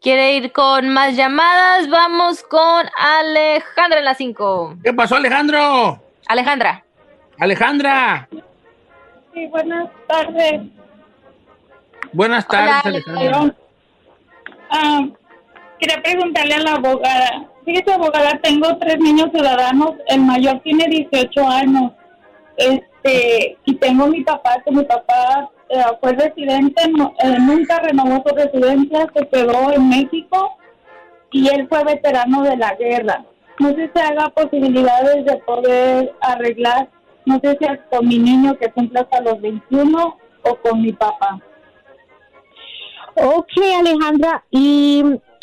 ¿Quiere 0.00 0.36
ir 0.36 0.52
con 0.52 0.88
más 0.90 1.16
llamadas? 1.16 1.88
Vamos 1.90 2.42
con 2.42 2.86
Alejandra 2.96 3.98
en 3.98 4.04
la 4.04 4.14
5. 4.14 4.76
¿Qué 4.82 4.92
pasó, 4.94 5.16
Alejandro? 5.16 6.00
Alejandra. 6.30 6.84
Alejandra. 7.40 8.28
Sí, 9.34 9.46
buenas 9.48 9.88
tardes. 10.06 10.60
Buenas 12.12 12.46
tardes, 12.46 12.86
Alejandra. 12.86 13.54
Ah, 14.70 15.06
quería 15.80 16.00
preguntarle 16.00 16.54
a 16.54 16.58
la 16.60 16.72
abogada. 16.74 17.46
Fíjese, 17.64 17.92
abogada, 17.92 18.38
tengo 18.44 18.76
tres 18.78 18.98
niños 19.00 19.30
ciudadanos. 19.34 19.94
El 20.06 20.20
mayor 20.20 20.60
tiene 20.60 20.84
18 20.86 21.48
años. 21.48 21.92
Este, 22.56 23.58
y 23.64 23.74
tengo 23.74 24.06
mi 24.06 24.22
papá, 24.22 24.62
que 24.64 24.70
mi 24.70 24.84
papá 24.84 25.50
eh, 25.68 25.82
fue 26.00 26.12
residente, 26.12 26.88
no- 26.96 27.12
eh, 27.24 27.38
nunca 27.40 27.80
renovó 27.80 28.22
su 28.24 28.34
residencia, 28.36 29.08
se 29.16 29.26
quedó 29.28 29.72
en 29.72 29.88
México 29.88 30.58
y 31.32 31.48
él 31.48 31.66
fue 31.68 31.82
veterano 31.82 32.42
de 32.42 32.56
la 32.56 32.74
guerra. 32.76 33.24
No 33.60 33.68
sé 33.74 33.90
si 33.94 34.00
haga 34.00 34.30
posibilidades 34.30 35.24
de 35.26 35.36
poder 35.44 36.14
arreglar, 36.22 36.88
no 37.26 37.38
sé 37.40 37.58
si 37.60 37.66
es 37.66 37.78
con 37.90 38.08
mi 38.08 38.18
niño 38.18 38.56
que 38.56 38.72
cumple 38.72 39.00
hasta 39.00 39.20
los 39.20 39.38
21 39.40 40.18
o 40.44 40.56
con 40.56 40.80
mi 40.80 40.92
papá. 40.94 41.38
Ok, 43.16 43.52
Alejandra, 43.78 44.42
y 44.50 45.02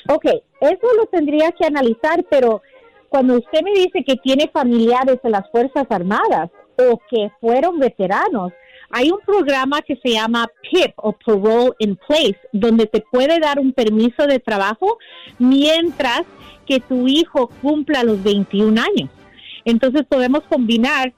ok, 0.10 0.26
eso 0.62 0.88
lo 0.98 1.06
tendría 1.12 1.52
que 1.52 1.68
analizar, 1.68 2.26
pero 2.28 2.64
cuando 3.10 3.36
usted 3.36 3.62
me 3.62 3.74
dice 3.74 4.04
que 4.04 4.16
tiene 4.16 4.50
familiares 4.52 5.20
en 5.24 5.32
las 5.34 5.48
Fuerzas 5.52 5.86
Armadas 5.90 6.50
o 6.76 7.00
que 7.10 7.32
fueron 7.40 7.78
veteranos, 7.78 8.52
hay 8.90 9.12
un 9.12 9.20
programa 9.26 9.82
que 9.82 9.96
se 9.98 10.12
llama 10.12 10.48
PIP 10.72 10.94
o 10.98 11.14
Parole 11.14 11.72
in 11.80 11.98
Place, 12.08 12.38
donde 12.54 12.86
te 12.86 13.02
puede 13.12 13.40
dar 13.40 13.60
un 13.60 13.74
permiso 13.74 14.26
de 14.28 14.40
trabajo 14.40 14.98
mientras 15.40 16.22
que 16.66 16.80
tu 16.80 17.08
hijo 17.08 17.50
cumpla 17.62 18.04
los 18.04 18.22
21 18.24 18.82
años. 18.82 19.10
Entonces 19.66 20.04
podemos 20.08 20.44
combinar 20.50 21.14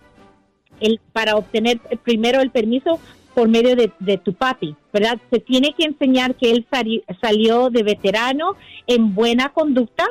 el, 0.80 1.00
para 1.14 1.36
obtener 1.36 1.80
primero 2.04 2.42
el 2.42 2.52
permiso 2.52 3.00
por 3.36 3.48
medio 3.48 3.76
de, 3.76 3.92
de 4.00 4.18
tu 4.18 4.34
papi, 4.34 4.76
¿verdad? 4.92 5.20
Se 5.30 5.40
tiene 5.40 5.74
que 5.78 5.86
enseñar 5.86 6.36
que 6.36 6.52
él 6.52 6.66
sali- 6.72 7.04
salió 7.22 7.70
de 7.70 7.84
veterano 7.84 8.56
en 8.88 9.14
buena 9.14 9.50
conducta, 9.50 10.06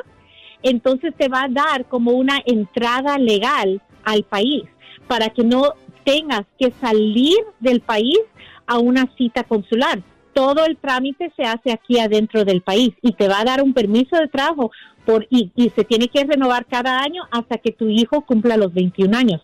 entonces 0.63 1.13
te 1.17 1.27
va 1.27 1.43
a 1.43 1.49
dar 1.49 1.85
como 1.85 2.11
una 2.11 2.41
entrada 2.45 3.17
legal 3.17 3.81
al 4.03 4.23
país 4.23 4.63
para 5.07 5.29
que 5.29 5.43
no 5.43 5.73
tengas 6.03 6.45
que 6.57 6.71
salir 6.81 7.37
del 7.59 7.81
país 7.81 8.19
a 8.65 8.79
una 8.79 9.07
cita 9.17 9.43
consular. 9.43 10.01
Todo 10.33 10.65
el 10.65 10.77
trámite 10.77 11.31
se 11.35 11.43
hace 11.43 11.71
aquí 11.71 11.99
adentro 11.99 12.45
del 12.45 12.61
país 12.61 12.91
y 13.01 13.13
te 13.13 13.27
va 13.27 13.41
a 13.41 13.45
dar 13.45 13.61
un 13.61 13.73
permiso 13.73 14.15
de 14.15 14.27
trabajo 14.27 14.71
por 15.05 15.27
y, 15.29 15.51
y 15.55 15.69
se 15.71 15.83
tiene 15.83 16.07
que 16.07 16.23
renovar 16.23 16.65
cada 16.65 16.99
año 16.99 17.23
hasta 17.31 17.57
que 17.57 17.71
tu 17.71 17.89
hijo 17.89 18.21
cumpla 18.21 18.57
los 18.57 18.73
21 18.73 19.17
años. 19.17 19.41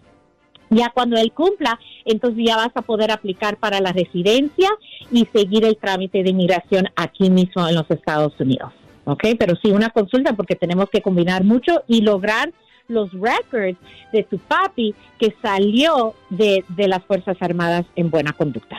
Ya 0.69 0.89
cuando 0.89 1.17
él 1.17 1.31
cumpla, 1.31 1.79
entonces 2.05 2.43
ya 2.45 2.57
vas 2.57 2.71
a 2.75 2.81
poder 2.81 3.11
aplicar 3.11 3.57
para 3.57 3.79
la 3.79 3.91
residencia 3.91 4.69
y 5.11 5.27
seguir 5.33 5.65
el 5.65 5.77
trámite 5.77 6.23
de 6.23 6.29
inmigración 6.29 6.87
aquí 6.95 7.29
mismo 7.29 7.67
en 7.67 7.75
los 7.75 7.89
Estados 7.89 8.33
Unidos. 8.39 8.71
¿Ok? 9.05 9.23
Pero 9.37 9.55
sí, 9.61 9.71
una 9.71 9.89
consulta 9.89 10.33
porque 10.33 10.55
tenemos 10.55 10.89
que 10.89 11.01
combinar 11.01 11.43
mucho 11.43 11.83
y 11.87 12.01
lograr 12.01 12.51
los 12.87 13.09
records 13.13 13.77
de 14.11 14.23
tu 14.23 14.37
papi 14.37 14.93
que 15.19 15.35
salió 15.41 16.13
de, 16.29 16.63
de 16.69 16.87
las 16.87 17.03
Fuerzas 17.03 17.37
Armadas 17.41 17.85
en 17.95 18.09
buena 18.09 18.33
conducta. 18.33 18.77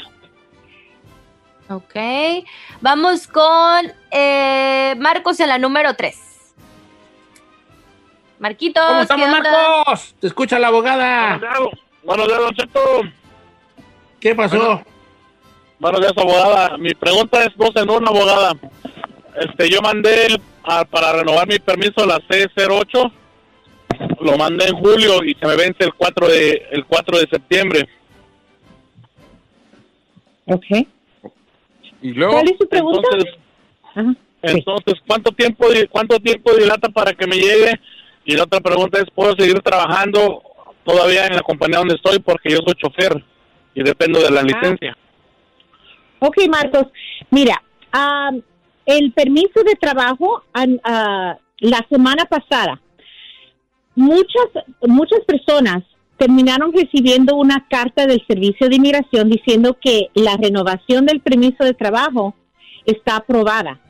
Ok. 1.69 1.95
Vamos 2.81 3.27
con 3.27 3.93
eh, 4.13 4.95
Marcos 4.99 5.41
en 5.41 5.49
la 5.49 5.59
número 5.59 5.95
3. 5.95 6.17
Marquitos. 8.39 8.85
¿Cómo 8.87 9.01
estamos. 9.03 9.29
Marcos? 9.31 10.15
Te 10.21 10.27
escucha 10.27 10.59
la 10.59 10.69
abogada. 10.69 11.41
Buenos 12.05 12.27
días, 12.29 12.39
Don 12.39 12.55
Cheto. 12.55 12.81
¿Qué 14.21 14.35
pasó? 14.35 14.83
Buenos 15.79 16.01
días, 16.01 16.13
abogada. 16.17 16.77
Mi 16.79 16.95
pregunta 16.95 17.43
es 17.45 17.51
dos 17.57 17.75
en 17.77 17.91
una, 17.91 18.09
abogada. 18.11 18.53
Este, 19.41 19.69
yo 19.69 19.81
mandé 19.83 20.39
a- 20.65 20.85
para 20.85 21.13
renovar 21.15 21.47
mi 21.49 21.59
permiso 21.59 22.07
la 22.07 22.19
C08. 22.21 23.11
Lo 24.27 24.37
mandé 24.37 24.67
en 24.67 24.77
julio 24.77 25.25
y 25.25 25.35
se 25.35 25.47
me 25.47 25.57
vence 25.57 25.85
el 25.85 25.95
4 25.95 26.29
de, 26.29 26.67
el 26.73 26.85
4 26.85 27.19
de 27.19 27.27
septiembre. 27.31 27.89
Ok. 30.47 30.65
¿Y 32.03 32.13
luego? 32.13 32.33
¿Cuál 32.35 32.49
es 32.49 32.57
su 32.59 32.69
pregunta? 32.69 33.09
Entonces, 33.15 34.15
entonces 34.43 34.95
¿cuánto 35.07 35.33
tiempo 35.33 35.69
di- 35.71 35.87
cuánto 35.89 36.19
tiempo 36.21 36.55
dilata 36.55 36.89
para 36.89 37.13
que 37.13 37.27
me 37.27 37.37
llegue? 37.37 37.73
Y 38.25 38.37
la 38.37 38.45
otra 38.45 38.61
pregunta 38.61 38.99
es, 38.99 39.07
¿puedo 39.15 39.35
seguir 39.37 39.61
trabajando 39.61 40.43
todavía 40.85 41.27
en 41.27 41.35
la 41.37 41.43
compañía 41.43 41.79
donde 41.79 41.95
estoy? 41.95 42.19
Porque 42.19 42.51
yo 42.51 42.59
soy 42.65 42.75
chofer 42.75 43.25
y 43.75 43.83
dependo 43.83 44.21
de 44.21 44.31
la 44.31 44.43
licencia. 44.43 44.97
Ok, 46.19 46.37
Marcos. 46.49 46.87
Mira, 47.31 47.63
am, 47.93 48.43
el 48.85 49.13
permiso 49.13 49.63
de 49.65 49.75
trabajo 49.81 50.43
ah, 50.55 51.37
la 51.59 51.87
semana 51.89 52.25
pasada, 52.27 52.81
muchas, 53.97 54.47
muchas 54.83 55.21
personas 55.27 55.83
terminaron 56.19 56.73
recibiendo 56.73 57.37
una 57.37 57.67
carta 57.69 58.07
del 58.07 58.25
Servicio 58.27 58.69
de 58.69 58.77
Inmigración 58.77 59.29
diciendo 59.29 59.77
que 59.81 60.11
la 60.15 60.37
renovación 60.37 61.07
del 61.07 61.21
permiso 61.21 61.65
de 61.65 61.75
trabajo 61.75 62.35
está 62.85 63.17
aprobada. 63.17 63.81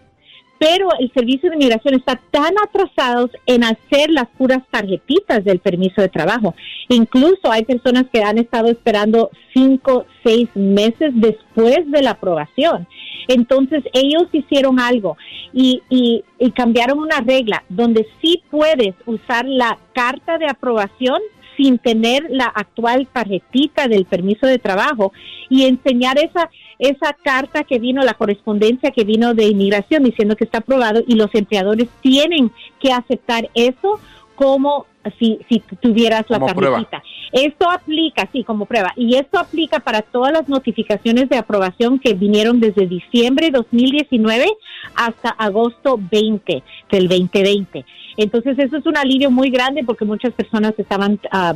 Pero 0.58 0.88
el 0.98 1.12
Servicio 1.12 1.50
de 1.50 1.56
Inmigración 1.56 1.94
está 1.94 2.20
tan 2.30 2.54
atrasados 2.64 3.30
en 3.46 3.64
hacer 3.64 4.10
las 4.10 4.26
puras 4.38 4.62
tarjetitas 4.70 5.44
del 5.44 5.58
permiso 5.60 6.00
de 6.00 6.08
trabajo. 6.08 6.54
Incluso 6.88 7.50
hay 7.50 7.64
personas 7.64 8.04
que 8.12 8.22
han 8.22 8.38
estado 8.38 8.68
esperando 8.68 9.30
cinco, 9.52 10.06
seis 10.24 10.48
meses 10.54 11.12
después 11.14 11.90
de 11.90 12.02
la 12.02 12.12
aprobación. 12.12 12.86
Entonces 13.28 13.82
ellos 13.92 14.24
hicieron 14.32 14.78
algo 14.80 15.16
y, 15.52 15.82
y- 15.90 16.24
y 16.38 16.50
cambiaron 16.52 16.98
una 17.00 17.20
regla 17.20 17.64
donde 17.68 18.06
sí 18.22 18.42
puedes 18.50 18.94
usar 19.04 19.46
la 19.46 19.78
carta 19.94 20.38
de 20.38 20.46
aprobación 20.46 21.20
sin 21.56 21.78
tener 21.78 22.26
la 22.28 22.44
actual 22.46 23.08
tarjetita 23.12 23.88
del 23.88 24.04
permiso 24.04 24.46
de 24.46 24.58
trabajo 24.58 25.12
y 25.48 25.64
enseñar 25.64 26.18
esa 26.18 26.50
esa 26.78 27.12
carta 27.12 27.64
que 27.64 27.78
vino, 27.78 28.02
la 28.02 28.14
correspondencia 28.14 28.90
que 28.90 29.04
vino 29.04 29.34
de 29.34 29.44
inmigración 29.44 30.04
diciendo 30.04 30.36
que 30.36 30.44
está 30.44 30.58
aprobado 30.58 31.02
y 31.06 31.14
los 31.14 31.34
empleadores 31.34 31.88
tienen 32.00 32.50
que 32.80 32.92
aceptar 32.92 33.48
eso 33.54 34.00
como 34.34 34.86
si, 35.18 35.38
si 35.48 35.60
tuvieras 35.80 36.24
la 36.28 36.38
tarjetita. 36.38 37.02
Esto 37.32 37.70
aplica, 37.70 38.28
sí, 38.32 38.44
como 38.44 38.66
prueba. 38.66 38.92
Y 38.96 39.16
esto 39.16 39.38
aplica 39.38 39.80
para 39.80 40.02
todas 40.02 40.32
las 40.32 40.48
notificaciones 40.48 41.28
de 41.28 41.36
aprobación 41.36 41.98
que 41.98 42.14
vinieron 42.14 42.60
desde 42.60 42.86
diciembre 42.86 43.50
2019 43.50 44.46
hasta 44.94 45.30
agosto 45.30 45.98
20 46.10 46.62
del 46.90 47.08
2020. 47.08 47.84
Entonces 48.16 48.58
eso 48.58 48.78
es 48.78 48.86
un 48.86 48.96
alivio 48.96 49.30
muy 49.30 49.50
grande 49.50 49.84
porque 49.84 50.04
muchas 50.04 50.32
personas 50.32 50.72
estaban 50.78 51.20
ah, 51.30 51.54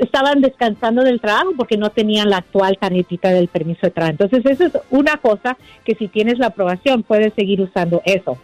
estaban 0.00 0.40
descansando 0.40 1.02
del 1.02 1.20
trabajo 1.20 1.52
porque 1.56 1.76
no 1.76 1.90
tenían 1.90 2.30
la 2.30 2.38
actual 2.38 2.78
tarjetita 2.78 3.30
del 3.30 3.48
permiso 3.48 3.80
de 3.82 3.90
trabajo. 3.90 4.16
Entonces 4.18 4.44
eso 4.46 4.64
es 4.64 4.72
una 4.90 5.18
cosa 5.18 5.56
que 5.84 5.94
si 5.94 6.08
tienes 6.08 6.38
la 6.38 6.46
aprobación 6.48 7.02
puedes 7.02 7.34
seguir 7.34 7.60
usando 7.60 8.00
eso. 8.04 8.38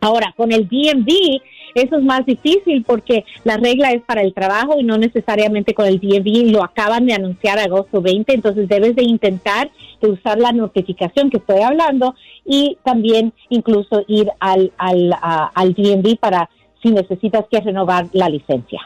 Ahora, 0.00 0.32
con 0.36 0.52
el 0.52 0.68
DMV, 0.68 1.42
eso 1.82 1.96
es 1.96 2.04
más 2.04 2.24
difícil 2.26 2.84
porque 2.84 3.24
la 3.44 3.56
regla 3.56 3.90
es 3.90 4.02
para 4.02 4.22
el 4.22 4.34
trabajo 4.34 4.78
y 4.78 4.84
no 4.84 4.98
necesariamente 4.98 5.74
con 5.74 5.86
el 5.86 6.00
DMV. 6.00 6.52
Lo 6.52 6.62
acaban 6.62 7.06
de 7.06 7.14
anunciar 7.14 7.58
agosto 7.58 8.00
20, 8.00 8.32
entonces 8.34 8.68
debes 8.68 8.96
de 8.96 9.02
intentar 9.02 9.70
de 10.00 10.10
usar 10.10 10.38
la 10.38 10.52
notificación 10.52 11.30
que 11.30 11.38
estoy 11.38 11.62
hablando 11.62 12.14
y 12.44 12.78
también 12.84 13.32
incluso 13.48 14.04
ir 14.06 14.30
al, 14.40 14.72
al, 14.78 15.14
al 15.22 15.74
DMV 15.74 16.18
para 16.18 16.48
si 16.82 16.90
necesitas 16.90 17.44
que 17.50 17.60
renovar 17.60 18.06
la 18.12 18.28
licencia. 18.28 18.80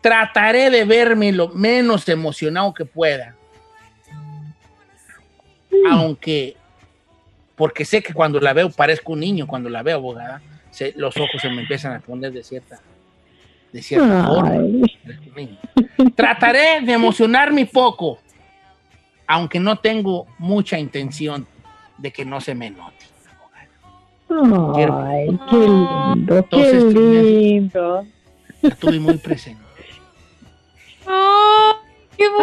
trataré 0.00 0.70
de 0.70 0.84
verme 0.84 1.32
lo 1.32 1.48
menos 1.48 2.08
emocionado 2.08 2.72
que 2.74 2.84
pueda. 2.84 3.34
Aunque, 5.90 6.56
porque 7.56 7.84
sé 7.84 8.02
que 8.02 8.12
cuando 8.12 8.40
la 8.40 8.52
veo 8.52 8.70
parezco 8.70 9.12
un 9.12 9.20
niño, 9.20 9.46
cuando 9.46 9.68
la 9.68 9.82
veo 9.82 9.96
abogada, 9.96 10.42
se- 10.70 10.92
los 10.96 11.16
ojos 11.16 11.40
se 11.40 11.48
me 11.50 11.62
empiezan 11.62 11.92
a 11.94 12.00
poner 12.00 12.32
de 12.32 12.42
cierta, 12.42 12.80
de 13.72 13.82
cierta 13.82 14.20
Ay. 14.20 14.26
forma. 14.26 16.10
Trataré 16.14 16.80
de 16.82 16.92
emocionarme 16.92 17.66
poco, 17.66 18.18
aunque 19.26 19.60
no 19.60 19.78
tengo 19.78 20.26
mucha 20.38 20.78
intención 20.78 21.46
de 21.98 22.12
que 22.12 22.24
no 22.24 22.40
se 22.40 22.54
me 22.54 22.70
note. 22.70 23.06
Ay, 24.32 25.38
qué 25.50 25.56
lindo, 25.56 26.46
qué 26.50 26.56
Entonces, 26.56 26.84
lindo. 26.94 28.06
Estuve 28.62 29.00
muy 29.00 29.16
presente. 29.18 29.62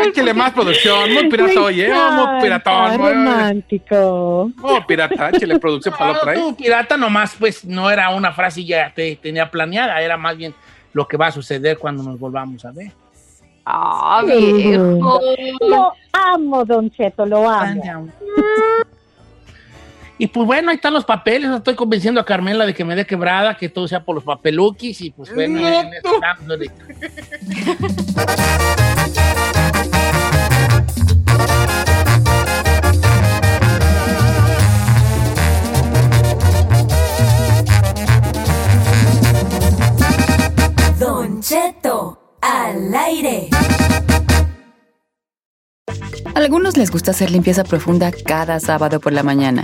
Échale 0.06 0.34
más 0.34 0.54
producción, 0.54 1.14
muy 1.14 1.30
pirata, 1.30 1.62
oye, 1.62 1.92
oh, 1.94 2.12
muy 2.12 2.42
piratón. 2.42 2.98
muy- 3.00 3.10
romántico. 3.14 4.52
Oh, 4.62 4.80
pirata, 4.88 5.30
échale 5.30 5.60
producción 5.60 5.94
para 5.96 6.08
la 6.08 6.14
No, 6.14 6.20
otra. 6.20 6.34
¿eh? 6.34 6.38
tú, 6.38 6.56
pirata, 6.56 6.98
nomás, 6.98 7.36
pues 7.38 7.64
no 7.64 7.90
era 7.92 8.10
una 8.10 8.32
frase 8.32 8.66
ya 8.66 8.92
te 8.94 9.16
tenía 9.18 9.50
planeada, 9.52 10.02
era 10.02 10.18
más 10.18 10.36
bien 10.36 10.56
lo 10.94 11.08
que 11.08 11.16
va 11.18 11.28
a 11.28 11.32
suceder 11.32 11.78
cuando 11.78 12.02
nos 12.02 12.20
volvamos 12.20 12.66
a 12.66 12.72
ver. 12.72 12.92
Ah, 13.66 14.24
Qué 14.26 14.36
viejo. 14.54 15.20
Lo 15.70 15.94
amo, 16.12 16.66
Don 16.66 16.90
Cheto, 16.90 17.26
lo 17.26 17.48
amo. 17.48 18.10
Y 20.20 20.28
pues 20.28 20.48
bueno, 20.48 20.70
ahí 20.70 20.76
están 20.78 20.94
los 20.94 21.06
papeles. 21.06 21.52
Estoy 21.52 21.76
convenciendo 21.76 22.20
a 22.20 22.26
Carmela 22.26 22.66
de 22.66 22.74
que 22.74 22.84
me 22.84 22.96
dé 22.96 23.06
quebrada, 23.06 23.56
que 23.56 23.70
todo 23.70 23.88
sea 23.88 24.04
por 24.04 24.16
los 24.16 24.24
papeluquis. 24.24 25.02
Y 25.02 25.12
pues 25.12 25.34
bueno, 25.34 25.60
en 25.68 25.94
estamos 25.94 26.50
ahorita. 26.50 26.86
Don 41.00 41.42
Cheto, 41.42 42.38
al 42.42 42.96
aire. 42.96 43.50
A 46.34 46.40
algunos 46.40 46.76
les 46.76 46.90
gusta 46.92 47.12
hacer 47.12 47.30
limpieza 47.30 47.64
profunda 47.64 48.12
cada 48.12 48.60
sábado 48.60 49.00
por 49.00 49.14
la 49.14 49.22
mañana. 49.22 49.64